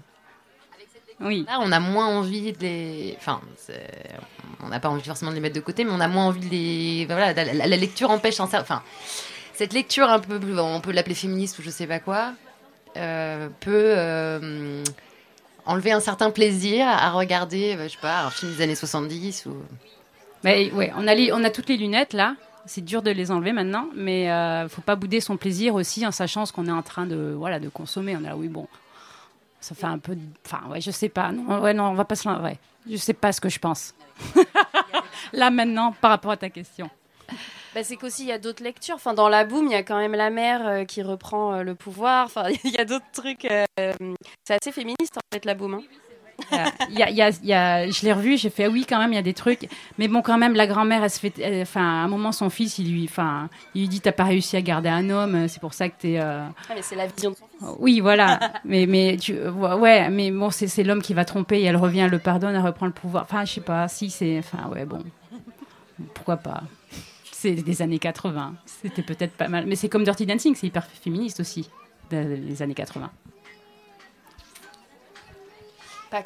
Oui. 1.21 1.45
Là, 1.47 1.59
on 1.61 1.71
a 1.73 1.81
moins 1.81 2.07
envie 2.07 2.53
de 2.53 2.59
les... 2.61 3.15
Enfin, 3.19 3.41
on 4.63 4.69
n'a 4.69 4.81
pas 4.81 4.89
envie 4.89 5.03
forcément 5.05 5.31
de 5.31 5.37
les 5.37 5.41
mettre 5.43 5.57
de 5.57 5.61
côté, 5.61 5.85
mais 5.85 5.91
on 5.93 6.01
a 6.01 6.09
moins 6.09 6.27
envie 6.27 6.41
de 6.41 6.51
les... 6.51 7.05
Voilà, 7.07 7.33
la, 7.35 7.45
la- 7.53 7.67
la 7.67 7.77
lecture 7.77 8.11
empêche 8.11 8.41
un 8.41 8.47
certain... 8.47 8.63
Enfin, 8.63 8.83
cette 9.53 9.73
lecture 9.75 10.09
un 10.09 10.19
peu... 10.19 10.41
On 10.59 10.81
peut 10.81 10.93
l'appeler 10.93 11.15
féministe 11.15 11.59
ou 11.59 11.63
je 11.63 11.69
sais 11.71 11.87
pas 11.87 11.99
quoi, 11.99 12.33
euh, 12.97 13.49
peut... 13.61 13.93
euh, 13.97 14.83
enlever 15.67 15.93
un 15.93 16.01
certain 16.01 16.31
plaisir 16.31 16.87
à 16.89 17.11
regarder, 17.11 17.77
je 17.83 17.89
sais 17.89 17.99
pas, 18.01 18.23
un 18.25 18.31
film 18.31 18.55
des 18.55 18.63
années 18.63 18.75
70 18.75 19.45
ou... 19.47 19.57
Mais 20.43 20.71
ouais, 20.73 20.91
on 20.97 21.07
a, 21.07 21.15
les- 21.15 21.33
on 21.33 21.45
a 21.45 21.51
toutes 21.51 21.69
les 21.69 21.77
lunettes 21.77 22.15
là. 22.15 22.35
C'est 22.67 22.85
dur 22.85 23.03
de 23.03 23.11
les 23.11 23.31
enlever 23.31 23.53
maintenant, 23.53 23.89
mais 23.95 24.31
euh, 24.31 24.69
faut 24.69 24.83
pas 24.83 24.97
bouder 24.97 25.21
son 25.21 25.37
plaisir 25.37 25.75
aussi 25.75 26.07
en 26.07 26.11
sachant 26.13 26.47
ce 26.47 26.53
qu'on 26.53 26.67
est 26.67 26.73
en 26.73 26.83
train 26.83 27.07
de 27.07 27.35
voilà 27.37 27.59
de 27.59 27.69
consommer. 27.69 28.17
On 28.17 28.21
est 28.21 28.29
là, 28.29 28.37
oui 28.37 28.49
bon, 28.49 28.69
ça 29.61 29.75
fait 29.75 29.87
un 29.87 29.99
peu, 29.99 30.17
enfin 30.47 30.61
ouais, 30.69 30.81
je 30.81 30.91
sais 30.91 31.09
pas. 31.09 31.33
Non, 31.33 31.61
ouais 31.61 31.75
non, 31.75 31.85
on 31.85 31.95
va 31.95 32.05
pas 32.05 32.17
se, 32.17 32.29
ouais, 32.29 32.59
je 32.89 32.97
sais 32.97 33.15
pas 33.15 33.33
ce 33.33 33.41
que 33.41 33.49
je 33.49 33.59
pense. 33.59 33.95
là 35.33 35.51
maintenant, 35.51 35.93
par 36.01 36.11
rapport 36.11 36.33
à 36.33 36.37
ta 36.37 36.51
question. 36.51 36.91
Bah, 37.75 37.85
c'est 37.85 37.97
qu'aussi 37.97 38.25
il 38.25 38.29
y 38.29 38.33
a 38.33 38.39
d'autres 38.39 38.65
lectures. 38.65 38.97
Enfin, 38.97 39.15
dans 39.15 39.29
la 39.29 39.45
boum, 39.45 39.67
il 39.67 39.73
y 39.73 39.77
a 39.77 39.83
quand 39.85 39.97
même 39.99 40.15
la 40.15 40.31
mère 40.31 40.67
euh, 40.67 40.85
qui 40.85 41.03
reprend 41.03 41.55
euh, 41.55 41.63
le 41.63 41.75
pouvoir. 41.77 42.27
Enfin, 42.27 42.49
il 42.65 42.71
y 42.73 42.79
a 42.79 42.85
d'autres 42.85 43.11
trucs. 43.13 43.45
euh, 43.45 43.65
c'est 44.45 44.55
assez 44.55 44.73
féministe 44.73 45.17
en 45.17 45.21
fait 45.33 45.45
la 45.45 45.55
boum. 45.55 45.75
hein. 45.75 45.83
Il 46.91 46.99
y 46.99 47.03
a, 47.03 47.11
il 47.11 47.17
y 47.17 47.23
a- 47.23 47.29
il 47.31 47.47
y 47.47 47.53
a- 47.53 47.91
je 47.91 48.03
l'ai 48.05 48.13
revu, 48.13 48.37
j'ai 48.37 48.51
fait 48.51 48.65
ah 48.65 48.69
oui 48.71 48.85
quand 48.89 48.99
même 48.99 49.13
il 49.13 49.17
y 49.17 49.19
a 49.19 49.23
des 49.23 49.35
trucs, 49.35 49.69
mais 49.99 50.09
bon 50.09 50.23
quand 50.23 50.39
même 50.39 50.55
la 50.55 50.67
grand-mère 50.67 51.03
elle 51.05 51.11
se 51.11 51.19
fait, 51.21 51.33
elle- 51.39 51.63
enfin 51.63 51.81
à 51.83 52.05
un 52.05 52.09
moment 52.09 52.33
son 52.33 52.51
fils 52.51 52.79
il 52.79 52.93
lui, 52.93 53.05
enfin 53.09 53.49
il 53.75 53.83
lui 53.83 53.89
dit 53.89 54.01
t'as 54.01 54.13
pas 54.13 54.25
réussi 54.25 54.57
à 54.57 54.63
garder 54.63 54.89
un 54.89 55.09
homme, 55.11 55.49
c'est 55.49 55.61
pour 55.61 55.75
ça 55.75 55.89
que 55.89 55.95
t'es 56.01 56.19
euh, 56.19 56.43
Ah, 56.69 56.73
mais 56.75 56.83
c'est 56.83 56.97
la 56.97 57.07
vision 57.07 57.31
de 57.31 57.37
son 57.37 57.47
fils. 57.47 57.69
Oui, 57.79 58.01
voilà. 58.01 58.39
mais 58.65 58.87
mais 58.87 59.17
tu 59.21 59.35
ouais, 59.39 60.09
mais 60.11 60.31
bon, 60.31 60.51
c'est 60.51 60.83
l'homme 60.83 61.03
qui 61.03 61.15
va 61.15 61.25
tromper 61.25 61.61
et 61.61 61.65
elle 61.65 61.77
revient, 61.77 62.01
elle 62.01 62.11
le 62.11 62.19
pardonne, 62.19 62.55
elle 62.55 62.63
reprend 62.63 62.87
le 62.87 62.93
pouvoir. 62.93 63.25
Enfin, 63.25 63.45
je 63.45 63.53
sais 63.55 63.61
pas. 63.61 63.87
Si 63.89 64.11
c'est, 64.11 64.39
enfin 64.39 64.69
ouais, 64.71 64.85
bon, 64.85 65.03
pourquoi 66.15 66.37
pas? 66.37 66.63
C'est 67.33 67.53
des 67.55 67.83
années 67.83 67.99
80. 67.99 68.55
C'était 68.67 69.03
peut-être 69.03 69.33
pas 69.33 69.49
mal. 69.49 69.65
Mais 69.67 69.77
c'est 69.77 69.89
comme 69.89 70.05
Dirty 70.05 70.27
Dancing, 70.27 70.55
c'est 70.55 70.67
hyper 70.67 70.85
féministe 70.87 71.41
aussi, 71.41 71.69
de- 72.11 72.39
les 72.47 72.61
années 72.63 72.75
80. 72.75 73.11
Pas 76.11 76.23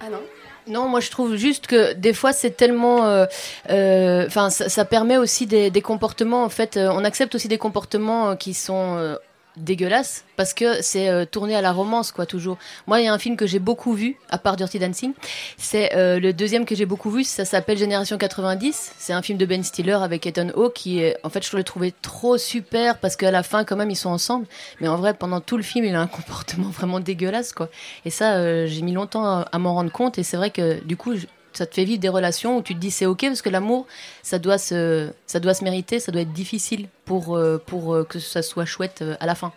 Ah 0.00 0.10
non. 0.10 0.20
Non, 0.66 0.88
moi 0.88 1.00
je 1.00 1.10
trouve 1.10 1.36
juste 1.36 1.66
que 1.66 1.92
des 1.92 2.14
fois 2.14 2.32
c'est 2.32 2.52
tellement, 2.52 3.04
euh, 3.04 3.26
euh, 3.70 4.26
enfin 4.26 4.48
ça, 4.48 4.84
permet 4.84 5.18
aussi 5.18 5.46
des, 5.46 5.70
comportements 5.82 6.42
en 6.42 6.48
fait, 6.48 6.76
euh, 6.76 6.90
on 6.90 7.04
accepte 7.04 7.34
aussi 7.34 7.48
des 7.48 7.58
comportements 7.58 8.34
qui 8.36 8.54
sont 8.54 9.18
dégueulasses 9.56 10.24
parce 10.36 10.52
que 10.54 10.82
c'est 10.82 11.08
euh, 11.08 11.24
tourné 11.24 11.54
à 11.54 11.60
la 11.60 11.72
romance 11.72 12.10
quoi 12.12 12.26
toujours. 12.26 12.58
Moi 12.86 13.00
il 13.00 13.04
y 13.04 13.08
a 13.08 13.12
un 13.12 13.18
film 13.18 13.36
que 13.36 13.46
j'ai 13.46 13.58
beaucoup 13.58 13.92
vu 13.94 14.16
à 14.30 14.38
part 14.38 14.56
Dirty 14.56 14.78
Dancing, 14.78 15.12
c'est 15.56 15.94
euh, 15.94 16.18
le 16.18 16.32
deuxième 16.32 16.64
que 16.64 16.74
j'ai 16.74 16.86
beaucoup 16.86 17.10
vu, 17.10 17.24
ça 17.24 17.44
s'appelle 17.44 17.78
Génération 17.78 18.18
90. 18.18 18.92
C'est 18.98 19.12
un 19.12 19.22
film 19.22 19.38
de 19.38 19.46
Ben 19.46 19.62
Stiller 19.62 19.92
avec 20.02 20.26
Ethan 20.26 20.48
Hawke 20.56 20.74
qui 20.74 21.02
en 21.22 21.30
fait 21.30 21.46
je 21.48 21.56
le 21.56 21.62
trouvais 21.64 21.92
trop 22.02 22.36
super 22.38 22.98
parce 22.98 23.16
qu'à 23.16 23.30
la 23.30 23.42
fin 23.42 23.64
quand 23.64 23.76
même 23.76 23.90
ils 23.90 23.96
sont 23.96 24.10
ensemble, 24.10 24.46
mais 24.80 24.88
en 24.88 24.96
vrai 24.96 25.14
pendant 25.14 25.40
tout 25.40 25.56
le 25.56 25.62
film 25.62 25.84
il 25.84 25.94
a 25.94 26.00
un 26.00 26.06
comportement 26.14 26.68
vraiment 26.68 27.00
dégueulasse 27.00 27.52
quoi. 27.52 27.68
Et 28.04 28.10
ça 28.10 28.34
euh, 28.34 28.66
j'ai 28.66 28.82
mis 28.82 28.92
longtemps 28.92 29.24
à, 29.24 29.48
à 29.52 29.58
m'en 29.58 29.74
rendre 29.74 29.92
compte 29.92 30.18
et 30.18 30.22
c'est 30.22 30.36
vrai 30.36 30.50
que 30.50 30.82
du 30.84 30.96
coup 30.96 31.16
je- 31.16 31.26
ça 31.54 31.66
te 31.66 31.74
fait 31.74 31.84
vivre 31.84 32.00
des 32.00 32.08
relations 32.08 32.58
où 32.58 32.62
tu 32.62 32.74
te 32.74 32.80
dis 32.80 32.90
c'est 32.90 33.06
ok 33.06 33.22
parce 33.22 33.42
que 33.42 33.48
l'amour, 33.50 33.86
ça 34.22 34.38
doit 34.38 34.58
se, 34.58 35.10
ça 35.26 35.40
doit 35.40 35.54
se 35.54 35.64
mériter, 35.64 36.00
ça 36.00 36.12
doit 36.12 36.22
être 36.22 36.32
difficile 36.32 36.88
pour, 37.04 37.36
euh, 37.36 37.62
pour 37.64 37.94
euh, 37.94 38.04
que 38.04 38.18
ça 38.18 38.42
soit 38.42 38.64
chouette 38.64 39.00
euh, 39.02 39.16
à 39.20 39.26
la 39.26 39.34
fin. 39.34 39.52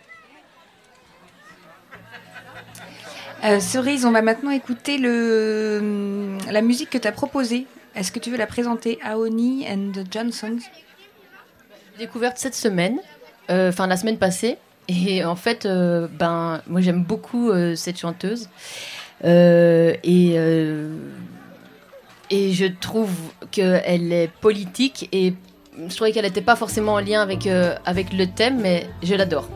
Euh, 3.44 3.60
Cerise, 3.60 4.04
on 4.04 4.10
va 4.10 4.22
maintenant 4.22 4.50
écouter 4.50 4.98
le, 4.98 6.36
la 6.50 6.60
musique 6.60 6.90
que 6.90 6.98
tu 6.98 7.06
as 7.06 7.12
proposée. 7.12 7.66
Est-ce 7.94 8.10
que 8.10 8.18
tu 8.18 8.30
veux 8.30 8.36
la 8.36 8.48
présenter? 8.48 8.98
Aoni 9.02 9.66
and 9.68 9.92
the 9.92 10.12
Johnsons? 10.12 10.58
Découverte 11.98 12.38
cette 12.38 12.54
semaine, 12.54 12.98
euh, 13.50 13.70
enfin 13.70 13.86
la 13.86 13.96
semaine 13.96 14.18
passée. 14.18 14.58
Et 14.88 15.24
en 15.24 15.36
fait, 15.36 15.66
euh, 15.66 16.08
ben, 16.10 16.62
moi 16.66 16.80
j'aime 16.80 17.04
beaucoup 17.04 17.52
cette 17.76 17.98
chanteuse. 17.98 18.48
Et, 19.24 20.36
et 22.30 22.52
je 22.52 22.66
trouve 22.66 23.10
qu'elle 23.50 24.12
est 24.12 24.30
politique 24.40 25.08
et 25.12 25.34
je 25.88 25.94
trouvais 25.94 26.12
qu'elle 26.12 26.24
n'était 26.24 26.42
pas 26.42 26.56
forcément 26.56 26.94
en 26.94 27.00
lien 27.00 27.22
avec, 27.22 27.46
euh, 27.46 27.74
avec 27.84 28.12
le 28.12 28.26
thème, 28.26 28.60
mais 28.60 28.86
je 29.02 29.14
l'adore. 29.14 29.48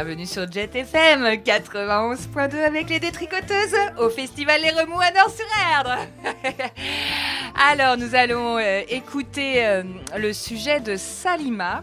Bienvenue 0.00 0.26
sur 0.26 0.48
Jet 0.48 0.72
FM 0.76 1.24
91.2 1.24 2.54
avec 2.62 2.88
les 2.88 3.00
détricoteuses 3.00 3.74
au 3.98 4.08
festival 4.08 4.62
Les 4.62 4.70
Remous 4.70 5.00
à 5.00 5.10
Nord-sur-Erdre. 5.10 5.96
Alors 7.68 7.96
nous 7.96 8.14
allons 8.14 8.58
euh, 8.58 8.82
écouter 8.88 9.66
euh, 9.66 9.82
le 10.16 10.32
sujet 10.32 10.78
de 10.78 10.94
Salima 10.94 11.82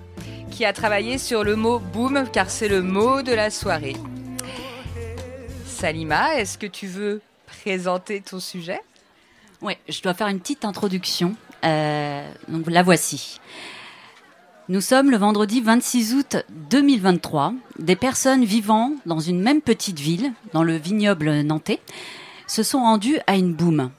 qui 0.49 0.63
a 0.63 0.71
travaillé 0.71 1.17
sur 1.17 1.43
le 1.43 1.57
mot 1.57 1.79
boom 1.79 2.25
car 2.31 2.49
c'est 2.49 2.69
le 2.69 2.81
mot 2.81 3.21
de 3.21 3.33
la 3.33 3.49
soirée. 3.49 3.97
Salima, 5.65 6.35
est-ce 6.35 6.57
que 6.57 6.67
tu 6.67 6.87
veux 6.87 7.21
présenter 7.47 8.21
ton 8.21 8.39
sujet? 8.39 8.79
Ouais, 9.61 9.77
je 9.89 10.01
dois 10.01 10.13
faire 10.13 10.27
une 10.27 10.39
petite 10.39 10.63
introduction. 10.63 11.35
Euh, 11.65 12.25
donc 12.47 12.63
la 12.69 12.81
voici. 12.81 13.41
Nous 14.67 14.81
sommes 14.81 15.11
le 15.11 15.17
vendredi 15.17 15.61
26 15.61 16.15
août 16.15 16.37
2023. 16.71 17.53
Des 17.77 17.95
personnes 17.95 18.43
vivant 18.43 18.93
dans 19.05 19.19
une 19.19 19.39
même 19.39 19.61
petite 19.61 19.99
ville, 19.99 20.33
dans 20.53 20.63
le 20.63 20.75
vignoble 20.75 21.29
nantais, 21.41 21.79
se 22.47 22.63
sont 22.63 22.79
rendues 22.79 23.19
à 23.27 23.35
une 23.35 23.53
boum. 23.53 23.91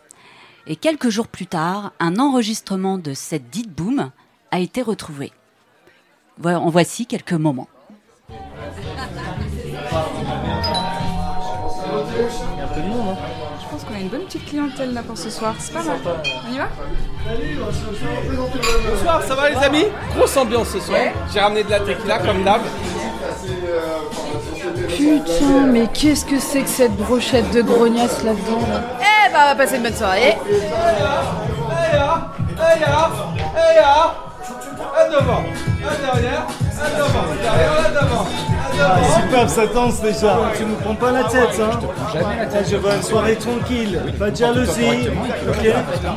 Et 0.66 0.74
quelques 0.74 1.08
jours 1.08 1.28
plus 1.28 1.46
tard, 1.46 1.92
un 2.00 2.18
enregistrement 2.18 2.98
de 2.98 3.14
cette 3.14 3.48
dite 3.48 3.70
boum 3.70 4.10
a 4.50 4.58
été 4.58 4.82
retrouvé. 4.82 5.32
En 6.44 6.68
voici 6.68 7.06
quelques 7.06 7.32
moments. 7.32 7.68
Une 14.06 14.12
bonne 14.12 14.26
petite 14.26 14.46
clientèle 14.46 14.94
là 14.94 15.02
pour 15.02 15.18
ce 15.18 15.30
soir. 15.30 15.54
C'est 15.58 15.72
pas 15.74 15.82
mal. 15.82 15.96
On 16.48 16.54
y 16.54 16.58
va 16.58 16.68
Bonsoir, 18.88 19.22
ça 19.22 19.34
va 19.34 19.50
les 19.50 19.56
amis 19.56 19.86
Grosse 20.14 20.36
ambiance 20.36 20.68
ce 20.68 20.78
soir. 20.80 21.00
J'ai 21.32 21.40
ramené 21.40 21.64
de 21.64 21.70
la 21.70 21.80
tequila 21.80 22.18
comme 22.20 22.44
d'hab. 22.44 22.60
Putain, 24.96 25.66
mais 25.66 25.88
qu'est-ce 25.92 26.24
que 26.24 26.38
c'est 26.38 26.62
que 26.62 26.68
cette 26.68 26.96
brochette 26.96 27.50
de 27.52 27.62
grognasse 27.62 28.22
là-dedans 28.22 28.60
là 28.70 28.82
Eh 29.00 29.32
bah, 29.32 29.38
on 29.44 29.48
va 29.48 29.54
passer 29.56 29.76
une 29.76 29.82
bonne 29.82 29.94
soirée. 29.94 30.36
Hey 30.48 30.60
là 31.98 32.32
Hey 32.58 32.80
là 32.80 33.10
Hey 33.56 33.76
là 33.76 34.14
Un 34.98 35.10
devant, 35.10 35.42
un 35.42 36.14
derrière, 36.14 36.46
Ah, 38.78 39.20
superbe 39.22 39.48
sa 39.48 39.66
danse 39.66 40.00
déjà. 40.02 40.38
Tu 40.56 40.64
nous 40.64 40.74
prends 40.76 40.94
pas 40.94 41.10
la 41.12 41.24
tête, 41.24 41.60
hein 41.60 41.78
jamais 42.12 42.36
la 42.36 42.46
tête. 42.46 42.68
Je 42.70 42.76
veux 42.76 42.94
une 42.94 43.02
soirée 43.02 43.36
tranquille, 43.36 44.00
pas 44.18 44.30
de 44.30 44.36
jalousie. 44.36 45.08
Ok 45.48 45.66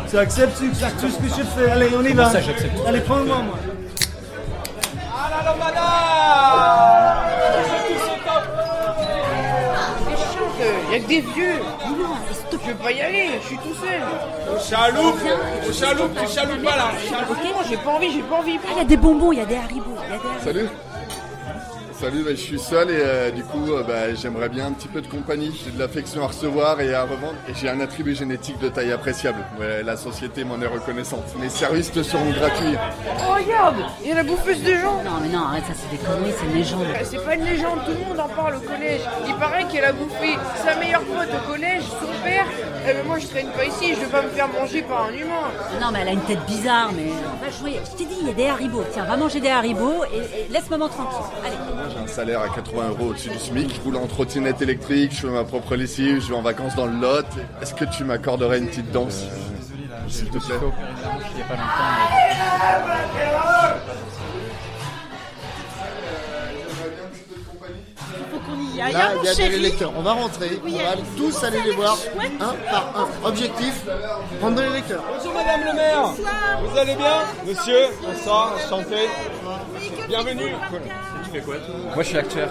Tu 0.09 0.17
acceptes 0.17 0.57
tout 0.57 0.65
tout 0.99 1.09
ce 1.09 1.17
que 1.17 1.41
je 1.41 1.43
fais 1.43 1.71
Allez, 1.71 1.89
on 1.97 2.03
y 2.03 2.13
va. 2.13 2.29
Ça, 2.29 2.39
Allez, 2.87 2.99
prends-moi, 3.01 3.37
moi. 3.37 3.57
La 5.31 5.51
lambada 5.51 5.81
Il 10.89 10.93
y 10.93 10.95
a 10.95 10.99
que 10.99 11.07
des 11.07 11.21
vieux. 11.21 11.59
Je 12.69 12.73
peux 12.75 12.83
pas 12.83 12.91
y 12.91 13.01
aller, 13.01 13.29
je 13.41 13.47
suis 13.47 13.57
tout 13.57 13.73
seul. 13.73 13.99
Chaloupe 14.69 15.15
Au 15.67 15.73
chaloupe, 15.73 16.11
tu 16.21 16.31
chaloupes 16.31 16.63
pas 16.63 16.75
là 16.75 16.91
Ok, 17.27 17.37
moi 17.51 17.63
j'ai 17.67 17.77
pas 17.77 17.89
envie, 17.89 18.11
j'ai 18.11 18.21
pas 18.21 18.35
envie. 18.35 18.59
Il 18.71 18.77
y 18.77 18.81
a 18.81 18.83
des 18.83 18.97
bonbons, 18.97 19.31
il 19.31 19.39
y 19.39 19.41
a 19.41 19.45
des 19.45 19.55
haribots. 19.55 19.95
y 19.95 20.05
a 20.05 20.17
des 20.17 20.27
haribots. 20.27 20.43
Salut 20.43 20.69
Salut, 21.99 22.23
bah, 22.23 22.31
je 22.31 22.35
suis 22.35 22.59
seul 22.59 22.89
et 22.91 22.93
euh, 23.01 23.29
du 23.29 23.43
coup 23.43 23.73
euh, 23.73 23.83
bah, 23.83 24.13
j'aimerais 24.15 24.47
bien 24.47 24.67
un 24.67 24.71
petit 24.71 24.87
peu 24.87 25.01
de 25.01 25.07
compagnie. 25.07 25.51
J'ai 25.65 25.71
de 25.71 25.79
l'affection 25.79 26.23
à 26.23 26.27
recevoir 26.27 26.79
et 26.79 26.93
à 26.93 27.03
revendre 27.03 27.35
et 27.49 27.53
j'ai 27.53 27.67
un 27.69 27.81
attribut 27.81 28.15
génétique 28.15 28.57
de 28.59 28.69
taille 28.69 28.93
appréciable. 28.93 29.39
Ouais, 29.59 29.83
la 29.83 29.97
société 29.97 30.45
m'en 30.45 30.61
est 30.61 30.67
reconnaissante. 30.67 31.25
Mes 31.37 31.49
services 31.49 31.91
te 31.91 32.01
seront 32.01 32.29
gratuits. 32.31 32.77
Oh, 33.05 33.33
regarde 33.33 33.75
Il 34.01 34.09
y 34.09 34.11
a 34.13 34.15
la 34.15 34.23
bouffeuse 34.23 34.63
de 34.63 34.75
gens 34.75 35.03
Non, 35.03 35.19
mais 35.21 35.27
non, 35.27 35.43
arrête, 35.43 35.65
ça 35.65 35.73
c'est 35.75 35.91
des 35.97 36.01
conneries, 36.01 36.31
c'est 36.39 36.45
une 36.45 36.53
légende. 36.53 36.85
Eh, 37.01 37.03
C'est 37.03 37.25
pas 37.25 37.35
une 37.35 37.43
légende, 37.43 37.79
tout 37.85 37.91
le 37.91 38.07
monde 38.07 38.19
en 38.19 38.29
parle 38.29 38.55
au 38.55 38.59
collège. 38.61 39.01
Il 39.27 39.35
paraît 39.35 39.65
qu'elle 39.65 39.83
a 39.85 39.91
bouffé 39.91 40.37
sa 40.65 40.75
meilleure 40.77 41.03
pote 41.03 41.27
au 41.35 41.51
collège, 41.51 41.83
son 41.83 42.23
père. 42.23 42.45
Eh 42.89 42.93
ben 42.93 43.05
moi 43.05 43.19
je 43.19 43.27
traîne 43.27 43.49
pas 43.49 43.65
ici, 43.65 43.93
je 43.93 43.99
vais 43.99 44.05
pas 44.11 44.21
me 44.21 44.29
faire 44.29 44.47
manger 44.47 44.83
par 44.83 45.07
un 45.07 45.11
humain. 45.13 45.51
Non, 45.81 45.87
mais 45.91 45.99
elle 46.03 46.07
a 46.07 46.13
une 46.13 46.21
tête 46.21 46.45
bizarre, 46.47 46.91
mais. 46.95 47.11
Va 47.43 47.51
jouer. 47.51 47.77
Je 47.83 47.97
t'ai 47.97 48.05
dit, 48.05 48.15
il 48.21 48.27
y 48.27 48.31
a 48.31 48.33
des 48.33 48.47
haribots. 48.47 48.85
Tiens, 48.93 49.03
va 49.03 49.17
manger 49.17 49.41
des 49.41 49.49
haribots 49.49 50.05
et, 50.13 50.45
et 50.45 50.47
laisse 50.49 50.69
maman 50.69 50.87
tranquille. 50.87 51.25
Allez. 51.45 51.57
J'ai 51.91 51.97
un 52.03 52.07
salaire 52.07 52.41
à 52.41 52.49
80 52.49 52.89
euros 52.89 53.05
au-dessus 53.09 53.29
du 53.29 53.37
SMIC. 53.39 53.75
Je 53.75 53.81
roule 53.81 53.97
en 53.97 54.07
trottinette 54.07 54.61
électrique, 54.61 55.11
je 55.13 55.21
fais 55.21 55.27
ma 55.27 55.43
propre 55.43 55.75
lessive, 55.75 56.21
je 56.21 56.29
vais 56.29 56.35
en 56.35 56.41
vacances 56.41 56.75
dans 56.75 56.85
le 56.85 56.99
Lot. 56.99 57.25
Est-ce 57.61 57.73
que 57.73 57.85
tu 57.85 58.03
m'accorderais 58.03 58.59
une 58.59 58.67
petite 58.67 58.91
danse 58.91 59.23
S'il 60.07 60.29
te 60.29 60.37
plaît? 60.37 60.55
Faut 68.31 68.39
qu'on 68.39 68.59
y. 68.59 68.77
Là, 68.77 68.85
hein, 68.85 69.15
mon 69.15 69.21
il 69.21 69.25
y 69.25 69.29
a 69.29 69.33
chéri 69.33 69.49
des 69.49 69.59
lecteurs. 69.59 69.93
On 69.95 70.01
va 70.01 70.13
rentrer. 70.13 70.59
Oui, 70.63 70.75
on 70.75 70.83
va 70.83 70.89
allez. 70.91 71.03
tous 71.17 71.43
aller 71.43 71.61
les 71.63 71.71
voir 71.71 71.97
un 72.39 72.71
par 72.71 72.93
un. 72.95 73.27
Objectif 73.27 73.83
prendre 74.39 74.61
les 74.61 74.69
lecteurs. 74.69 75.03
Bonjour 75.17 75.33
Madame 75.33 75.61
le 75.65 75.73
maire 75.73 76.13
Vous 76.63 76.77
allez 76.77 76.95
bien 76.95 77.23
Monsieur, 77.47 77.87
bonsoir, 78.01 78.53
enchanté. 78.55 79.09
Bienvenue 80.07 80.53
Tu 81.31 81.39
fais 81.39 81.45
quoi 81.45 81.55
toi? 81.57 81.75
Moi 81.93 82.03
je 82.03 82.07
suis 82.09 82.17
acteur. 82.17 82.49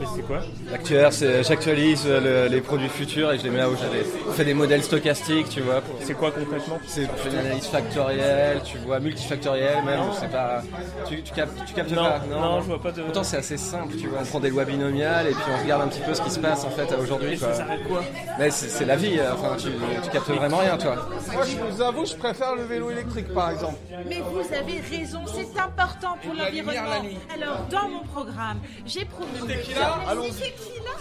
Mais 0.00 0.06
c'est 0.16 0.22
quoi? 0.26 0.38
Acteur, 0.74 1.12
c'est 1.12 1.42
j'actualise 1.44 2.04
euh, 2.06 2.46
le- 2.46 2.52
les 2.54 2.60
produits 2.60 2.88
futurs 2.88 3.30
et 3.32 3.38
je 3.38 3.44
les 3.44 3.50
mets 3.50 3.58
là 3.58 3.68
où 3.68 3.76
j'allais. 3.76 4.04
On 4.28 4.32
fait 4.32 4.44
des 4.44 4.54
modèles 4.54 4.82
stochastiques, 4.82 5.48
tu 5.50 5.60
vois. 5.60 5.80
C'est 6.00 6.14
quoi 6.14 6.30
concrètement? 6.30 6.78
C'est 6.86 7.02
on 7.12 7.16
fait 7.16 7.30
une 7.30 7.38
analyse 7.38 7.66
factorielle, 7.66 8.60
tu 8.64 8.78
vois, 8.78 8.98
multifactorielle 9.00 9.84
même, 9.84 10.00
je 10.14 10.20
sais 10.20 10.28
pas. 10.28 10.62
Tu, 11.06 11.22
tu 11.22 11.32
captes, 11.32 11.64
tu 11.66 11.74
captes 11.74 11.90
Non, 11.92 12.02
pas 12.04 12.20
non, 12.30 12.60
je 12.62 12.66
vois 12.66 12.82
pas 12.82 12.90
de- 12.92 13.02
Pourtant 13.02 13.22
c'est 13.22 13.36
assez 13.36 13.56
simple, 13.58 13.94
tu 14.00 14.08
vois. 14.08 14.20
On 14.22 14.24
prend 14.26 14.40
des 14.40 14.50
lois 14.50 14.64
binomiales 14.64 15.26
et 15.28 15.32
puis 15.32 15.44
on 15.56 15.62
regarde 15.62 15.82
un 15.82 15.88
petit 15.88 16.00
peu 16.00 16.14
ce 16.14 16.22
qui 16.22 16.30
se 16.30 16.38
passe 16.40 16.64
en 16.64 16.70
fait 16.70 16.90
à 16.92 16.98
aujourd'hui. 16.98 17.38
quoi. 17.38 17.48
ça 17.48 17.54
s'arrête 17.58 17.86
quoi? 17.86 18.02
Mais 18.38 18.50
c'est 18.50 18.68
c'est 18.70 18.84
la 18.86 18.96
vie, 18.96 19.18
euh, 19.18 19.34
enfin 19.34 19.56
tu, 19.58 19.68
tu 20.02 20.10
captes 20.10 20.30
vraiment 20.30 20.58
rien, 20.58 20.76
toi. 20.78 20.96
Moi 21.32 21.42
je 21.44 21.56
vous 21.74 21.82
avoue, 21.82 22.06
je 22.06 22.14
préfère 22.16 22.56
le 22.56 22.62
vélo 22.64 22.90
électrique 22.90 23.32
par 23.34 23.50
exemple. 23.50 23.76
Mais 24.08 24.20
vous 24.20 24.40
avez 24.40 24.80
raison, 24.98 25.20
c'est 25.26 25.60
important 25.60 26.16
pour 26.22 26.34
Et 26.34 26.38
l'environnement. 26.60 27.08
Alors, 27.34 27.58
dans 27.70 27.81
mon 27.88 28.00
programme, 28.12 28.58
j'ai 28.86 29.04
promis. 29.04 29.28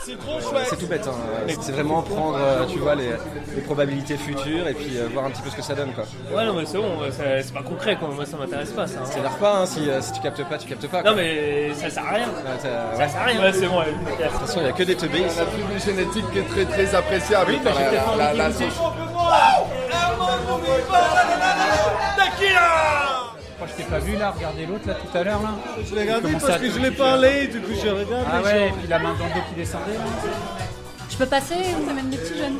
C'est 0.03 0.17
trop 0.19 0.39
chouette 0.41 0.65
C'est 0.69 0.77
tout 0.77 0.87
bête, 0.87 1.07
hein. 1.07 1.53
c'est 1.61 1.71
vraiment 1.73 2.01
prendre, 2.01 2.37
euh, 2.41 2.65
tu 2.65 2.79
vois, 2.79 2.95
les, 2.95 3.11
les 3.55 3.61
probabilités 3.61 4.17
futures 4.17 4.67
et 4.67 4.73
puis 4.73 4.97
euh, 4.97 5.07
voir 5.13 5.25
un 5.25 5.29
petit 5.29 5.41
peu 5.43 5.49
ce 5.51 5.55
que 5.55 5.61
ça 5.61 5.75
donne, 5.75 5.93
quoi. 5.93 6.05
Ouais, 6.35 6.45
non, 6.45 6.53
mais 6.55 6.65
c'est 6.65 6.77
bon, 6.77 6.97
c'est 7.11 7.43
c'est 7.43 7.53
pas 7.53 7.61
concret, 7.61 7.95
quoi. 7.97 8.07
Moi, 8.09 8.25
ça 8.25 8.37
m'intéresse 8.37 8.71
pas, 8.71 8.87
ça. 8.87 8.99
hein. 8.99 9.03
C'est-à-dire 9.05 9.37
pas, 9.37 9.57
hein, 9.59 9.65
si, 9.65 9.87
euh, 9.89 10.01
si 10.01 10.11
tu 10.13 10.21
captes 10.21 10.43
pas, 10.47 10.57
tu 10.57 10.67
captes 10.67 10.87
pas. 10.87 11.03
Non, 11.03 11.13
mais 11.15 11.71
ça 11.75 11.89
sert 11.89 12.03
à 12.05 12.11
rien. 12.15 12.27
Ça 12.97 13.07
sert 13.09 13.21
à 13.21 13.25
rien. 13.25 13.41
Ouais, 13.41 13.53
c'est 13.53 13.67
bon, 13.67 13.79
De 13.81 13.85
toute 14.27 14.39
façon, 14.47 14.59
il 14.61 14.65
y 14.65 14.69
a 14.69 14.71
que 14.73 14.83
des 14.83 14.95
teubés 14.95 15.25
attribut 15.25 15.79
génétique 15.85 16.31
qui 16.31 16.39
est 16.39 16.47
très 16.47 16.65
très 16.65 16.95
appréciable. 16.95 17.51
Oui, 17.51 17.59
bah, 17.63 17.71
j'ai 17.77 17.83
peut-être 17.89 18.17
La- 18.17 18.33
la-. 18.33 18.49
Moi, 23.61 23.69
je 23.69 23.83
t'ai 23.83 23.87
pas 23.87 23.99
vu 23.99 24.17
là, 24.17 24.33
regardez 24.35 24.65
l'autre 24.65 24.87
là 24.87 24.95
tout 24.95 25.15
à 25.15 25.23
l'heure 25.23 25.43
là. 25.43 25.49
Je 25.87 25.93
l'ai 25.93 26.01
regardé 26.01 26.31
parce 26.31 26.57
que 26.57 26.67
je 26.71 26.79
l'ai 26.79 26.89
parlé, 26.89 27.45
du 27.45 27.59
coup 27.61 27.73
je 27.75 27.89
regarde. 27.89 28.25
Ah 28.27 28.41
ouais, 28.41 28.69
et 28.69 28.71
puis 28.71 28.87
la 28.87 28.97
main 28.97 29.13
dans 29.19 29.25
le 29.25 29.33
dos 29.35 29.39
qui 29.49 29.55
descendait 29.55 29.93
là. 29.93 30.03
Je 31.11 31.15
peux 31.17 31.25
passer 31.27 31.53
Ça 31.87 31.93
mène 31.93 32.09
des 32.09 32.17
petits 32.17 32.39
jeunes. 32.39 32.57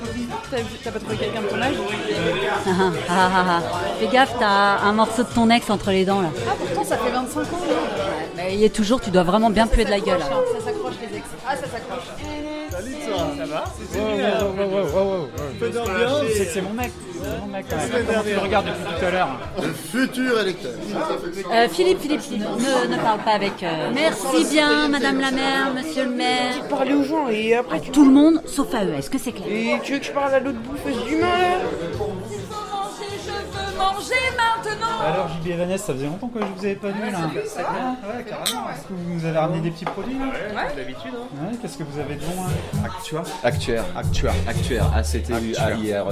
T'as 0.83 0.91
pas 0.91 0.99
trouvé 0.99 1.15
quelqu'un 1.17 1.41
de 1.41 1.47
ton 1.47 1.59
âge 1.59 1.73
Ah, 3.09 3.29
ah, 3.33 3.45
ah. 3.49 3.61
Fais 3.99 4.07
gaffe, 4.09 4.35
t'as 4.39 4.77
un 4.83 4.91
morceau 4.93 5.23
de 5.23 5.29
ton 5.33 5.49
ex 5.49 5.67
entre 5.71 5.89
les 5.89 6.05
dents 6.05 6.21
là. 6.21 6.29
Ah 6.47 6.51
pourtant 6.59 6.83
ça 6.83 6.97
fait 6.97 7.09
25 7.09 7.39
ans. 7.41 7.45
Mais 8.37 8.53
il 8.53 8.63
est 8.63 8.69
toujours, 8.75 9.01
tu 9.01 9.09
dois 9.09 9.23
vraiment 9.23 9.49
bien 9.49 9.65
puer 9.65 9.85
de 9.85 9.89
la 9.89 9.99
gueule. 9.99 10.19
là. 10.19 10.25
Ça 10.59 10.65
s'accroche 10.65 10.93
les 11.01 11.17
ex. 11.17 11.25
Ah 11.47 11.55
ça 11.55 11.63
s'accroche. 11.63 12.05
Salut 12.69 12.95
toi. 13.07 13.17
Ça 13.39 13.45
va 13.45 13.63
Wow, 13.95 14.53
wow, 14.53 14.69
wow, 14.69 14.85
wow, 14.85 15.17
wow, 15.21 15.27
d'ambiance. 15.69 16.21
C'est 16.35 16.45
c'est 16.45 16.61
mon 16.61 16.73
mec, 16.73 16.91
c'est 17.21 17.39
mon 17.39 17.47
mec 17.47 17.65
quand 17.69 17.75
même. 17.77 17.89
C'est 17.91 18.05
Comment 18.07 18.23
tu 18.23 18.33
le 18.33 18.39
regardes 18.39 18.65
depuis 18.67 18.99
tout 18.99 19.05
à 19.05 19.11
l'heure 19.11 19.39
Le 19.61 19.73
futur 19.73 20.39
électeur. 20.41 20.71
Euh, 21.51 21.67
Philippe, 21.69 21.99
Philippe, 21.99 22.21
Philippe, 22.21 22.41
ne, 22.43 22.95
ne 22.95 23.01
parle 23.01 23.19
pas 23.19 23.31
avec. 23.31 23.61
euh, 23.63 23.89
Merci 23.93 24.45
bien, 24.51 24.87
Madame 24.87 25.19
la 25.19 25.31
maire, 25.31 25.73
Monsieur 25.75 26.03
le 26.05 26.11
maire. 26.11 26.67
Parler 26.69 26.93
aux 26.93 27.03
gens 27.03 27.27
et 27.29 27.55
après 27.55 27.77
À 27.77 27.79
tout 27.79 28.05
le 28.05 28.11
monde, 28.11 28.41
sauf 28.45 28.73
à 28.73 28.85
eux. 28.85 28.93
Est-ce 28.97 29.09
que 29.09 29.17
c'est 29.17 29.31
clair? 29.31 29.47
Et 29.49 29.79
tu 29.83 29.93
veux 29.93 29.99
que 29.99 30.05
je 30.05 30.11
parle 30.11 30.33
à 30.33 30.39
l'autre 30.39 30.59
bouffeuse 30.59 31.03
d'humain 31.05 31.27
là 31.27 31.57
Manger 34.01 34.35
maintenant 34.35 34.99
Alors 35.05 35.27
JB 35.29 35.47
et 35.51 35.55
Vanessa, 35.57 35.85
ça 35.87 35.93
faisait 35.93 36.05
longtemps 36.07 36.27
que 36.29 36.39
je 36.39 36.45
vous 36.45 36.65
avais 36.65 36.75
pas 36.75 36.87
vu 36.89 37.11
là. 37.11 37.17
vrai. 37.19 37.43
Ah, 37.59 38.17
ouais, 38.17 38.23
carrément. 38.23 38.69
Est-ce 38.71 38.81
que 38.87 38.93
vous 38.93 39.13
nous 39.13 39.25
avez 39.25 39.37
ramené 39.37 39.61
des 39.61 39.69
petits 39.71 39.85
produits 39.85 40.17
là 40.17 40.25
Ouais, 40.25 40.75
d'habitude, 40.75 41.11
hein. 41.15 41.45
Ouais, 41.51 41.57
qu'est-ce 41.61 41.77
que 41.77 41.83
vous 41.83 41.99
avez 41.99 42.15
de 42.15 42.21
bon 42.21 42.41
hein 42.43 42.79
Actuaire. 42.85 43.23
Actuaire. 43.43 43.83
Actuaire. 43.95 44.33
Actuaire. 44.47 44.91
A-C-T-U-A-I-R. 44.95 46.07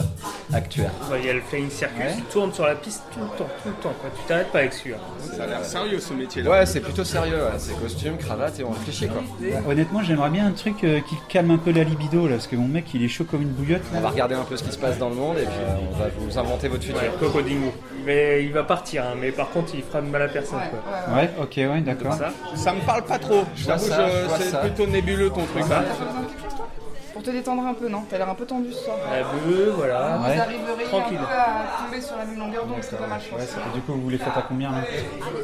Actuaire. 0.54 0.92
Ouais, 1.12 1.20
Il 1.22 1.26
y 1.26 1.30
a 1.30 1.34
le 1.34 1.42
flying 1.42 1.70
circus 1.70 2.16
qui 2.16 2.22
tourne 2.24 2.54
sur 2.54 2.66
la 2.66 2.76
piste 2.76 3.04
tout 3.12 3.20
le 3.22 3.38
temps, 3.38 3.50
tout 3.64 3.70
le 3.70 3.76
temps. 3.76 3.94
quoi. 4.00 4.10
Tu 4.16 4.24
t'arrêtes 4.28 4.52
pas 4.52 4.60
avec 4.60 4.74
celui-là. 4.74 4.98
Ça 5.36 5.44
a 5.44 5.48
l'air 5.48 5.66
sérieux 5.66 6.00
ce 6.00 6.14
métier-là. 6.14 6.50
Ouais, 6.52 6.66
c'est 6.66 6.82
plutôt 6.82 7.04
sérieux. 7.04 7.36
ouais. 7.38 7.58
C'est 7.58 7.80
costume, 7.80 8.18
cravate 8.18 8.60
et 8.60 8.64
on 8.64 8.72
réfléchit 8.72 9.08
quoi. 9.08 9.24
Honnêtement, 9.68 10.04
j'aimerais 10.04 10.30
bien 10.30 10.46
un 10.48 10.52
truc 10.52 10.84
euh, 10.84 11.00
qui 11.02 11.16
calme 11.28 11.52
un 11.52 11.58
peu 11.58 11.72
la 11.72 11.84
libido 11.84 12.28
là, 12.28 12.36
parce 12.36 12.48
que 12.48 12.56
mon 12.56 12.68
mec 12.68 12.86
il 12.94 13.04
est 13.04 13.08
chaud 13.08 13.24
comme 13.26 13.42
une 13.42 13.50
bouillotte. 13.50 13.82
On 13.96 14.00
va 14.02 14.10
regarder 14.10 14.36
un 14.36 14.44
peu 14.44 14.58
ce 14.58 14.64
qui 14.64 14.72
se 14.72 14.78
passe 14.78 14.98
dans 14.98 15.10
le 15.10 15.16
monde 15.16 15.38
et 15.38 15.44
puis 15.46 15.54
euh, 15.60 15.76
on 15.94 15.98
va 15.98 16.06
vous 16.18 16.38
inventer 16.38 16.68
votre 16.68 16.84
futur. 16.84 17.02
Ouais, 17.02 17.12
Cocodingo. 17.20 17.72
Mais 18.06 18.44
il 18.44 18.52
va 18.54 18.64
partir, 18.64 19.04
hein, 19.04 19.16
mais 19.20 19.32
par 19.32 19.50
contre, 19.50 19.74
il 19.76 19.84
fera 19.84 20.02
de 20.02 20.08
mal 20.08 20.22
à 20.22 20.28
personne. 20.28 20.60
quoi. 20.70 21.16
Ouais, 21.16 21.30
ok, 21.40 21.54
ouais, 21.58 21.82
d'accord. 21.82 22.14
Ça. 22.14 22.32
Ça 22.56 22.74
me 22.74 22.82
parle 22.82 23.04
pas 23.04 23.20
trop. 23.20 23.44
Je 23.56 23.66
c'est 24.40 24.60
plutôt 24.62 24.88
nébuleux 24.88 25.30
ton 25.30 25.46
truc. 25.46 25.64
Ça. 25.66 25.84
Pour 27.14 27.24
te 27.24 27.32
détendre 27.32 27.66
un 27.66 27.74
peu, 27.74 27.89
non 27.89 28.03
T'as 28.10 28.18
l'air 28.18 28.30
un 28.30 28.36
peu 28.36 28.45
tendu 28.45 28.72
ce 28.72 28.84
soir. 28.84 28.97
La 29.12 29.24
bleue, 29.24 29.72
voilà. 29.76 30.18
Vous 30.18 30.26
arriveriez 30.41 30.86
Tranquille. 30.86 31.18
un 31.20 31.26
peu 31.26 31.34
à 31.34 31.84
tomber 31.86 32.01
sur 32.01 32.16
la 32.18 32.26
même 32.26 32.38
longueur 32.39 32.66
d'onde, 32.66 32.78
c'est 32.82 32.97
pas 32.97 33.07
mal, 33.07 33.20
je 33.24 33.30
pense. 33.30 33.39
Ouais, 33.39 33.45
ça- 33.45 33.60
du 33.74 33.82
coup, 33.82 33.93
vous 33.93 34.10
les 34.10 34.18
faites 34.18 34.38
à 34.38 34.41
combien 34.47 34.72
là 34.72 34.78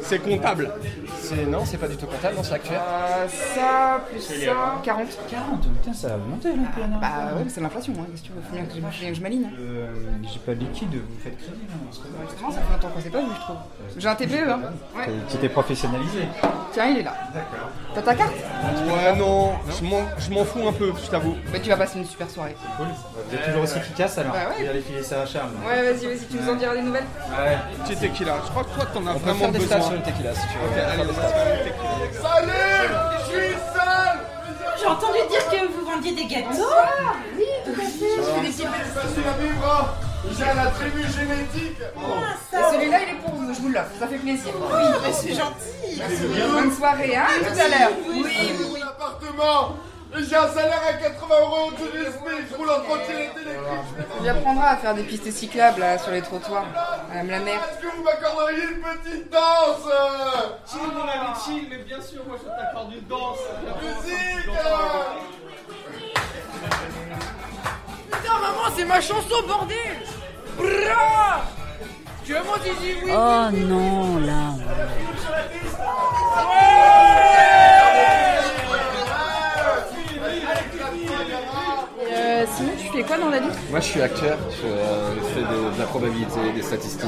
C'est 0.02 0.18
comptable. 0.20 0.70
C'est 1.18 1.46
non, 1.46 1.64
c'est 1.64 1.76
pas 1.78 1.88
du 1.88 1.96
tout 1.96 2.06
comptable, 2.06 2.36
non, 2.36 2.42
c'est 2.44 2.54
actuel. 2.54 2.78
Euh, 2.78 3.26
ça, 3.28 4.00
plus 4.10 4.20
ça, 4.20 4.52
40. 4.82 5.08
40 5.28 5.60
Putain, 5.82 5.92
ça 5.92 6.14
a 6.14 6.16
monté 6.16 6.48
là, 6.50 6.54
Bah 7.00 7.08
ouais, 7.36 7.42
mais 7.44 7.50
c'est 7.50 7.60
l'inflation, 7.60 7.92
hein. 7.98 8.06
qu'est-ce 8.12 8.22
que 8.22 8.26
tu 8.28 8.32
veux 8.32 8.42
Faut 8.42 8.54
bien 8.54 8.64
que 9.10 9.14
je, 9.14 9.20
m'aligne. 9.20 9.44
hein. 9.46 9.56
Euh, 9.60 9.86
J'ai 10.22 10.38
pas 10.38 10.54
de 10.54 10.60
liquide, 10.60 10.92
vous 10.94 11.20
faites 11.22 11.36
crédit. 11.36 11.60
Justement, 11.90 12.50
ça 12.50 12.60
fait 12.60 12.72
longtemps 12.72 12.88
qu'on 12.94 13.00
s'est 13.00 13.10
pas 13.10 13.20
vu, 13.20 13.26
je 13.34 13.40
trouve. 13.40 13.56
J'ai 13.98 14.08
un 14.08 14.14
TPE, 14.14 14.48
hein. 14.48 14.60
Ouais. 14.96 15.06
Tu 15.28 15.36
t'es 15.38 15.48
professionnalisé. 15.48 16.20
Tiens, 16.72 16.86
il 16.86 16.98
est 16.98 17.02
là. 17.02 17.14
D'accord. 17.34 17.68
T'as 17.94 18.02
ta 18.02 18.14
carte 18.14 18.34
Ouais, 18.86 19.16
non, 19.16 19.52
je 19.68 19.84
m'en- 19.84 20.06
je 20.18 20.30
m'en 20.30 20.44
fous 20.44 20.68
un 20.68 20.72
peu, 20.72 20.92
je 21.02 21.10
t'avoue. 21.10 21.36
Bah, 21.52 21.58
tu 21.66 21.70
vas 21.70 21.76
passer 21.78 21.98
une 21.98 22.04
super 22.06 22.30
soirée. 22.30 22.54
Cool. 22.76 22.86
Vous 23.28 23.34
êtes 23.34 23.44
toujours 23.44 23.62
aussi 23.64 23.78
efficace 23.78 24.18
alors 24.18 24.32
Bah 24.32 24.38
ouais. 24.56 24.68
Allez 24.68 24.80
filer 24.82 25.02
ça 25.02 25.22
à 25.22 25.26
Charles. 25.26 25.50
Ouais, 25.66 25.82
vas-y, 25.82 26.06
vas-y, 26.06 26.26
tu 26.30 26.36
nous 26.36 26.48
en 26.48 26.54
diras 26.54 26.74
des 26.74 26.82
nouvelles 26.82 27.04
Ouais. 27.30 27.58
Petit 27.84 27.96
tequila. 27.96 28.34
Je 28.44 28.50
crois 28.50 28.62
que 28.62 28.70
toi, 28.70 28.86
t'en 28.94 29.04
as 29.06 29.10
On 29.10 29.14
peut 29.14 29.18
vraiment 29.24 29.38
faire 29.40 29.50
des 29.50 29.58
besoin. 29.58 29.76
stats 29.78 29.86
sur 29.86 29.92
le 29.94 30.02
tequila 30.02 30.32
si 30.34 30.40
tu 30.46 30.54
veux. 30.58 30.66
Ok, 30.70 30.78
allez, 30.78 31.02
on 31.02 31.12
va 31.12 31.22
faire 31.26 31.44
le 31.44 31.64
tequila. 31.66 32.22
Salut 32.22 32.94
Je 33.18 33.32
suis 33.34 33.54
seul 33.74 34.16
J'ai 34.78 34.86
entendu 34.86 35.18
dire 35.28 35.44
que 35.50 35.66
vous 35.74 35.84
vendiez 35.90 36.14
des 36.14 36.26
gâteaux 36.26 36.70
Oui, 37.36 37.44
tout 37.64 37.70
à 37.72 37.74
fait. 37.74 38.14
Je 38.16 38.22
fais 38.22 38.40
des 38.42 38.48
petits 38.48 38.62
Facile 38.94 39.26
à 39.26 39.42
vivre 39.42 39.96
J'ai 40.38 40.44
un 40.44 40.58
attribut 40.66 41.02
génétique 41.02 41.80
Et 41.82 42.74
celui-là, 42.76 42.98
il 43.02 43.08
est 43.10 43.20
pour 43.26 43.34
vous, 43.34 43.52
je 43.52 43.60
vous 43.60 43.68
l'offre, 43.70 43.90
ça 43.98 44.06
fait 44.06 44.18
plaisir. 44.18 44.52
Oui, 44.54 44.84
mais 45.02 45.12
c'est 45.12 45.34
gentil. 45.34 46.00
Bonne 46.52 46.70
soirée, 46.72 47.16
hein, 47.16 47.26
à 47.26 47.44
tout 47.44 47.58
à 47.58 47.68
l'heure. 47.68 47.90
Oui, 48.08 48.22
oui, 48.24 48.66
oui. 48.72 48.80
appartement 48.82 49.74
J'ai 50.18 50.36
un 50.36 50.48
salaire 50.48 50.80
à 50.88 50.94
80 50.94 51.34
euros 51.42 51.68
au-dessus 51.68 51.92
du 51.92 52.04
SMIC, 52.04 52.48
je 52.50 52.56
roule 52.56 52.70
en 52.70 52.80
trottinette 52.80 53.36
électrique. 53.36 54.06
Tu 54.22 54.28
apprendras 54.28 54.68
à 54.68 54.76
faire 54.76 54.94
des 54.94 55.02
pistes 55.02 55.30
cyclables 55.30 55.80
là, 55.80 55.98
sur 55.98 56.10
les 56.12 56.22
trottoirs, 56.22 56.64
Madame 57.10 57.30
la 57.30 57.40
maire. 57.40 57.60
Est-ce 57.60 57.86
que 57.86 57.96
vous 57.96 58.02
m'accorderiez 58.02 58.62
une 58.62 58.80
petite 58.80 59.30
danse 59.30 59.86
euh 59.86 60.56
Chill, 60.66 60.80
mon 60.94 61.02
ami, 61.02 61.34
chill, 61.44 61.66
mais 61.68 61.78
bien 61.84 62.00
sûr, 62.00 62.24
moi 62.26 62.38
je 62.42 62.48
t'accorde 62.48 62.92
une 62.92 63.06
danse. 63.06 63.38
Musique 63.82 64.46
Putain, 68.10 68.38
maman, 68.40 68.74
c'est 68.74 68.84
ma 68.84 69.00
chanson, 69.00 69.46
bordel 69.46 69.76
Bra 70.56 71.42
Tu 72.24 72.32
veux 72.32 72.42
mon 72.42 72.54
oui 73.04 73.12
Oh 73.12 73.50
non, 73.52 74.18
là. 74.20 74.54
Euh, 76.38 77.75
fais 82.96 83.02
quoi 83.02 83.18
dans 83.18 83.28
la 83.30 83.40
vie? 83.40 83.48
Moi 83.70 83.80
je 83.80 83.84
suis 83.84 84.00
acteur, 84.02 84.38
je 84.50 84.66
euh, 84.66 85.14
fais 85.34 85.40
de, 85.40 85.74
de 85.74 85.78
la 85.78 85.86
probabilité, 85.86 86.40
des 86.54 86.62
statistiques. 86.62 87.04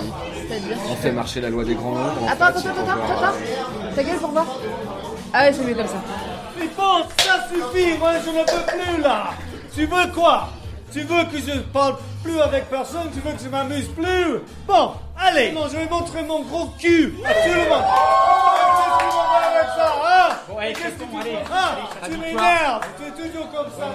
C'est-à-dire? 0.48 0.76
On 0.90 0.96
fait 0.96 1.12
marcher 1.12 1.40
la 1.40 1.50
loi 1.50 1.64
des 1.64 1.74
grands 1.74 1.92
nombres. 1.92 2.22
en 2.22 2.26
Attends, 2.28 2.44
attends, 2.46 2.60
pour 2.60 2.70
attends, 2.70 2.84
voir, 2.84 3.10
attends, 3.10 3.36
euh, 3.36 3.94
Ta 3.94 4.02
gueule 4.02 4.16
pour 4.18 4.30
voir 4.30 4.46
Ah 5.32 5.44
ouais, 5.44 5.52
c'est 5.52 5.64
mieux 5.64 5.74
comme 5.74 5.86
ça. 5.86 6.00
Mais 6.58 6.68
bon, 6.76 7.04
ça 7.18 7.48
suffit, 7.48 7.98
moi 7.98 8.12
je 8.24 8.30
ne 8.30 8.44
peux 8.44 8.66
plus 8.94 9.02
là 9.02 9.30
Tu 9.74 9.86
veux 9.86 10.12
quoi? 10.14 10.48
Tu 10.92 11.00
veux 11.02 11.24
que 11.24 11.38
je 11.38 11.58
parle 11.72 11.96
plus 12.24 12.40
avec 12.40 12.68
personne 12.70 13.10
Tu 13.12 13.20
veux 13.20 13.32
que 13.32 13.42
je 13.42 13.48
m'amuse 13.48 13.88
plus 13.88 14.40
Bon, 14.66 14.92
allez 15.18 15.52
Non, 15.52 15.68
je 15.70 15.76
vais 15.76 15.86
montrer 15.88 16.22
mon 16.22 16.42
gros 16.42 16.68
cul 16.78 17.14
à 17.24 17.34
tout 17.34 17.48
le 17.48 17.68
monde 17.68 17.84
Qu'est-ce 17.84 18.94
que 18.96 18.98
tu 18.98 19.16
m'en 19.16 19.24
vas 19.28 19.46
avec 19.46 19.68
ça, 19.76 19.88
hein 20.04 20.36
Qu'est-ce 20.74 20.94
que 20.94 21.10
tu 21.10 21.20
allez, 21.20 21.38
Ah, 21.52 21.76
allez, 22.02 22.14
tu 22.14 22.20
m'énerves 22.20 22.80
Tu 22.98 23.04
es 23.04 23.28
toujours 23.28 23.50
comme 23.50 23.70
ça 23.78 23.88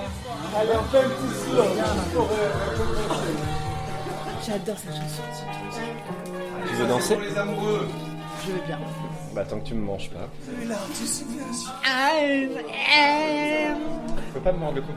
Allez, 0.59 0.71
on 0.79 0.83
fait 0.83 0.97
un 0.99 1.09
petit 1.09 1.33
silence. 1.43 1.77
J'adore 4.45 4.77
cette 4.77 4.93
chanson. 4.93 5.23
Tu 6.67 6.73
veux 6.75 6.87
danser 6.87 7.15
les 7.17 7.37
amoureux 7.37 7.87
Je 8.45 8.51
veux 8.51 8.61
bien. 8.67 8.79
Bah 9.33 9.43
tant 9.45 9.59
que 9.59 9.65
tu 9.65 9.73
me 9.73 9.83
manges 9.85 10.09
pas. 10.11 10.27
Celui-là, 10.45 10.75
tu 10.95 11.05
sais 11.05 11.25
bien. 11.25 11.45
Tu 14.27 14.33
peux 14.33 14.39
pas 14.41 14.51
me 14.51 14.57
mordre 14.59 14.75
le 14.75 14.81
cou. 14.81 14.91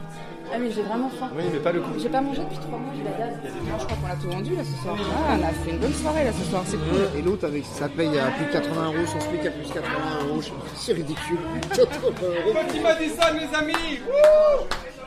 Ah 0.53 0.59
mais 0.59 0.71
j'ai 0.71 0.83
vraiment 0.83 1.11
faim. 1.11 1.31
Oui, 1.37 1.45
mais 1.53 1.59
pas 1.59 1.73
le 1.73 1.81
cou. 1.81 1.91
J'ai 1.99 2.09
pas 2.09 2.21
mangé 2.21 2.43
depuis 2.43 2.59
trois 2.59 2.79
mois, 2.79 2.93
j'ai 2.97 3.03
la 3.03 3.11
dalle. 3.11 3.41
je 3.45 3.85
crois 3.85 3.97
qu'on 3.97 4.07
a 4.07 4.17
tout 4.17 4.31
vendu 4.31 4.55
là 4.57 4.63
ce 4.65 4.83
soir. 4.83 4.97
Ah, 4.99 5.37
on 5.39 5.43
a 5.45 5.49
fait 5.49 5.71
une 5.71 5.79
bonne 5.79 5.93
soirée 5.93 6.25
là 6.25 6.33
ce 6.33 6.45
soir, 6.51 6.63
c'est 6.67 6.77
cool. 6.77 7.09
Et 7.19 7.23
l'autre, 7.23 7.47
avec 7.47 7.65
ça 7.65 7.89
paye 7.89 8.19
à 8.19 8.31
plus 8.31 8.47
de 8.47 8.53
80 8.53 8.85
euros, 8.87 9.07
son 9.07 9.21
SMIC 9.21 9.47
à 9.47 9.51
plus 9.51 9.69
de 9.69 9.73
80 9.75 9.91
euros. 10.29 10.41
C'est 10.75 10.93
ridicule. 10.93 11.39
80 11.75 11.87
euros. 12.23 12.55
Petit 12.69 12.81
Madison, 12.81 13.33
les 13.35 13.57
amis 13.59 14.01
Wouh 14.07 14.67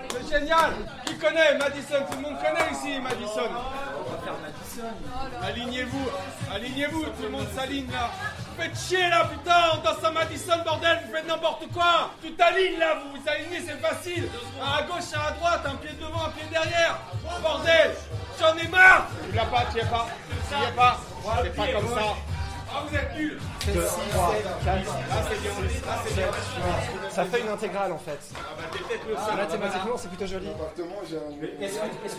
C'est 0.09 0.39
génial 0.39 0.71
Qui 1.05 1.15
connaît 1.15 1.57
Madison? 1.57 2.05
Tout 2.09 2.17
le 2.17 2.23
monde 2.23 2.37
connaît 2.39 2.71
ici 2.71 2.99
Madison 3.01 3.49
Alignez-vous 5.41 6.07
Alignez-vous 6.53 7.01
Tout 7.03 7.23
le 7.23 7.29
monde 7.29 7.47
s'aligne 7.55 7.87
là 7.91 8.11
faites 8.59 8.77
chier 8.77 9.09
là, 9.09 9.25
putain, 9.25 9.71
on 9.73 9.77
danse 9.77 10.03
à 10.03 10.11
Madison, 10.11 10.63
bordel, 10.65 10.99
vous 11.05 11.15
faites 11.15 11.27
n'importe 11.27 11.67
quoi. 11.73 12.11
Toute 12.21 12.39
aligne 12.39 12.77
là, 12.79 12.95
vous 12.95 13.17
vous 13.17 13.29
alignez, 13.29 13.61
c'est 13.65 13.79
facile. 13.79 14.29
À 14.61 14.83
gauche, 14.83 15.13
à 15.13 15.31
droite, 15.31 15.61
un 15.65 15.75
pied 15.75 15.91
devant, 15.99 16.25
un 16.25 16.29
pied 16.29 16.45
derrière. 16.49 16.99
Bordel, 17.41 17.91
j'en 18.39 18.57
ai 18.57 18.67
marre. 18.67 19.07
Tu 19.29 19.35
l'as 19.35 19.45
pas, 19.45 19.65
tu 19.71 19.79
es 19.79 19.85
pas, 19.85 20.07
tu 20.49 20.55
es 20.55 20.71
pas. 20.75 20.99
C'est 21.43 21.55
pas 21.55 21.67
comme 21.67 21.89
ça. 21.93 22.15
Ah, 22.71 22.83
vous 22.87 22.95
êtes 22.95 23.15
nuls. 23.15 23.39
C'est 23.61 23.71
6, 23.71 23.79
7, 26.15 26.27
Ça 27.09 27.25
fait 27.25 27.39
une 27.39 27.45
ah, 27.45 27.49
bah, 27.49 27.53
intégrale 27.53 27.91
en 27.91 27.97
fait. 27.97 28.19
Ah 28.35 28.39
bah 28.57 28.63
t'es 28.71 28.79
le 29.07 29.15
seul. 29.15 29.23
Ah, 29.27 29.37
là 29.37 29.47
c'est 29.97 30.07
plutôt 30.07 30.27
joli. 30.27 30.49
Est-ce 31.59 31.79
que 31.79 31.85
tu 31.87 32.09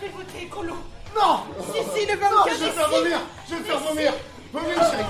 je 0.00 0.06
vais 0.06 0.12
voter 0.12 0.44
écolo. 0.44 0.74
Non 1.14 1.40
Si, 1.74 2.00
si, 2.00 2.06
le 2.06 2.16
24 2.16 2.30
Non, 2.30 2.42
je 2.46 2.64
vais 2.64 2.70
faire 2.70 2.88
vomir 2.88 3.20
Je 3.48 3.54
vais 3.56 3.62
faire 3.64 3.80
vomir 3.80 4.12
Vomir, 4.52 4.76
chérie 4.76 5.04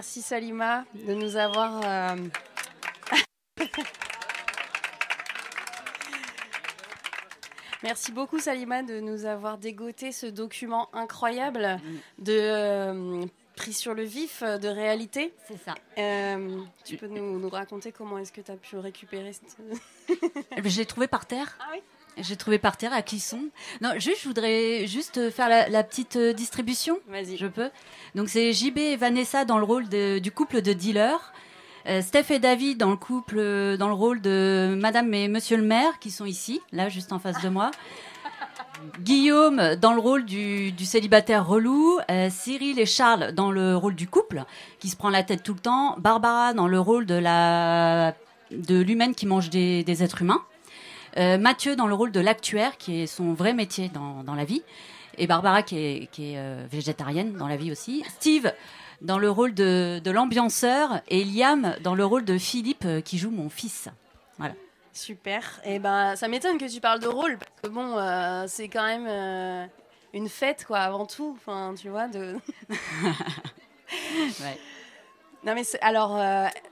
Merci 0.00 0.22
Salima 0.22 0.86
de 0.94 1.12
nous 1.12 1.36
avoir. 1.36 1.82
euh, 1.84 2.16
Merci 7.82 8.10
beaucoup 8.10 8.38
Salima 8.38 8.82
de 8.82 8.98
nous 9.00 9.26
avoir 9.26 9.58
dégoté 9.58 10.10
ce 10.10 10.24
document 10.24 10.88
incroyable 10.94 11.78
de 12.16 12.32
euh, 12.32 13.26
pris 13.56 13.74
sur 13.74 13.92
le 13.92 14.04
vif 14.04 14.42
euh, 14.42 14.56
de 14.56 14.68
réalité. 14.68 15.34
C'est 15.46 15.62
ça. 15.62 15.74
tu 16.86 16.96
peux 16.96 17.06
nous, 17.06 17.38
nous 17.38 17.50
raconter 17.50 17.92
comment 17.92 18.16
est-ce 18.16 18.32
que 18.32 18.40
tu 18.40 18.50
as 18.50 18.56
pu 18.56 18.78
récupérer 18.78 19.34
cette... 19.34 19.54
Eh 20.56 20.62
ben, 20.62 20.70
Je 20.70 20.78
l'ai 20.78 20.86
trouvé 20.86 21.08
par 21.08 21.26
terre. 21.26 21.58
Ah 21.60 21.66
oui? 21.72 21.82
J'ai 22.18 22.36
trouvé 22.36 22.58
par 22.58 22.76
terre 22.76 22.92
à 22.92 23.02
Clisson. 23.02 23.40
Non, 23.80 23.90
juste, 23.96 24.22
je 24.22 24.28
voudrais 24.28 24.86
juste 24.86 25.30
faire 25.30 25.48
la, 25.48 25.68
la 25.68 25.82
petite 25.82 26.16
euh, 26.16 26.32
distribution. 26.32 26.98
Vas-y. 27.08 27.36
Je 27.36 27.46
peux. 27.46 27.70
Donc, 28.14 28.28
c'est 28.28 28.52
JB 28.52 28.78
et 28.78 28.96
Vanessa 28.96 29.44
dans 29.44 29.58
le 29.58 29.64
rôle 29.64 29.88
de- 29.88 30.18
du 30.18 30.30
couple 30.30 30.60
de 30.60 30.72
dealers. 30.72 31.32
Euh, 31.86 32.02
Steph 32.02 32.26
et 32.30 32.38
David 32.38 32.76
dans 32.78 32.90
le 32.90 32.96
couple, 32.96 33.36
euh, 33.38 33.76
dans 33.78 33.88
le 33.88 33.94
rôle 33.94 34.20
de 34.20 34.76
Madame 34.78 35.14
et 35.14 35.28
Monsieur 35.28 35.56
le 35.56 35.62
maire, 35.62 35.98
qui 35.98 36.10
sont 36.10 36.26
ici, 36.26 36.60
là, 36.72 36.88
juste 36.90 37.12
en 37.12 37.18
face 37.18 37.40
de 37.42 37.48
moi. 37.48 37.70
Guillaume 39.00 39.76
dans 39.76 39.92
le 39.92 40.00
rôle 40.00 40.24
du, 40.24 40.72
du 40.72 40.84
célibataire 40.84 41.46
relou, 41.46 41.98
euh, 42.10 42.28
Cyril 42.30 42.78
et 42.78 42.86
Charles 42.86 43.32
dans 43.32 43.50
le 43.50 43.76
rôle 43.76 43.94
du 43.94 44.06
couple 44.08 44.44
qui 44.78 44.88
se 44.88 44.96
prend 44.96 45.10
la 45.10 45.22
tête 45.22 45.42
tout 45.42 45.54
le 45.54 45.60
temps, 45.60 45.96
Barbara 45.98 46.54
dans 46.54 46.66
le 46.66 46.80
rôle 46.80 47.06
de 47.06 47.14
la 47.14 48.14
de 48.50 48.80
l'humaine 48.80 49.14
qui 49.14 49.26
mange 49.26 49.48
des, 49.50 49.84
des 49.84 50.02
êtres 50.02 50.22
humains, 50.22 50.42
Euh, 51.16 51.38
Mathieu 51.38 51.76
dans 51.76 51.86
le 51.86 51.94
rôle 51.94 52.12
de 52.12 52.20
l'actuaire 52.20 52.76
qui 52.76 53.00
est 53.02 53.06
son 53.06 53.32
vrai 53.32 53.52
métier 53.52 53.88
dans, 53.88 54.22
dans 54.22 54.34
la 54.34 54.44
vie, 54.44 54.62
et 55.18 55.26
Barbara 55.26 55.62
qui 55.62 55.76
est, 55.78 56.10
qui 56.10 56.32
est 56.32 56.38
euh, 56.38 56.66
végétarienne 56.70 57.34
dans 57.34 57.48
la 57.48 57.56
vie 57.56 57.72
aussi, 57.72 58.04
Steve 58.08 58.52
dans 59.00 59.18
le 59.18 59.30
rôle 59.30 59.54
de, 59.54 60.00
de 60.04 60.10
l'ambianceur 60.10 61.00
et 61.08 61.24
Liam 61.24 61.74
dans 61.82 61.94
le 61.94 62.04
rôle 62.04 62.24
de 62.24 62.36
Philippe 62.36 62.84
euh, 62.84 63.00
qui 63.00 63.16
joue 63.16 63.30
mon 63.30 63.48
fils. 63.48 63.88
Voilà. 64.38 64.54
Super. 64.92 65.60
Et 65.64 65.78
ben, 65.78 66.16
ça 66.16 66.28
m'étonne 66.28 66.58
que 66.58 66.70
tu 66.70 66.80
parles 66.80 67.00
de 67.00 67.08
rôle 67.08 67.38
parce 67.38 67.52
que 67.62 67.68
bon, 67.68 67.96
c'est 68.48 68.68
quand 68.68 68.84
même 68.84 69.68
une 70.12 70.28
fête 70.28 70.64
quoi, 70.66 70.78
avant 70.80 71.06
tout. 71.06 71.36
Enfin, 71.38 71.74
tu 71.80 71.88
vois 71.88 72.08
de. 72.08 72.36
Non 75.42 75.54
mais 75.54 75.62
alors, 75.80 76.20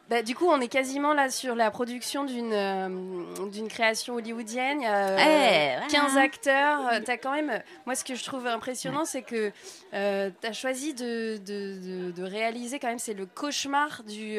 bah, 0.09 0.23
du 0.23 0.35
coup, 0.35 0.47
on 0.47 0.61
est 0.61 0.69
quasiment 0.69 1.13
là 1.13 1.31
sur 1.31 1.55
la 1.55 1.71
production 1.71 2.25
d'une 2.25 2.53
euh, 2.53 2.89
d'une 3.53 3.69
création 3.69 4.15
hollywoodienne. 4.15 4.81
Il 4.81 4.85
y 4.85 4.87
a 4.87 5.09
euh, 5.09 5.17
Eh, 5.19 5.77
voilà. 5.77 5.87
15 6.09 6.17
acteurs. 6.17 6.81
Euh, 6.93 7.01
T'as 7.05 7.17
quand 7.19 7.33
même. 7.33 7.61
Moi, 7.87 7.95
ce 7.95 8.05
que 8.05 8.15
je 8.15 8.25
trouve 8.25 8.47
impressionnant, 8.47 9.05
c'est 9.05 9.23
que 9.23 9.53
euh, 9.95 10.31
tu 10.41 10.47
as 10.47 10.53
choisi 10.53 10.95
de, 10.95 11.37
de, 11.39 12.07
de- 12.07 12.11
de 12.11 12.23
réaliser 12.23 12.79
quand 12.79 12.89
même. 12.89 12.99
C'est 12.99 13.15
le 13.15 13.27
cauchemar 13.27 14.03
du 14.05 14.39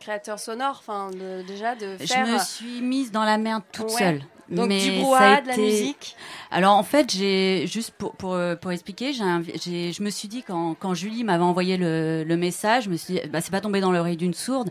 créateur 0.00 0.38
sonore. 0.38 0.76
Enfin, 0.80 1.10
déjà 1.46 1.74
de 1.74 1.96
faire. 1.96 2.26
Je 2.26 2.32
me 2.32 2.38
suis 2.38 2.80
mise 2.82 3.10
dans 3.10 3.24
la 3.24 3.38
merde 3.38 3.62
toute 3.72 3.86
Ouais. 3.90 3.98
seule. 3.98 4.22
Donc, 4.50 4.68
Mais 4.68 4.78
du 4.80 5.00
brouhaha, 5.00 5.40
de 5.40 5.48
la 5.48 5.54
musique. 5.56 6.16
Alors 6.50 6.74
en 6.74 6.82
fait, 6.82 7.10
j'ai 7.12 7.66
juste 7.66 7.92
pour 7.92 8.12
pour, 8.12 8.34
euh, 8.34 8.56
pour 8.56 8.70
expliquer, 8.72 9.12
j'ai 9.12 9.92
je 9.92 10.02
me 10.02 10.10
suis 10.10 10.28
dit 10.28 10.42
quand, 10.42 10.74
quand 10.78 10.92
Julie 10.94 11.24
m'avait 11.24 11.42
envoyé 11.44 11.76
le, 11.78 12.24
le 12.26 12.36
message, 12.36 12.84
je 12.84 12.90
me 12.90 12.96
suis 12.96 13.14
dit, 13.14 13.20
bah, 13.30 13.40
c'est 13.40 13.50
pas 13.50 13.60
tombé 13.62 13.80
dans 13.80 13.90
l'oreille 13.90 14.16
d'une 14.18 14.34
sourde 14.34 14.70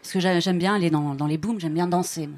parce 0.00 0.12
que 0.14 0.20
j'a- 0.20 0.40
j'aime 0.40 0.58
bien 0.58 0.74
aller 0.74 0.88
dans, 0.90 1.14
dans 1.14 1.26
les 1.26 1.36
booms, 1.36 1.60
j'aime 1.60 1.74
bien 1.74 1.86
danser. 1.86 2.30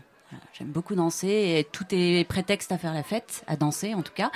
j'aime 0.58 0.68
beaucoup 0.68 0.94
danser 0.96 1.28
et 1.60 1.64
tout 1.70 1.84
est 1.92 2.26
prétexte 2.28 2.72
à 2.72 2.78
faire 2.78 2.92
la 2.94 3.04
fête, 3.04 3.44
à 3.46 3.54
danser 3.56 3.94
en 3.94 4.02
tout 4.02 4.12
cas. 4.14 4.30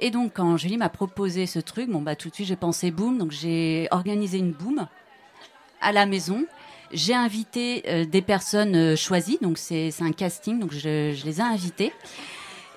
Et 0.00 0.10
donc 0.10 0.32
quand 0.34 0.56
Julie 0.56 0.78
m'a 0.78 0.88
proposé 0.88 1.46
ce 1.46 1.60
truc, 1.60 1.88
bon 1.88 2.02
bah 2.02 2.16
tout 2.16 2.28
de 2.28 2.34
suite 2.34 2.48
j'ai 2.48 2.56
pensé 2.56 2.90
boom, 2.90 3.18
donc 3.18 3.30
j'ai 3.30 3.86
organisé 3.92 4.38
une 4.38 4.50
boom 4.52 4.88
à 5.80 5.92
la 5.92 6.06
maison. 6.06 6.44
J'ai 6.92 7.14
invité 7.14 7.82
euh, 7.86 8.04
des 8.04 8.20
personnes 8.20 8.76
euh, 8.76 8.96
choisies, 8.96 9.38
donc 9.40 9.56
c'est 9.56 9.90
un 10.00 10.12
casting, 10.12 10.58
donc 10.58 10.72
je, 10.72 11.24
les 11.24 11.40
ai 11.40 11.42
invités. 11.42 11.92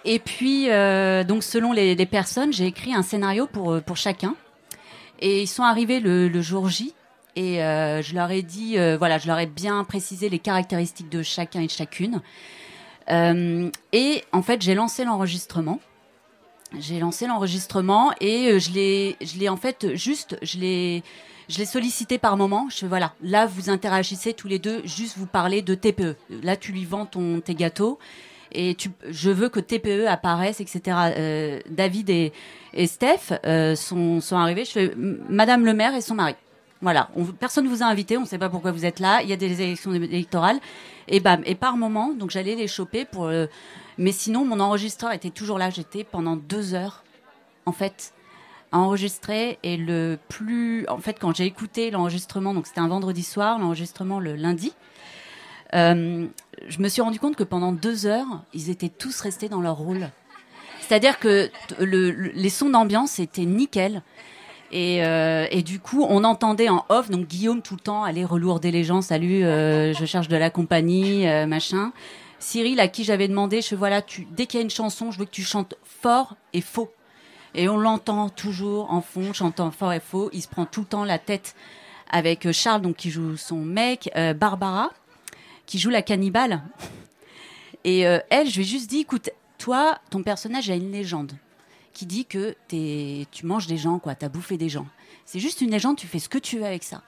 Et 0.05 0.19
puis, 0.19 0.69
euh, 0.69 1.23
donc 1.23 1.43
selon 1.43 1.73
les, 1.73 1.95
personnes, 2.05 2.53
j'ai 2.53 2.67
écrit 2.67 2.93
un 2.93 3.01
scénario 3.01 3.47
pour, 3.47 3.81
pour 3.81 3.97
chacun. 3.97 4.35
Et 5.19 5.41
ils 5.41 5.47
sont 5.47 5.63
arrivés 5.63 5.99
le, 5.99 6.41
jour 6.41 6.69
J. 6.69 6.93
Et 7.35 7.55
je 7.57 8.13
leur 8.13 8.29
ai 8.31 8.43
dit, 8.43 8.77
voilà, 8.97 9.17
je 9.17 9.27
leur 9.27 9.39
ai 9.39 9.47
bien 9.47 9.83
précisé 9.83 10.29
les 10.29 10.37
caractéristiques 10.37 11.09
de 11.09 11.23
chacun 11.23 11.61
et 11.61 11.65
de 11.65 11.71
chacune. 11.71 12.21
Et 13.09 14.23
en 14.31 14.41
fait, 14.43 14.61
j'ai 14.61 14.75
lancé 14.75 15.05
l'enregistrement. 15.05 15.79
J'ai 16.77 16.99
lancé 16.99 17.25
l'enregistrement 17.25 18.11
et 18.21 18.59
je 18.59 18.71
l'ai, 18.71 19.15
je 19.21 19.39
l'ai 19.39 19.49
en 19.49 19.57
fait 19.57 19.95
juste, 19.95 20.37
je 20.43 20.59
l'ai, 20.59 21.03
je 21.49 21.57
l'ai 21.57 21.65
sollicité 21.65 22.17
par 22.17 22.37
moment. 22.37 22.67
Je 22.69 22.77
fais 22.77 22.87
voilà, 22.87 23.13
là 23.21 23.45
vous 23.45 23.69
interagissez 23.69 24.33
tous 24.33 24.47
les 24.47 24.59
deux, 24.59 24.81
juste 24.85 25.17
vous 25.17 25.27
parlez 25.27 25.61
de 25.61 25.75
TPE. 25.75 26.15
Là 26.43 26.55
tu 26.55 26.71
lui 26.71 26.85
vends 26.85 27.05
ton 27.05 27.41
tes 27.41 27.55
gâteaux 27.55 27.99
et 28.51 28.75
tu, 28.75 28.89
je 29.09 29.29
veux 29.29 29.49
que 29.49 29.59
TPE 29.59 30.07
apparaisse, 30.07 30.61
etc. 30.61 30.81
Euh, 31.17 31.59
David 31.69 32.09
et, 32.09 32.31
Steph 32.87 33.39
euh, 33.45 33.75
sont, 33.75 34.21
sont 34.21 34.37
arrivés. 34.37 34.65
Je 34.65 34.71
fais 34.71 34.93
Madame 34.95 35.65
le 35.65 35.73
maire 35.73 35.93
et 35.95 36.01
son 36.01 36.15
mari. 36.15 36.35
Voilà, 36.81 37.09
on, 37.15 37.25
personne 37.25 37.67
vous 37.67 37.83
a 37.83 37.85
invité, 37.85 38.17
on 38.17 38.21
ne 38.21 38.25
sait 38.25 38.37
pas 38.37 38.49
pourquoi 38.49 38.71
vous 38.71 38.85
êtes 38.85 38.99
là. 38.99 39.21
Il 39.23 39.29
y 39.29 39.33
a 39.33 39.37
des 39.37 39.61
élections 39.61 39.93
électorales, 39.93 40.59
et 41.07 41.19
bam. 41.19 41.41
Et 41.45 41.55
par 41.55 41.77
moment, 41.77 42.13
donc 42.13 42.31
j'allais 42.31 42.55
les 42.55 42.67
choper 42.67 43.05
pour. 43.05 43.25
euh, 43.25 43.47
mais 43.97 44.11
sinon, 44.11 44.43
mon 44.45 44.59
enregistreur 44.59 45.13
était 45.13 45.29
toujours 45.29 45.57
là. 45.57 45.69
J'étais 45.69 46.03
pendant 46.03 46.35
deux 46.35 46.73
heures, 46.73 47.03
en 47.65 47.71
fait, 47.71 48.13
à 48.75 48.79
enregistrer. 48.79 49.57
Et 49.63 49.77
le 49.77 50.19
plus, 50.27 50.85
en 50.89 50.97
fait, 50.97 51.17
quand 51.19 51.33
j'ai 51.35 51.45
écouté 51.45 51.91
l'enregistrement, 51.91 52.53
donc 52.53 52.67
c'était 52.67 52.81
un 52.81 52.89
vendredi 52.89 53.23
soir, 53.23 53.57
l'enregistrement 53.57 54.19
le 54.19 54.35
lundi. 54.35 54.73
euh, 55.73 56.25
je 56.67 56.79
me 56.79 56.89
suis 56.89 57.01
rendu 57.01 57.19
compte 57.19 57.35
que 57.35 57.43
pendant 57.43 57.71
deux 57.71 58.05
heures, 58.05 58.43
ils 58.53 58.69
étaient 58.69 58.89
tous 58.89 59.19
restés 59.21 59.49
dans 59.49 59.61
leur 59.61 59.77
rôle. 59.77 60.09
C'est-à-dire 60.81 61.19
que 61.19 61.49
les 61.79 62.49
sons 62.49 62.69
d'ambiance 62.69 63.19
étaient 63.19 63.45
nickel. 63.45 64.03
Et, 64.71 65.05
euh, 65.05 65.47
et 65.51 65.63
du 65.63 65.79
coup, 65.79 66.05
on 66.07 66.23
entendait 66.23 66.69
en 66.69 66.85
off, 66.89 67.09
donc 67.09 67.27
Guillaume 67.27 67.61
tout 67.61 67.75
le 67.75 67.79
temps 67.79 68.03
aller 68.03 68.25
relourder 68.25 68.71
les 68.71 68.83
gens, 68.83 69.01
salut, 69.01 69.43
euh, 69.43 69.93
je 69.93 70.05
cherche 70.05 70.27
de 70.27 70.35
la 70.35 70.49
compagnie, 70.49 71.25
machin. 71.47 71.93
Cyril, 72.39 72.79
à 72.79 72.87
qui 72.87 73.03
j'avais 73.03 73.27
demandé, 73.27 73.61
je 73.61 73.73
voilà, 73.75 74.01
tu, 74.01 74.27
dès 74.31 74.45
qu'il 74.45 74.59
y 74.59 74.61
a 74.61 74.63
une 74.63 74.69
chanson, 74.69 75.11
je 75.11 75.19
veux 75.19 75.25
que 75.25 75.31
tu 75.31 75.43
chantes 75.43 75.75
fort 75.83 76.35
et 76.53 76.61
faux. 76.61 76.91
Et 77.55 77.69
on 77.69 77.77
l'entend 77.77 78.29
toujours 78.29 78.91
en 78.91 79.01
fond, 79.01 79.31
chantant 79.33 79.71
fort 79.71 79.93
et 79.93 79.99
faux. 80.01 80.29
Il 80.33 80.41
se 80.41 80.47
prend 80.47 80.65
tout 80.65 80.81
le 80.81 80.87
temps 80.87 81.05
la 81.05 81.17
tête 81.19 81.55
avec 82.09 82.45
euh, 82.45 82.51
Charles, 82.53 82.81
donc 82.81 82.97
qui 82.97 83.09
joue 83.09 83.37
son 83.37 83.57
mec, 83.57 84.09
euh, 84.15 84.33
Barbara, 84.33 84.91
qui 85.65 85.79
joue 85.79 85.89
la 85.89 86.01
cannibale. 86.01 86.61
Et 87.85 88.05
euh, 88.05 88.19
elle, 88.29 88.49
je 88.49 88.55
lui 88.57 88.61
ai 88.63 88.67
juste 88.67 88.89
dit, 88.89 88.99
écoute, 88.99 89.29
toi, 89.57 89.97
ton 90.09 90.21
personnage 90.21 90.69
a 90.69 90.75
une 90.75 90.91
légende 90.91 91.31
qui 91.93 92.05
dit 92.05 92.25
que 92.25 92.55
t'es- 92.67 93.25
tu 93.31 93.45
manges 93.45 93.67
des 93.67 93.77
gens, 93.77 93.99
quoi, 93.99 94.15
t'as 94.15 94.27
bouffé 94.27 94.57
des 94.57 94.67
gens. 94.69 94.87
C'est 95.25 95.39
juste 95.39 95.61
une 95.61 95.71
légende, 95.71 95.95
tu 95.95 96.07
fais 96.07 96.19
ce 96.19 96.27
que 96.27 96.37
tu 96.37 96.57
veux 96.59 96.65
avec 96.65 96.83
ça. 96.83 97.01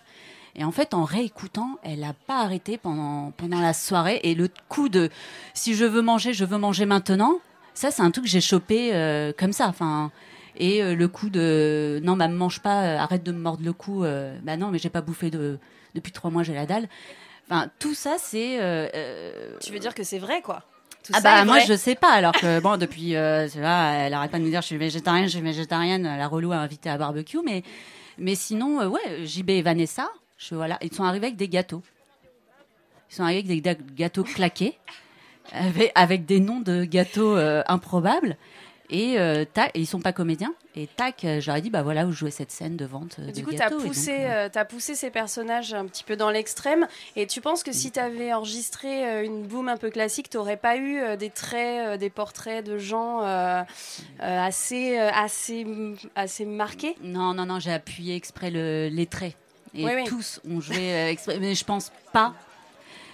Et 0.56 0.64
en 0.64 0.72
fait, 0.72 0.94
en 0.94 1.04
réécoutant, 1.04 1.78
elle 1.84 2.00
n'a 2.00 2.14
pas 2.14 2.40
arrêté 2.40 2.78
pendant, 2.78 3.32
pendant 3.32 3.60
la 3.60 3.74
soirée. 3.74 4.22
Et 4.24 4.34
le 4.34 4.50
coup 4.70 4.88
de 4.88 5.10
si 5.54 5.76
je 5.76 5.84
veux 5.86 6.02
manger, 6.02 6.34
je 6.34 6.46
veux 6.46 6.58
manger 6.58 6.86
maintenant, 6.86 7.40
ça, 7.76 7.92
c'est 7.92 8.02
un 8.02 8.10
truc 8.10 8.24
que 8.24 8.30
j'ai 8.32 8.42
chopé 8.42 9.34
comme 9.38 9.54
ça. 9.54 9.68
Enfin, 9.68 10.10
et 10.58 10.84
euh, 10.84 10.96
le 10.96 11.08
coup 11.08 11.30
de 11.30 12.00
non, 12.04 12.18
bah, 12.18 12.28
me 12.28 12.36
mange 12.36 12.62
pas, 12.62 12.84
euh, 12.84 12.98
arrête 12.98 13.24
de 13.24 13.32
me 13.32 13.40
mordre 13.40 13.64
le 13.64 13.74
cou. 13.74 14.04
euh, 14.04 14.38
bah 14.44 14.58
non, 14.58 14.70
mais 14.70 14.80
j'ai 14.80 14.90
pas 14.90 15.02
bouffé 15.02 15.30
de, 15.30 15.60
depuis 15.96 16.12
trois 16.12 16.32
mois, 16.32 16.44
j'ai 16.44 16.54
la 16.54 16.66
dalle. 16.66 16.88
Enfin, 17.50 17.70
tout 17.80 17.94
ça, 17.94 18.16
c'est. 18.18 18.58
Tu 19.62 19.72
veux 19.72 19.80
dire 19.80 19.96
que 19.96 20.04
c'est 20.04 20.20
vrai, 20.20 20.42
quoi? 20.42 20.64
Tout 21.04 21.14
ah 21.16 21.22
bah 21.22 21.46
moi 21.46 21.60
je 21.60 21.74
sais 21.74 21.96
pas 21.96 22.12
alors 22.12 22.34
que 22.34 22.60
bon 22.60 22.76
depuis 22.76 23.16
euh, 23.16 23.48
c'est 23.48 23.62
là 23.62 23.94
elle 23.94 24.14
arrête 24.14 24.30
pas 24.30 24.40
de 24.40 24.44
nous 24.44 24.50
dire 24.50 24.60
je 24.60 24.68
suis 24.68 24.78
végétarienne 24.78 25.24
je 25.28 25.38
suis 25.38 25.42
végétarienne 25.42 26.04
la 26.04 26.28
relou 26.28 26.52
a 26.52 26.58
invité 26.58 26.90
à 26.90 26.98
barbecue 26.98 27.38
mais 27.46 27.64
mais 28.18 28.36
sinon 28.36 28.82
euh, 28.82 28.88
ouais 28.90 29.26
JB 29.26 29.52
et 29.52 29.62
Vanessa 29.62 30.10
je 30.38 30.54
voilà 30.54 30.78
ils 30.82 30.94
sont 30.94 31.06
arrivés 31.06 31.28
avec 31.28 31.38
des 31.38 31.48
gâteaux 31.48 31.82
ils 33.10 33.16
sont 33.16 33.24
arrivés 33.24 33.50
avec 33.50 33.64
des 33.64 33.78
gâteaux 33.96 34.26
claqués 34.26 34.78
avec, 35.54 35.94
avec 35.96 36.26
des 36.26 36.42
noms 36.42 36.60
de 36.60 36.84
gâteaux 36.84 37.38
euh, 37.38 37.64
improbables 37.68 38.36
et 38.90 39.20
euh, 39.20 39.44
tac 39.46 39.72
et 39.74 39.80
ils 39.80 39.86
sont 39.86 40.00
pas 40.00 40.14
comédiens 40.14 40.54
et 40.76 40.88
tac 40.88 41.26
euh, 41.26 41.42
j'aurais 41.42 41.62
dit 41.62 41.70
bah 41.70 41.82
voilà 41.82 42.06
vous 42.06 42.12
jouez 42.14 42.32
cette 42.32 42.52
scène 42.52 42.78
de 42.78 42.86
vente 42.86 43.18
euh, 43.20 43.32
Du 43.32 43.42
de 43.42 43.46
coup, 43.46 43.52
tu 43.52 43.62
as 43.62 43.68
euh, 43.72 44.26
euh, 44.30 44.50
t'as 44.52 44.64
poussé 44.66 44.96
ces 44.96 45.10
personnages 45.10 45.74
un 45.74 45.86
petit 45.88 46.04
peu 46.04 46.16
dans 46.16 46.30
l'extrême. 46.30 46.88
Et 47.16 47.28
tu 47.28 47.42
penses 47.42 47.64
que 47.64 47.72
si 47.72 47.92
tu 47.92 48.00
avais 48.00 48.32
enregistré 48.34 49.26
une 49.26 49.44
boom 49.44 49.68
un 49.70 49.78
peu 49.78 49.90
classique, 49.90 50.30
tu 50.30 50.38
n'aurais 50.38 50.58
pas 50.58 50.78
eu 50.78 51.18
des 51.18 51.30
traits, 51.30 52.00
des 52.00 52.10
portraits 52.10 52.64
de 52.66 52.78
gens 52.78 53.24
euh, 53.24 53.62
assez, 54.20 54.98
euh, 55.00 55.10
assez, 55.14 55.66
assez 56.16 56.46
marqués? 56.46 56.96
Non, 57.02 57.34
non, 57.34 57.46
non, 57.46 57.60
j'ai 57.60 57.74
appuyé 57.74 58.16
exprès 58.16 58.52
le- 58.52 58.90
les 58.90 59.06
traits. 59.06 59.36
Et 59.74 59.84
Oui, 59.86 59.92
oui. 59.96 60.04
tous 60.06 60.40
ont 60.50 60.62
joué 60.62 61.10
exprès. 61.10 61.40
Mais 61.40 61.56
je 61.56 61.66
pense 61.66 61.92
pas. 62.14 62.34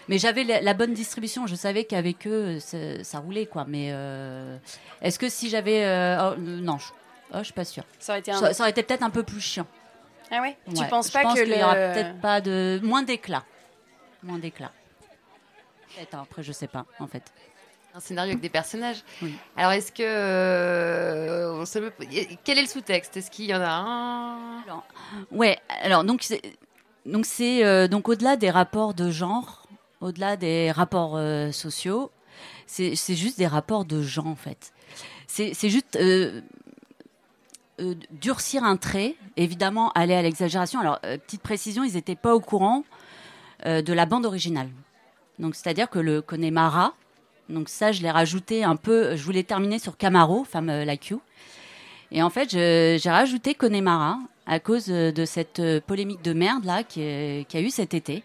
Mais 0.09 0.17
j'avais 0.17 0.43
la, 0.43 0.61
la 0.61 0.73
bonne 0.73 0.93
distribution. 0.93 1.47
Je 1.47 1.55
savais 1.55 1.85
qu'avec 1.85 2.27
eux, 2.27 2.59
ça, 2.59 3.19
roulait, 3.19 3.45
quoi. 3.45 3.65
Mais 3.67 3.89
euh, 3.91 4.57
est-ce 5.01 5.17
que 5.19 5.29
si 5.29 5.49
j'avais. 5.49 5.83
euh, 5.85 6.17
oh, 6.19 6.33
euh, 6.33 6.59
non, 6.61 6.77
je, 6.77 6.87
oh, 7.33 7.37
je 7.39 7.43
suis 7.43 7.53
pas 7.53 7.65
sûre. 7.65 7.83
Ça 7.99 8.13
aurait 8.13 8.19
été 8.19 8.31
un- 8.31 8.39
ça, 8.39 8.53
ça 8.53 8.63
aurait 8.63 8.71
été 8.71 8.83
peut-être 8.83 9.03
un 9.03 9.09
peu 9.09 9.23
plus 9.23 9.39
chiant. 9.41 9.67
Ah 10.31 10.41
ouais, 10.41 10.57
Tu 10.75 10.83
penses 10.87 11.07
je 11.07 11.13
pas 11.13 11.21
pense 11.23 11.35
que 11.35 11.43
qu'il 11.43 11.53
y 11.53 11.57
le- 11.57 11.63
aura 11.63 11.75
peut-être 11.75 12.19
pas 12.21 12.41
de. 12.41 12.79
Moins 12.83 13.03
d'éclat. 13.03 13.43
Moins 14.23 14.39
d'éclat. 14.39 14.71
Peut-être, 15.95 16.15
hein, 16.15 16.21
après, 16.23 16.41
je 16.43 16.51
sais 16.51 16.67
pas, 16.67 16.85
en 16.99 17.07
fait. 17.07 17.23
Un 17.95 17.99
scénario 17.99 18.31
avec 18.31 18.41
des 18.41 18.49
personnages. 18.49 19.03
Alors, 19.55 19.71
est-ce 19.73 19.91
que. 19.91 20.01
euh, 20.03 21.53
on 21.61 21.65
se- 21.65 21.77
Quel 22.43 22.57
est 22.57 22.61
le 22.63 22.67
sous-texte? 22.67 23.17
Est-ce 23.17 23.29
qu'il 23.29 23.45
y 23.45 23.53
en 23.53 23.61
a 23.61 23.69
un? 23.69 24.63
Ouais, 25.31 25.59
alors 25.83 26.03
donc 26.03 26.23
c'est 26.23 26.41
donc 27.05 27.25
c'est 27.27 27.63
euh, 27.63 27.87
donc 27.87 28.09
au-delà 28.09 28.35
des 28.37 28.49
rapports 28.49 28.93
de 28.95 29.11
genre, 29.11 29.62
au-delà 30.03 30.35
des 30.35 30.71
rapports 30.71 31.15
euh, 31.15 31.51
sociaux, 31.51 32.11
c'est 32.67 32.95
juste 33.15 33.37
des 33.37 33.47
rapports 33.47 33.85
de 33.85 34.01
gens 34.01 34.25
en 34.25 34.35
fait. 34.35 34.73
C'est 35.27 35.69
juste 35.69 35.95
euh, 35.95 36.41
euh, 37.79 37.95
durcir 38.11 38.63
un 38.63 38.77
trait, 38.77 39.15
évidemment 39.37 39.91
aller 39.93 40.13
à 40.13 40.21
l'exagération. 40.21 40.79
Alors 40.79 40.99
petite 40.99 41.41
précision, 41.41 41.83
ils 41.83 41.93
n'étaient 41.93 42.15
pas 42.15 42.35
au 42.35 42.39
courant 42.39 42.83
de 43.65 43.93
la 43.93 44.05
bande 44.05 44.25
originale. 44.25 44.69
Donc 45.39 45.55
c'est-à-dire 45.55 45.89
que 45.89 45.99
le 45.99 46.21
Connemara, 46.21 46.93
donc 47.49 47.69
ça 47.69 47.91
je 47.91 48.01
l'ai 48.01 48.11
rajouté 48.11 48.63
un 48.63 48.75
peu, 48.75 49.15
je 49.15 49.23
voulais 49.23 49.43
terminer 49.43 49.79
sur 49.79 49.95
Camaro, 49.95 50.43
femme 50.43 50.67
like 50.67 51.07
you. 51.09 51.21
Et 52.11 52.21
en 52.21 52.29
fait, 52.29 52.49
j'ai 52.51 53.09
rajouté 53.09 53.55
Connemara 53.55 54.19
à 54.45 54.59
cause 54.59 54.87
de 54.87 55.25
cette 55.25 55.61
polémique 55.87 56.21
de 56.23 56.33
merde 56.33 56.65
là 56.65 56.83
qui, 56.83 57.45
qui 57.47 57.57
a 57.57 57.61
eu 57.61 57.69
cet 57.69 57.93
été. 57.93 58.23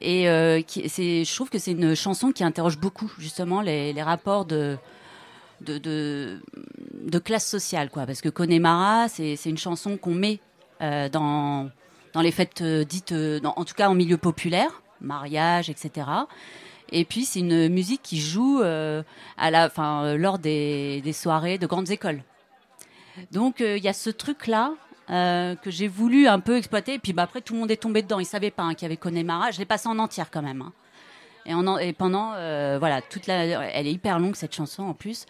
Et 0.00 0.28
euh, 0.28 0.60
je 0.60 1.34
trouve 1.34 1.50
que 1.50 1.58
c'est 1.58 1.72
une 1.72 1.94
chanson 1.94 2.32
qui 2.32 2.42
interroge 2.42 2.78
beaucoup 2.78 3.12
justement 3.18 3.60
les, 3.60 4.02
rapports 4.02 4.46
de, 4.46 4.78
classe 7.22 7.46
sociale, 7.46 7.90
quoi. 7.90 8.06
Parce 8.06 8.20
que 8.20 8.30
Connemara, 8.30 9.08
c'est, 9.08 9.36
une 9.44 9.58
chanson 9.58 9.98
qu'on 9.98 10.14
met 10.14 10.40
euh, 10.80 11.08
dans, 11.10 11.70
les 12.20 12.32
fêtes 12.32 12.62
euh, 12.62 12.84
dites, 12.84 13.14
en 13.44 13.64
tout 13.64 13.74
cas 13.74 13.88
en 13.88 13.94
milieu 13.94 14.16
populaire, 14.16 14.82
mariage, 15.02 15.68
etc. 15.68 16.06
Et 16.92 17.04
puis 17.04 17.24
c'est 17.24 17.40
une 17.40 17.68
musique 17.68 18.02
qui 18.02 18.20
joue 18.20 18.62
lors 18.62 20.38
des, 20.38 21.12
soirées 21.12 21.58
de 21.58 21.66
grandes 21.66 21.90
écoles. 21.90 22.22
Donc 23.32 23.60
il 23.60 23.82
y 23.84 23.88
a 23.88 23.92
ce 23.92 24.08
truc-là 24.08 24.72
euh, 25.10 25.54
que 25.56 25.70
j'ai 25.70 25.88
voulu 25.88 26.26
un 26.28 26.40
peu 26.40 26.56
exploiter. 26.56 26.94
Et 26.94 26.98
puis 26.98 27.12
bah, 27.12 27.22
après, 27.24 27.40
tout 27.40 27.54
le 27.54 27.60
monde 27.60 27.70
est 27.70 27.76
tombé 27.76 28.02
dedans. 28.02 28.18
Ils 28.18 28.22
ne 28.22 28.28
savaient 28.28 28.50
pas 28.50 28.62
hein, 28.62 28.74
qu'il 28.74 28.82
y 28.82 28.86
avait 28.86 28.96
Connemara. 28.96 29.50
Je 29.50 29.58
l'ai 29.58 29.64
passé 29.64 29.88
en 29.88 29.98
entière 29.98 30.30
quand 30.30 30.42
même. 30.42 30.62
hein. 30.62 30.72
Et, 31.46 31.54
en- 31.54 31.78
et 31.78 31.92
pendant, 31.92 32.32
euh, 32.34 32.76
voilà, 32.78 33.00
toute 33.02 33.26
la, 33.26 33.44
elle 33.44 33.86
est 33.86 33.92
hyper 33.92 34.18
longue 34.18 34.36
cette 34.36 34.54
chanson 34.54 34.82
en 34.84 34.94
plus. 34.94 35.26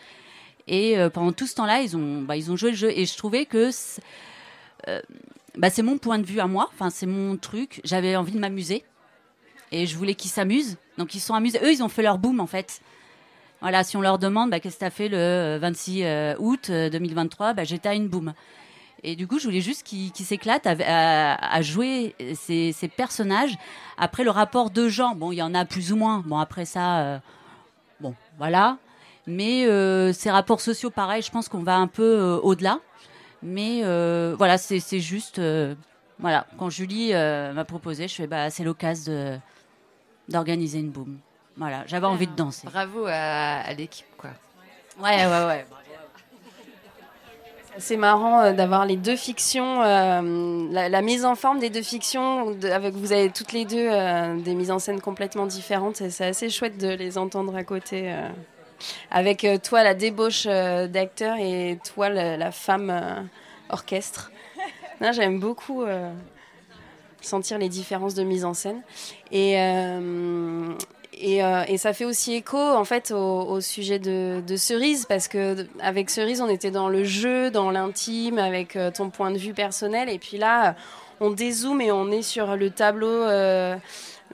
Et 0.67 0.99
euh, 0.99 1.09
pendant 1.09 1.33
tout 1.33 1.47
ce 1.47 1.55
temps-là, 1.55 1.81
ils 1.81 1.97
ont, 1.97 2.23
bah, 2.23 2.37
ils 2.37 2.51
ont 2.51 2.57
joué 2.57 2.71
le 2.71 2.77
jeu. 2.77 2.91
Et 2.91 3.07
je 3.07 3.17
trouvais 3.17 3.47
que 3.47 3.71
c'est 3.71 4.03
bah, 5.57 5.69
c'est 5.71 5.83
mon 5.83 5.99
point 5.99 6.19
de 6.19 6.25
vue 6.27 6.41
à 6.41 6.47
moi. 6.47 6.71
Enfin, 6.73 6.91
c'est 6.91 7.07
mon 7.07 7.37
truc. 7.37 7.81
J'avais 7.85 8.17
envie 8.17 8.33
de 8.33 8.39
m'amuser. 8.39 8.85
Et 9.73 9.87
je 9.87 9.97
voulais 9.97 10.15
qu'ils 10.15 10.31
s'amusent. 10.31 10.77
Donc 10.99 11.15
ils 11.15 11.21
sont 11.21 11.35
amusés. 11.35 11.59
Eux, 11.63 11.73
ils 11.73 11.83
ont 11.83 11.89
fait 11.89 12.03
leur 12.03 12.19
boom 12.19 12.41
en 12.41 12.47
fait. 12.47 12.81
Voilà, 13.61 13.85
si 13.85 13.97
on 13.97 14.01
leur 14.01 14.19
demande 14.19 14.51
bah, 14.51 14.59
qu'est-ce 14.61 14.77
que 14.77 14.81
tu 14.81 14.85
as 14.87 14.91
fait 14.91 15.09
le 15.09 15.17
euh, 15.19 15.59
26 15.61 16.03
euh, 16.05 16.35
août 16.39 16.69
euh, 16.71 16.89
2023, 16.89 17.53
bah, 17.55 17.65
j'étais 17.65 17.89
à 17.91 17.95
une 17.95 18.09
boom. 18.09 18.33
Et 19.03 19.17
du 19.17 19.27
coup, 19.27 19.39
je 19.39 19.45
voulais 19.45 19.61
juste 19.63 19.83
qu'ils 19.83 20.13
qu'ils 20.13 20.27
s'éclatent 20.27 20.67
à, 20.67 20.75
à- 20.87 21.55
à 21.57 21.63
jouer 21.63 22.15
ces, 22.35 22.73
ces 22.73 22.89
personnages. 22.89 23.57
Après, 23.97 24.25
le 24.25 24.31
rapport 24.31 24.71
de 24.71 24.89
gens, 24.89 25.15
bon, 25.15 25.33
il 25.33 25.37
y 25.37 25.43
en 25.43 25.55
a 25.55 25.65
plus 25.65 25.93
ou 25.93 25.97
moins. 25.97 26.23
Bon, 26.27 26.39
après 26.39 26.65
ça, 26.67 26.99
euh, 27.01 27.19
bon, 28.01 28.15
voilà. 28.39 28.77
Mais 29.27 29.67
euh, 29.67 30.13
ces 30.13 30.31
rapports 30.31 30.61
sociaux, 30.61 30.91
pareil, 30.91 31.23
je 31.23 31.31
pense 31.31 31.49
qu'on 31.49 31.63
va 31.63 31.77
un 31.77 31.87
peu 31.87 32.03
euh, 32.03 32.37
au-delà. 32.43 32.79
Mais 33.43 33.83
voilà, 34.37 34.59
c'est 34.59 35.01
juste. 35.01 35.41
voilà, 36.19 36.47
quand 36.59 36.69
Julie 36.69 37.13
m'a 37.15 37.65
proposé, 37.65 38.07
je 38.07 38.15
fais 38.15 38.27
bah, 38.27 38.51
c'est 38.51 38.65
l'occasion 38.65 39.41
d'organiser 40.29 40.79
une 40.79 40.91
boom. 40.91 41.19
Voilà, 41.57 41.85
j'avais 41.87 42.07
envie 42.07 42.27
de 42.27 42.35
danser. 42.37 42.67
Bravo 42.69 43.07
à, 43.07 43.13
à 43.61 43.73
l'équipe, 43.75 44.07
quoi. 44.19 44.31
Ouais, 45.03 45.27
ouais, 45.27 45.45
ouais. 45.47 45.67
C'est 47.79 47.97
marrant 47.97 48.41
euh, 48.41 48.53
d'avoir 48.53 48.85
les 48.85 48.97
deux 48.97 49.17
fictions, 49.17 49.83
euh, 49.83 50.69
la, 50.71 50.89
la 50.89 51.03
mise 51.03 51.25
en 51.25 51.35
forme 51.35 51.59
des 51.61 51.71
deux 51.71 51.83
fictions, 51.83 52.57
avec 52.65 52.95
vous 52.95 53.13
avez 53.13 53.31
toutes 53.31 53.53
les 53.53 53.65
deux 53.65 53.89
euh, 53.91 54.35
des 54.41 54.55
mises 54.55 54.71
en 54.71 54.79
scène 54.79 55.01
complètement 55.01 55.47
différentes 55.47 55.97
c'est 55.97 56.27
assez 56.27 56.51
chouette 56.51 56.79
de 56.79 56.89
les 56.89 57.17
entendre 57.17 57.55
à 57.57 57.65
côté. 57.65 58.13
euh, 58.13 58.29
avec 59.11 59.47
toi 59.63 59.83
la 59.85 59.93
débauche 59.93 60.47
d'acteur 60.47 61.37
et 61.39 61.79
toi 61.93 62.09
la, 62.09 62.39
la 62.39 62.51
femme 62.51 63.29
orchestre. 63.69 64.33
J'aime 65.13 65.39
beaucoup 65.39 65.85
sentir 67.21 67.59
les 67.59 67.69
différences 67.69 68.15
de 68.15 68.23
mise 68.23 68.47
en 68.47 68.55
scène. 68.55 68.81
Et, 69.33 69.57
et, 71.21 71.45
euh, 71.45 71.65
et 71.69 71.79
ça 71.79 71.93
fait 71.93 72.05
aussi 72.05 72.35
écho 72.35 72.59
en 72.59 72.85
fait 72.85 73.11
au, 73.11 73.61
sujet 73.61 73.99
de, 73.99 74.43
Cerise 74.57 75.07
parce 75.07 75.29
que 75.29 75.67
avec 75.81 76.11
Cerise 76.11 76.41
on 76.41 76.49
était 76.49 76.71
dans 76.71 76.89
le 76.89 77.05
jeu, 77.05 77.51
dans 77.51 77.71
l'intime, 77.71 78.39
avec 78.39 78.77
euh, 78.77 78.91
ton 78.91 79.11
point 79.11 79.31
de 79.31 79.39
vue 79.39 79.55
personnel 79.55 80.09
et 80.09 80.19
puis 80.19 80.39
là 80.39 80.75
on 81.21 81.31
dézoome 81.31 81.81
et 81.81 81.93
on 81.93 82.11
est 82.11 82.23
sur 82.23 82.57
le 82.57 82.71
tableau 82.71 83.09
euh, 83.09 83.77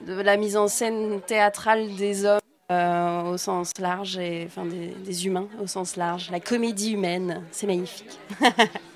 de 0.07 0.15
la 0.15 0.37
mise 0.37 0.57
en 0.57 0.69
scène 0.69 1.21
théâtrale 1.27 1.95
des 1.97 2.25
hommes 2.25 2.41
au 2.69 3.37
sens 3.37 3.71
large, 3.79 4.19
et, 4.19 4.45
enfin 4.47 4.65
des 4.67 5.27
humains 5.27 5.47
au 5.63 5.69
sens 5.69 5.97
large, 5.97 6.31
la 6.33 6.41
comédie 6.41 6.93
humaine, 6.95 7.43
c'est 7.53 7.67
magnifique. 7.67 8.19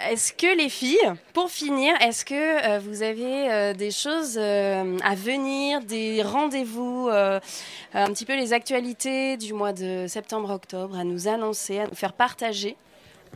Est-ce 0.00 0.32
que 0.32 0.56
les 0.56 0.68
filles, 0.68 0.98
pour 1.32 1.50
finir, 1.50 1.94
est-ce 2.00 2.24
que 2.24 2.34
euh, 2.34 2.78
vous 2.80 3.02
avez 3.02 3.50
euh, 3.50 3.72
des 3.74 3.90
choses 3.90 4.36
euh, 4.36 4.96
à 5.04 5.14
venir, 5.14 5.80
des 5.82 6.22
rendez-vous, 6.22 7.08
un 7.10 8.06
petit 8.12 8.24
peu 8.24 8.34
les 8.36 8.52
actualités 8.52 9.36
du 9.36 9.52
mois 9.52 9.72
de 9.72 10.06
septembre-octobre 10.08 10.96
à 10.98 11.04
nous 11.04 11.28
annoncer, 11.28 11.78
à 11.80 11.86
nous 11.86 11.94
faire 11.94 12.12
partager? 12.12 12.76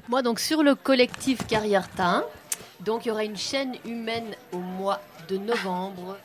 Moi, 0.09 0.23
donc, 0.23 0.41
sur 0.41 0.63
le 0.63 0.75
collectif 0.75 1.47
Carrière 1.47 1.89
Tain, 1.97 2.25
donc 2.81 3.05
il 3.05 3.09
y 3.09 3.11
aura 3.13 3.25
une 3.25 3.37
chaîne 3.37 3.77
humaine 3.85 4.35
au 4.53 4.59
mois 4.59 5.01
de 5.29 5.37
novembre. 5.39 6.19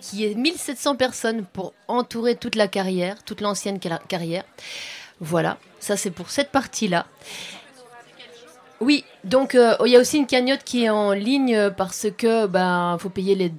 Qu'il 0.00 0.20
y 0.20 0.24
ait 0.26 0.34
1700 0.34 0.96
personnes 0.96 1.44
pour 1.44 1.72
entourer 1.86 2.34
toute 2.34 2.56
la 2.56 2.66
carrière, 2.66 3.22
toute 3.22 3.40
l'ancienne 3.40 3.78
ca- 3.80 4.00
carrière. 4.08 4.42
Voilà, 5.20 5.58
ça 5.78 5.96
c'est 5.96 6.10
pour 6.10 6.30
cette 6.30 6.50
partie-là. 6.50 7.06
Oui, 8.80 9.04
donc 9.24 9.56
euh, 9.56 9.74
il 9.84 9.90
y 9.90 9.96
a 9.96 10.00
aussi 10.00 10.18
une 10.18 10.26
cagnotte 10.28 10.62
qui 10.62 10.84
est 10.84 10.88
en 10.88 11.10
ligne 11.10 11.54
euh, 11.56 11.70
parce 11.70 12.06
que 12.16 12.46
ben 12.46 12.96
faut 13.00 13.08
payer 13.08 13.52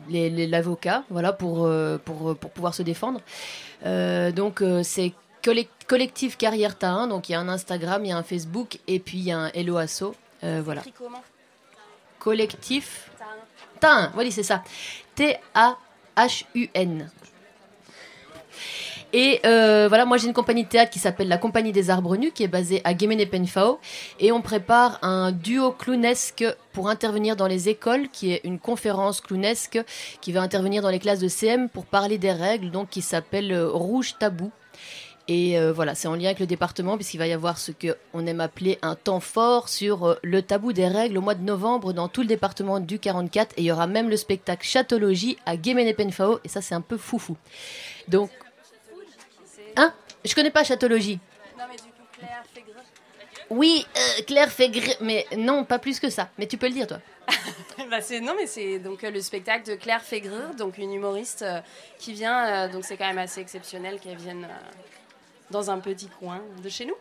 l'avocat, 0.47 1.03
voilà 1.09 1.33
pour, 1.33 1.65
euh, 1.65 1.97
pour 1.97 2.37
pour 2.37 2.51
pouvoir 2.51 2.73
se 2.73 2.83
défendre. 2.83 3.19
Euh, 3.85 4.31
donc 4.31 4.61
euh, 4.61 4.81
c'est 4.81 5.11
collec- 5.43 5.67
collectif 5.87 6.37
Carrière 6.37 6.77
Tain, 6.77 7.07
donc 7.07 7.27
il 7.27 7.33
y 7.33 7.35
a 7.35 7.39
un 7.41 7.49
Instagram, 7.49 8.05
il 8.05 8.09
y 8.09 8.11
a 8.13 8.17
un 8.17 8.23
Facebook 8.23 8.79
et 8.87 8.99
puis 8.99 9.17
il 9.17 9.25
y 9.25 9.31
a 9.33 9.39
un 9.39 9.47
Hello 9.49 9.75
Asso, 9.75 10.15
euh, 10.45 10.61
voilà. 10.63 10.81
Collectif 12.17 13.09
Tain, 13.81 14.11
voilà 14.13 14.31
c'est 14.31 14.43
ça. 14.43 14.63
T 15.15 15.35
A 15.53 15.75
H 16.15 16.45
U 16.55 16.69
N. 16.73 17.09
Et 19.11 19.39
euh, 19.45 19.87
voilà, 19.87 20.05
moi 20.05 20.17
j'ai 20.17 20.27
une 20.27 20.33
compagnie 20.33 20.63
de 20.63 20.69
théâtre 20.69 20.91
qui 20.91 20.99
s'appelle 20.99 21.27
la 21.27 21.37
Compagnie 21.37 21.71
des 21.71 21.89
Arbres 21.89 22.15
Nus, 22.15 22.31
qui 22.31 22.43
est 22.43 22.47
basée 22.47 22.81
à 22.83 22.93
Guémené-Penfao. 22.93 23.79
Et 24.19 24.31
on 24.31 24.41
prépare 24.41 24.99
un 25.01 25.31
duo 25.31 25.71
clownesque 25.71 26.45
pour 26.73 26.89
intervenir 26.89 27.35
dans 27.35 27.47
les 27.47 27.69
écoles, 27.69 28.09
qui 28.09 28.31
est 28.31 28.41
une 28.43 28.59
conférence 28.59 29.21
clownesque 29.21 29.79
qui 30.21 30.31
va 30.31 30.41
intervenir 30.41 30.83
dans 30.83 30.89
les 30.89 30.99
classes 30.99 31.19
de 31.19 31.27
CM 31.27 31.69
pour 31.69 31.85
parler 31.85 32.17
des 32.17 32.31
règles, 32.31 32.69
donc 32.69 32.89
qui 32.89 33.01
s'appelle 33.01 33.51
euh, 33.51 33.69
Rouge 33.69 34.15
Tabou. 34.19 34.51
Et 35.27 35.59
euh, 35.59 35.71
voilà, 35.71 35.93
c'est 35.93 36.07
en 36.07 36.15
lien 36.15 36.25
avec 36.25 36.39
le 36.39 36.47
département, 36.47 36.95
puisqu'il 36.95 37.17
va 37.17 37.27
y 37.27 37.33
avoir 37.33 37.59
ce 37.59 37.71
qu'on 37.71 38.25
aime 38.25 38.41
appeler 38.41 38.79
un 38.81 38.95
temps 38.95 39.19
fort 39.19 39.69
sur 39.69 40.17
le 40.23 40.41
tabou 40.41 40.73
des 40.73 40.87
règles 40.87 41.19
au 41.19 41.21
mois 41.21 41.35
de 41.35 41.43
novembre 41.43 41.93
dans 41.93 42.07
tout 42.07 42.21
le 42.21 42.27
département 42.27 42.79
du 42.79 42.97
44. 42.97 43.53
Et 43.57 43.61
il 43.61 43.65
y 43.65 43.71
aura 43.71 43.85
même 43.85 44.09
le 44.09 44.17
spectacle 44.17 44.65
Chatologie 44.65 45.37
à 45.45 45.55
Guémené-Penfao, 45.55 46.39
et 46.43 46.47
ça 46.47 46.61
c'est 46.61 46.73
un 46.73 46.81
peu 46.81 46.97
foufou. 46.97 47.37
Donc, 48.07 48.31
Je 50.25 50.35
connais 50.35 50.51
pas 50.51 50.63
Chatologie. 50.63 51.19
Non, 51.57 51.65
mais 51.69 51.75
du 51.75 51.83
coup, 51.83 52.03
Claire 52.17 52.43
Fégreux. 52.53 52.83
Oui, 53.49 53.85
euh, 53.97 54.23
Claire 54.27 54.51
fait 54.51 54.69
gr... 54.69 54.89
Mais 55.01 55.25
non, 55.37 55.63
pas 55.63 55.79
plus 55.79 55.99
que 55.99 56.09
ça. 56.09 56.29
Mais 56.37 56.47
tu 56.47 56.57
peux 56.57 56.67
le 56.67 56.73
dire, 56.73 56.87
toi. 56.87 56.99
Bah, 57.89 58.01
c'est 58.01 58.19
non 58.19 58.33
mais 58.35 58.45
c'est 58.45 58.77
donc 58.77 59.03
euh, 59.03 59.09
le 59.09 59.21
spectacle 59.21 59.71
de 59.71 59.75
Claire 59.75 60.01
Fégreux, 60.03 60.53
donc 60.57 60.77
une 60.77 60.93
humoriste 60.93 61.41
euh, 61.43 61.61
qui 61.97 62.13
vient 62.13 62.67
donc 62.67 62.83
c'est 62.83 62.97
quand 62.97 63.07
même 63.07 63.17
assez 63.17 63.39
exceptionnel 63.39 63.99
qu'elle 63.99 64.17
vienne 64.17 64.47
dans 65.49 65.71
un 65.71 65.79
petit 65.79 66.07
coin 66.07 66.41
de 66.61 66.69
chez 66.69 66.85
nous. 66.85 66.93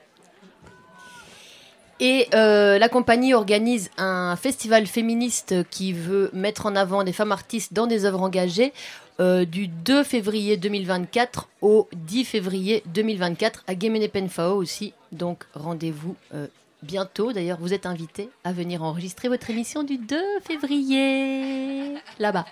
Et 2.00 2.28
euh, 2.34 2.78
la 2.78 2.88
compagnie 2.88 3.34
organise 3.34 3.90
un 3.98 4.36
festival 4.36 4.86
féministe 4.86 5.54
qui 5.70 5.92
veut 5.92 6.30
mettre 6.32 6.66
en 6.66 6.76
avant 6.76 7.02
des 7.02 7.12
femmes 7.12 7.32
artistes 7.32 7.72
dans 7.72 7.86
des 7.86 8.04
œuvres 8.04 8.22
engagées 8.22 8.72
euh, 9.20 9.44
du 9.44 9.66
2 9.66 10.04
février 10.04 10.56
2024 10.56 11.48
au 11.60 11.88
10 11.92 12.24
février 12.24 12.84
2024 12.86 13.64
à 13.66 13.74
Guémené-Penfao 13.74 14.54
aussi. 14.54 14.92
Donc 15.10 15.44
rendez-vous 15.54 16.14
euh, 16.34 16.46
bientôt. 16.82 17.32
D'ailleurs, 17.32 17.58
vous 17.60 17.74
êtes 17.74 17.86
invités 17.86 18.28
à 18.44 18.52
venir 18.52 18.84
enregistrer 18.84 19.28
votre 19.28 19.50
émission 19.50 19.82
du 19.82 19.98
2 19.98 20.16
février 20.44 21.94
là-bas. 22.20 22.46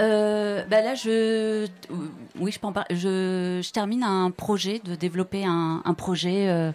Euh, 0.00 0.64
bah 0.66 0.80
là, 0.80 0.94
je, 0.94 1.66
oui, 2.38 2.52
je 2.90 3.72
termine 3.72 4.04
un 4.04 4.30
projet 4.30 4.80
de 4.84 4.94
développer 4.94 5.44
un, 5.44 5.94
projet 5.96 6.48
euh, 6.48 6.70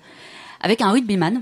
avec 0.62 0.82
un 0.82 0.92
rugbyman. 0.92 1.42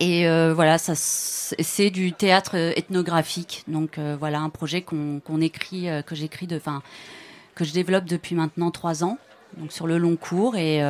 Et 0.00 0.28
euh, 0.28 0.52
voilà, 0.54 0.76
c'est 0.78 1.90
du 1.90 2.12
théâtre 2.12 2.54
ethnographique. 2.54 3.64
Donc 3.68 3.98
voilà, 3.98 4.40
un 4.40 4.50
projet 4.50 4.82
qu'on 4.82 5.40
écrit, 5.40 5.88
que 6.06 6.14
j'écris, 6.14 6.46
que 6.46 7.64
je 7.64 7.72
développe 7.72 8.04
depuis 8.04 8.34
maintenant 8.34 8.70
trois 8.70 9.04
ans, 9.04 9.18
donc 9.56 9.72
sur 9.72 9.86
le 9.86 9.98
long 9.98 10.16
cours. 10.16 10.56
Et, 10.56 10.82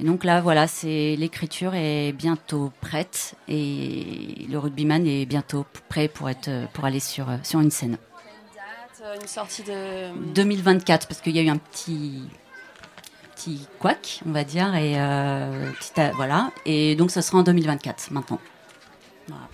donc 0.00 0.24
là, 0.24 0.40
voilà, 0.40 0.66
l'écriture 0.82 1.74
est 1.74 2.12
bientôt 2.12 2.72
prête 2.80 3.36
et 3.48 4.46
le 4.50 4.58
rugbyman 4.58 5.06
est 5.06 5.24
bientôt 5.24 5.64
prêt 5.88 6.08
pour 6.08 6.28
être, 6.28 6.50
pour 6.72 6.84
aller 6.84 7.00
sur 7.00 7.28
une 7.54 7.70
scène. 7.70 7.96
Euh, 9.04 9.16
Une 9.20 9.26
sortie 9.26 9.62
de 9.62 10.32
2024 10.34 11.06
parce 11.08 11.20
qu'il 11.20 11.36
y 11.36 11.38
a 11.38 11.42
eu 11.42 11.48
un 11.48 11.58
petit 11.58 12.22
petit 13.34 13.66
couac, 13.78 14.20
on 14.26 14.30
va 14.30 14.44
dire 14.44 14.74
et 14.74 14.94
euh, 14.96 15.70
petit 15.72 15.92
voilà 16.14 16.50
et 16.64 16.94
donc 16.94 17.10
ça 17.10 17.20
sera 17.20 17.38
en 17.38 17.42
2024 17.42 18.12
maintenant. 18.12 18.40
Voilà. 19.28 19.44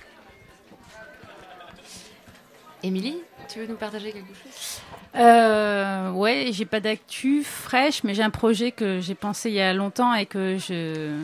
Émilie, 2.82 3.16
tu 3.48 3.58
veux 3.58 3.66
nous 3.66 3.76
partager 3.76 4.12
quelque 4.12 4.28
chose? 4.28 4.80
Euh, 5.16 6.12
ouais, 6.12 6.50
j'ai 6.52 6.64
pas 6.64 6.78
d'actu 6.78 7.42
fraîche, 7.42 8.04
mais 8.04 8.14
j'ai 8.14 8.22
un 8.22 8.30
projet 8.30 8.70
que 8.70 9.00
j'ai 9.00 9.16
pensé 9.16 9.50
il 9.50 9.56
y 9.56 9.60
a 9.60 9.72
longtemps 9.74 10.14
et 10.14 10.26
que 10.26 10.56
je. 10.58 11.16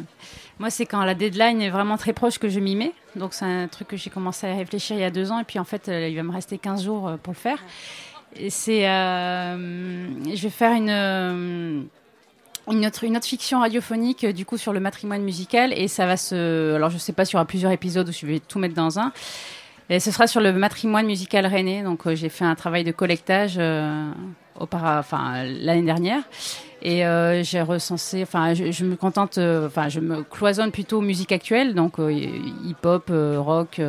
Moi, 0.59 0.71
c'est 0.71 0.87
quand 0.87 1.05
la 1.05 1.15
deadline 1.15 1.63
est 1.63 1.71
vraiment 1.71 1.97
très 1.97 2.13
proche 2.13 2.39
que 2.39 2.49
je 2.49 2.59
m'y 2.59 2.75
mets. 2.75 2.93
Donc, 3.15 3.33
c'est 3.33 3.45
un 3.45 3.69
truc 3.69 3.89
que 3.89 3.97
j'ai 3.97 4.11
commencé 4.11 4.47
à 4.49 4.55
réfléchir 4.55 4.97
il 4.97 5.01
y 5.01 5.05
a 5.05 5.11
deux 5.11 5.31
ans 5.31 5.39
et 5.39 5.45
puis 5.45 5.59
en 5.59 5.65
fait, 5.65 5.89
euh, 5.89 6.09
il 6.09 6.17
va 6.17 6.23
me 6.25 6.33
rester 6.33 6.59
15 6.59 6.83
jours 6.83 7.09
euh, 7.09 7.17
pour 7.17 7.33
le 7.33 7.39
faire. 7.39 7.59
C'est. 8.49 8.89
euh, 8.89 10.07
je 10.35 10.43
vais 10.43 10.51
faire 10.51 10.73
une. 10.73 10.91
euh, 10.91 11.83
une 12.69 12.85
autre, 12.85 13.05
une 13.05 13.17
autre 13.17 13.27
fiction 13.27 13.61
radiophonique 13.61 14.25
euh, 14.25 14.33
du 14.33 14.45
coup 14.45 14.57
sur 14.57 14.73
le 14.73 14.81
matrimoine 14.81 15.23
musical 15.23 15.73
et 15.73 15.87
ça 15.87 16.05
va 16.05 16.17
se 16.17 16.75
alors 16.75 16.91
je 16.91 16.99
sais 16.99 17.13
pas 17.13 17.23
aura 17.33 17.45
plusieurs 17.45 17.71
épisodes 17.71 18.11
si 18.11 18.27
je 18.27 18.33
vais 18.33 18.41
tout 18.41 18.59
mettre 18.59 18.75
dans 18.75 18.99
un 18.99 19.13
et 19.89 20.01
ce 20.01 20.11
sera 20.11 20.27
sur 20.27 20.41
le 20.41 20.53
matrimoine 20.53 21.07
musical 21.07 21.47
rennais. 21.47 21.85
Donc, 21.85 22.13
j'ai 22.15 22.29
fait 22.29 22.45
un 22.45 22.57
travail 22.57 22.83
de 22.83 22.91
collectage 22.91 23.55
euh, 23.57 24.11
enfin, 24.59 25.45
l'année 25.45 25.83
dernière. 25.83 26.23
Et 26.83 27.03
j'ai 27.43 27.63
recensé, 27.63 28.23
enfin, 28.23 28.53
je, 28.55 28.73
je 28.73 28.85
me 28.85 28.97
contente, 28.97 29.39
enfin, 29.39 29.89
je 29.89 30.01
me 30.01 30.25
cloisonne 30.25 30.73
plutôt 30.73 31.01
musique 31.01 31.31
actuelle, 31.33 31.75
donc 31.75 31.95
hip-hop, 31.99 33.13
rock, 33.37 33.81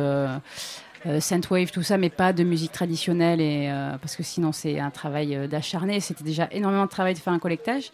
euh, 1.06 1.20
synthwave, 1.20 1.70
tout 1.70 1.82
ça, 1.82 1.96
mais 1.96 2.10
pas 2.10 2.32
de 2.32 2.42
musique 2.42 2.72
traditionnelle, 2.72 3.40
et, 3.40 3.68
euh, 3.70 3.96
parce 4.00 4.16
que 4.16 4.22
sinon 4.22 4.52
c'est 4.52 4.80
un 4.80 4.90
travail 4.90 5.36
euh, 5.36 5.46
d'acharné. 5.46 6.00
C'était 6.00 6.24
déjà 6.24 6.48
énormément 6.50 6.84
de 6.84 6.90
travail 6.90 7.14
de 7.14 7.18
faire 7.18 7.32
un 7.32 7.38
collectage. 7.38 7.90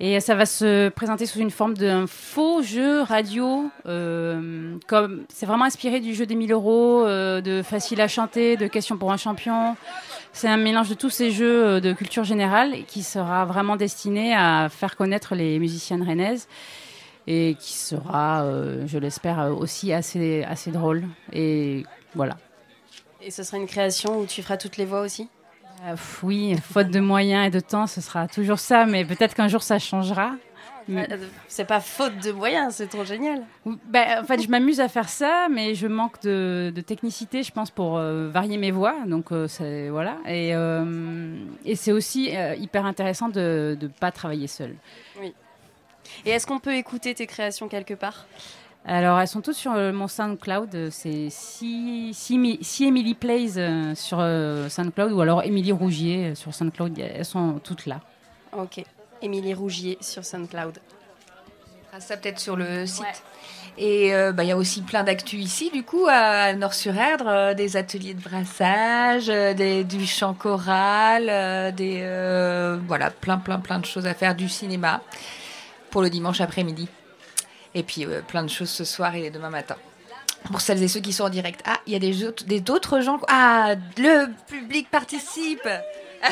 Et 0.00 0.18
ça 0.18 0.34
va 0.34 0.44
se 0.44 0.88
présenter 0.88 1.24
sous 1.24 1.38
une 1.38 1.52
forme 1.52 1.74
d'un 1.74 2.06
faux 2.08 2.62
jeu 2.62 3.02
radio. 3.02 3.70
euh, 3.86 4.76
comme 4.88 5.24
c'est 5.28 5.46
vraiment 5.46 5.66
inspiré 5.66 6.00
du 6.00 6.14
jeu 6.14 6.26
des 6.26 6.34
1000 6.34 6.50
euros, 6.50 7.04
de 7.06 7.62
facile 7.62 8.00
à 8.00 8.08
chanter, 8.08 8.56
de 8.56 8.66
questions 8.66 8.96
pour 8.96 9.12
un 9.12 9.16
champion. 9.16 9.76
C'est 10.32 10.48
un 10.48 10.56
mélange 10.56 10.88
de 10.88 10.94
tous 10.94 11.10
ces 11.10 11.30
jeux 11.30 11.80
de 11.80 11.92
culture 11.92 12.24
générale 12.24 12.74
qui 12.88 13.04
sera 13.04 13.44
vraiment 13.44 13.76
destiné 13.76 14.34
à 14.34 14.68
faire 14.68 14.96
connaître 14.96 15.36
les 15.36 15.60
musiciennes 15.60 16.02
rennaises 16.02 16.48
et 17.28 17.56
qui 17.60 17.74
sera, 17.74 18.44
je 18.86 18.98
l'espère, 18.98 19.56
aussi 19.56 19.92
assez 19.92 20.42
assez 20.42 20.72
drôle. 20.72 21.04
Et 21.32 21.84
voilà. 22.14 22.36
et 23.20 23.30
ce 23.30 23.42
sera 23.42 23.56
une 23.58 23.66
création 23.66 24.18
où 24.20 24.26
tu 24.26 24.42
feras 24.42 24.56
toutes 24.56 24.76
les 24.76 24.84
voix 24.84 25.00
aussi? 25.00 25.28
Euh, 25.86 25.96
oui, 26.22 26.56
faute 26.62 26.88
de 26.88 27.00
moyens 27.00 27.46
et 27.48 27.50
de 27.50 27.60
temps, 27.60 27.86
ce 27.86 28.00
sera 28.00 28.26
toujours 28.28 28.58
ça, 28.58 28.86
mais 28.86 29.04
peut-être 29.04 29.34
qu'un 29.34 29.48
jour 29.48 29.62
ça 29.62 29.78
changera. 29.78 30.32
Mais- 30.86 31.08
C'est 31.48 31.64
pas 31.64 31.80
faute 31.80 32.18
de 32.18 32.30
moyens, 32.30 32.74
c'est 32.74 32.88
trop 32.88 33.04
génial. 33.06 33.42
Ben, 33.86 34.20
en 34.20 34.24
fait, 34.24 34.42
je 34.42 34.48
m'amuse 34.50 34.80
à 34.80 34.88
faire 34.88 35.08
ça, 35.08 35.48
mais 35.50 35.74
je 35.74 35.86
manque 35.86 36.20
de, 36.22 36.70
de 36.74 36.80
technicité, 36.82 37.42
je 37.42 37.50
pense, 37.50 37.70
pour 37.70 37.96
euh, 37.96 38.28
varier 38.28 38.58
mes 38.58 38.70
voix. 38.70 38.94
Donc, 39.06 39.32
euh, 39.32 39.48
c'est 39.48 39.88
voilà. 39.88 40.18
Et, 40.26 40.54
euh, 40.54 41.36
et 41.64 41.74
c'est 41.74 41.92
aussi 41.92 42.36
euh, 42.36 42.54
hyper 42.56 42.84
intéressant 42.84 43.30
de 43.30 43.78
ne 43.80 43.86
pas 43.88 44.12
travailler 44.12 44.46
seul. 44.46 44.74
Oui. 45.20 45.32
Et 46.26 46.30
est-ce 46.32 46.46
qu'on 46.46 46.60
peut 46.60 46.74
écouter 46.74 47.14
tes 47.14 47.26
créations 47.26 47.66
quelque 47.68 47.94
part? 47.94 48.26
Alors, 48.86 49.18
elles 49.18 49.28
sont 49.28 49.40
toutes 49.40 49.54
sur 49.56 49.72
euh, 49.72 49.92
mon 49.92 50.08
SoundCloud. 50.08 50.74
euh, 50.74 50.88
C'est 50.90 51.28
si, 51.30 52.10
si, 52.12 52.36
Mi- 52.38 52.58
si 52.60 52.84
Emily 52.86 53.14
Plays 53.14 53.56
euh, 53.56 53.94
sur 53.94 54.18
euh, 54.20 54.68
SoundCloud 54.68 55.12
ou 55.12 55.20
alors 55.22 55.42
Émilie 55.42 55.72
Rougier 55.72 56.34
sur 56.34 56.52
SoundCloud. 56.54 56.98
Elles 56.98 57.24
sont 57.24 57.60
toutes 57.64 57.86
là. 57.86 58.00
Ok. 58.56 58.84
Émilie 59.22 59.54
Rougier 59.54 59.96
sur 60.02 60.24
SoundCloud. 60.24 60.78
On 61.96 62.00
ça 62.00 62.16
peut-être 62.16 62.40
sur 62.40 62.56
le 62.56 62.86
site. 62.86 63.06
Et 63.78 64.14
euh, 64.14 64.32
bah, 64.32 64.44
il 64.44 64.48
y 64.48 64.52
a 64.52 64.56
aussi 64.56 64.82
plein 64.82 65.02
d'actu 65.02 65.36
ici, 65.36 65.70
du 65.72 65.82
coup, 65.82 66.06
à 66.08 66.52
Nord-sur-Erdre, 66.54 67.26
euh, 67.28 67.54
des 67.54 67.76
ateliers 67.76 68.14
de 68.14 68.20
brassage, 68.20 69.28
euh, 69.30 69.54
des, 69.54 69.82
du 69.84 70.06
chant 70.06 70.34
choral, 70.34 71.28
euh, 71.30 71.70
des 71.72 72.00
euh, 72.02 72.78
voilà, 72.86 73.10
plein, 73.10 73.38
plein, 73.38 73.58
plein 73.60 73.78
de 73.78 73.86
choses 73.86 74.06
à 74.06 74.14
faire, 74.14 74.34
du 74.34 74.48
cinéma 74.48 75.00
pour 75.90 76.02
le 76.02 76.10
dimanche 76.10 76.40
après-midi. 76.40 76.88
Et 77.74 77.82
puis 77.82 78.04
euh, 78.04 78.22
plein 78.22 78.42
de 78.42 78.48
choses 78.48 78.70
ce 78.70 78.84
soir 78.84 79.14
et 79.14 79.30
demain 79.30 79.50
matin. 79.50 79.76
Pour 80.44 80.60
celles 80.60 80.82
et 80.82 80.88
ceux 80.88 81.00
qui 81.00 81.12
sont 81.12 81.24
en 81.24 81.30
direct. 81.30 81.62
Ah, 81.64 81.78
il 81.86 81.92
y 81.92 81.96
a 81.96 81.98
des 81.98 82.24
autres, 82.24 82.44
des 82.44 82.60
d'autres 82.60 83.00
gens. 83.00 83.18
Ah, 83.28 83.74
le 83.96 84.26
public 84.46 84.90
participe. 84.90 85.68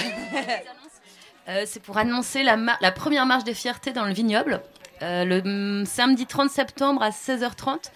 Euh, 1.49 1.65
c'est 1.67 1.83
pour 1.83 1.99
annoncer 1.99 2.45
la, 2.45 2.93
première 2.93 3.27
marche 3.27 3.43
des 3.43 3.53
fiertés 3.53 3.93
dans 3.93 4.05
le 4.05 4.13
vignoble, 4.13 4.63
euh, 5.03 5.25
le 5.25 5.43
mm, 5.43 5.87
samedi 5.87 6.25
30 6.25 6.49
septembre 6.49 7.03
à 7.03 7.11
16h30. 7.11 7.91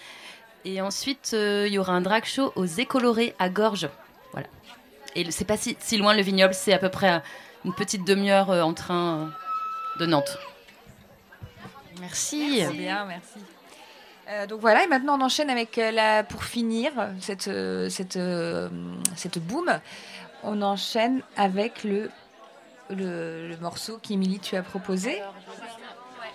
Et 0.65 0.81
ensuite, 0.81 1.31
il 1.33 1.73
y 1.73 1.79
aura 1.79 1.93
un 1.93 2.01
drag 2.01 2.25
show 2.25 2.53
aux 2.57 2.65
Écolorés 2.67 3.37
à 3.39 3.49
Gorges. 3.49 3.89
Voilà. 4.33 4.49
Et 5.15 5.31
c'est 5.31 5.45
pas 5.45 5.57
si, 5.57 5.77
si 5.79 5.97
loin 5.97 6.17
le 6.17 6.23
vignoble, 6.23 6.55
c'est 6.55 6.73
à 6.73 6.79
peu 6.79 6.89
près 6.89 7.23
une 7.65 7.73
petite 7.73 8.05
demi-heure 8.05 8.51
en 8.51 8.75
train 8.75 9.31
de 10.01 10.07
Nantes. 10.07 10.41
Merci. 12.01 12.65
bien, 12.73 13.05
merci. 13.05 13.39
Euh, 14.29 14.47
donc 14.47 14.61
voilà, 14.61 14.83
et 14.85 14.87
maintenant 14.89 15.19
on 15.19 15.23
enchaîne 15.25 15.51
avec 15.51 15.79
euh, 15.79 15.93
la, 15.93 16.25
pour 16.25 16.43
finir 16.45 16.91
cette, 17.21 17.47
euh, 17.49 17.89
cette, 17.89 18.19
cette 19.15 19.39
boom, 19.39 19.79
on 20.43 20.63
enchaîne 20.63 21.23
avec 21.37 21.85
le, 21.85 22.11
le, 22.91 23.49
le 23.49 23.57
morceau 23.59 23.99
qu'Emilie 24.03 24.41
tu 24.41 24.57
as 24.57 24.63
proposé. 24.63 25.23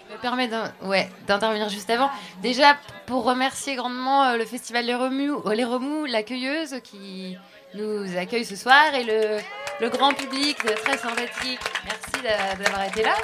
Je 0.10 0.16
me 0.16 0.22
permets 0.22 0.50
ouais, 0.84 1.10
d'intervenir 1.28 1.70
juste 1.70 1.90
avant. 1.90 2.10
Déjà, 2.42 2.78
pour 3.06 3.24
remercier 3.24 3.76
grandement 3.76 4.36
le 4.36 4.46
Festival 4.46 4.86
Les 4.86 4.96
Remous, 4.96 5.42
Les 5.52 5.64
Remous 5.66 6.06
l'accueilleuse 6.06 6.76
qui 6.84 7.38
nous 7.76 8.18
accueille 8.18 8.44
ce 8.46 8.56
soir 8.58 8.94
et 8.94 9.04
le, 9.06 9.40
le 9.80 9.90
grand 9.90 10.14
public 10.14 10.58
très 10.58 10.98
sympathique. 10.98 11.60
Merci 11.86 12.24
d'a- 12.24 12.56
d'avoir 12.56 12.84
été 12.86 13.04
là. 13.04 13.16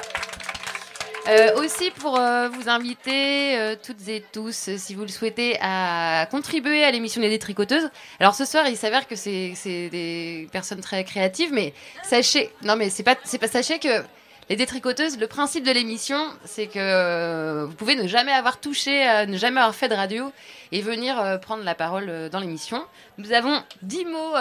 Euh, 1.26 1.62
aussi 1.62 1.90
pour 1.90 2.18
euh, 2.18 2.48
vous 2.48 2.68
inviter 2.68 3.58
euh, 3.58 3.76
toutes 3.82 4.08
et 4.08 4.24
tous, 4.32 4.70
si 4.76 4.94
vous 4.94 5.02
le 5.02 5.08
souhaitez, 5.08 5.58
à 5.60 6.26
contribuer 6.30 6.84
à 6.84 6.90
l'émission 6.90 7.20
des 7.20 7.28
détricoteuses. 7.28 7.90
Alors 8.20 8.34
ce 8.34 8.44
soir, 8.44 8.66
il 8.68 8.76
s'avère 8.76 9.06
que 9.06 9.16
c'est 9.16 9.54
des 9.90 10.48
personnes 10.52 10.80
très 10.80 11.04
créatives, 11.04 11.50
mais 11.52 11.74
sachez, 12.02 12.50
non 12.62 12.76
mais 12.76 12.88
c'est 12.88 13.02
pas, 13.02 13.16
sachez 13.24 13.78
que 13.78 14.02
les 14.48 14.56
détricoteuses, 14.56 15.18
le 15.18 15.26
principe 15.26 15.64
de 15.64 15.70
l'émission, 15.70 16.18
c'est 16.46 16.68
que 16.68 17.64
vous 17.64 17.74
pouvez 17.74 17.96
ne 17.96 18.08
jamais 18.08 18.32
avoir 18.32 18.58
touché, 18.58 19.26
ne 19.26 19.36
jamais 19.36 19.60
avoir 19.60 19.74
fait 19.74 19.88
de 19.88 19.94
radio 19.94 20.32
et 20.72 20.80
venir 20.80 21.38
prendre 21.42 21.62
la 21.64 21.74
parole 21.74 22.30
dans 22.30 22.40
l'émission. 22.40 22.82
Nous 23.18 23.32
avons 23.32 23.62
10 23.82 24.06
mots 24.06 24.34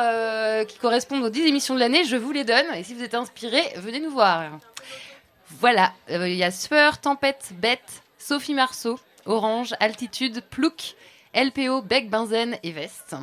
qui 0.65 0.77
correspondent 0.77 1.23
aux 1.23 1.29
10 1.29 1.47
émissions 1.47 1.75
de 1.75 1.81
l'année, 1.81 2.05
je 2.05 2.15
vous 2.15 2.31
les 2.31 2.45
donne 2.45 2.67
et 2.73 2.85
si 2.85 2.93
vous 2.93 3.03
êtes 3.03 3.15
inspiré, 3.15 3.61
venez 3.75 3.99
nous 3.99 4.11
voir. 4.11 4.43
Voilà, 5.49 5.93
euh, 6.09 6.27
il 6.27 6.35
y 6.35 6.43
a 6.43 6.51
Sueur, 6.51 6.99
Tempête, 6.99 7.51
Bête, 7.53 8.03
Sophie 8.17 8.53
Marceau, 8.53 8.99
Orange, 9.25 9.73
Altitude, 9.79 10.43
Plouc, 10.49 10.95
LPO, 11.33 11.81
Bec, 11.81 12.09
Benzène 12.09 12.57
et 12.63 12.71
Veste. 12.71 13.15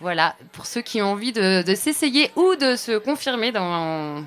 Voilà, 0.00 0.36
pour 0.52 0.66
ceux 0.66 0.82
qui 0.82 1.00
ont 1.00 1.12
envie 1.12 1.32
de, 1.32 1.62
s'essayer 1.74 2.30
ou 2.36 2.54
de 2.56 2.76
se 2.76 2.98
confirmer 2.98 3.52
dans 3.52 4.22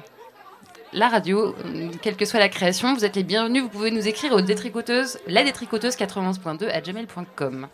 la 0.93 1.09
radio, 1.09 1.55
euh, 1.65 1.91
quelle 2.01 2.15
que 2.15 2.25
soit 2.25 2.39
la 2.39 2.49
création, 2.49 2.95
vous 2.95 3.05
êtes 3.05 3.15
les 3.15 3.23
bienvenus. 3.23 3.61
Vous 3.61 3.69
pouvez 3.69 3.91
nous 3.91 4.07
écrire 4.07 4.33
au 4.33 4.41
détricoteuse, 4.41 5.19
la 5.27 5.43
détricoteuse 5.43 5.95
91.2 5.95 6.67
à 6.67 6.81
gmail.com. 6.81 7.67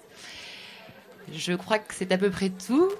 Je 1.31 1.53
crois 1.53 1.79
que 1.79 1.93
c'est 1.93 2.11
à 2.11 2.17
peu 2.17 2.29
près 2.29 2.49
tout. 2.49 2.91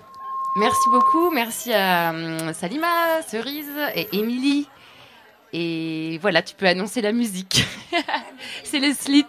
Merci 0.57 0.89
beaucoup. 0.89 1.31
Merci 1.31 1.73
à 1.73 2.11
hum, 2.11 2.53
Salima, 2.53 3.21
Cerise 3.27 3.69
et 3.93 4.07
Émilie. 4.13 4.69
Et 5.53 6.17
voilà, 6.21 6.41
tu 6.41 6.55
peux 6.55 6.67
annoncer 6.67 7.01
la 7.01 7.11
musique. 7.11 7.65
c'est 8.63 8.79
les 8.79 8.93
slits. 8.93 9.25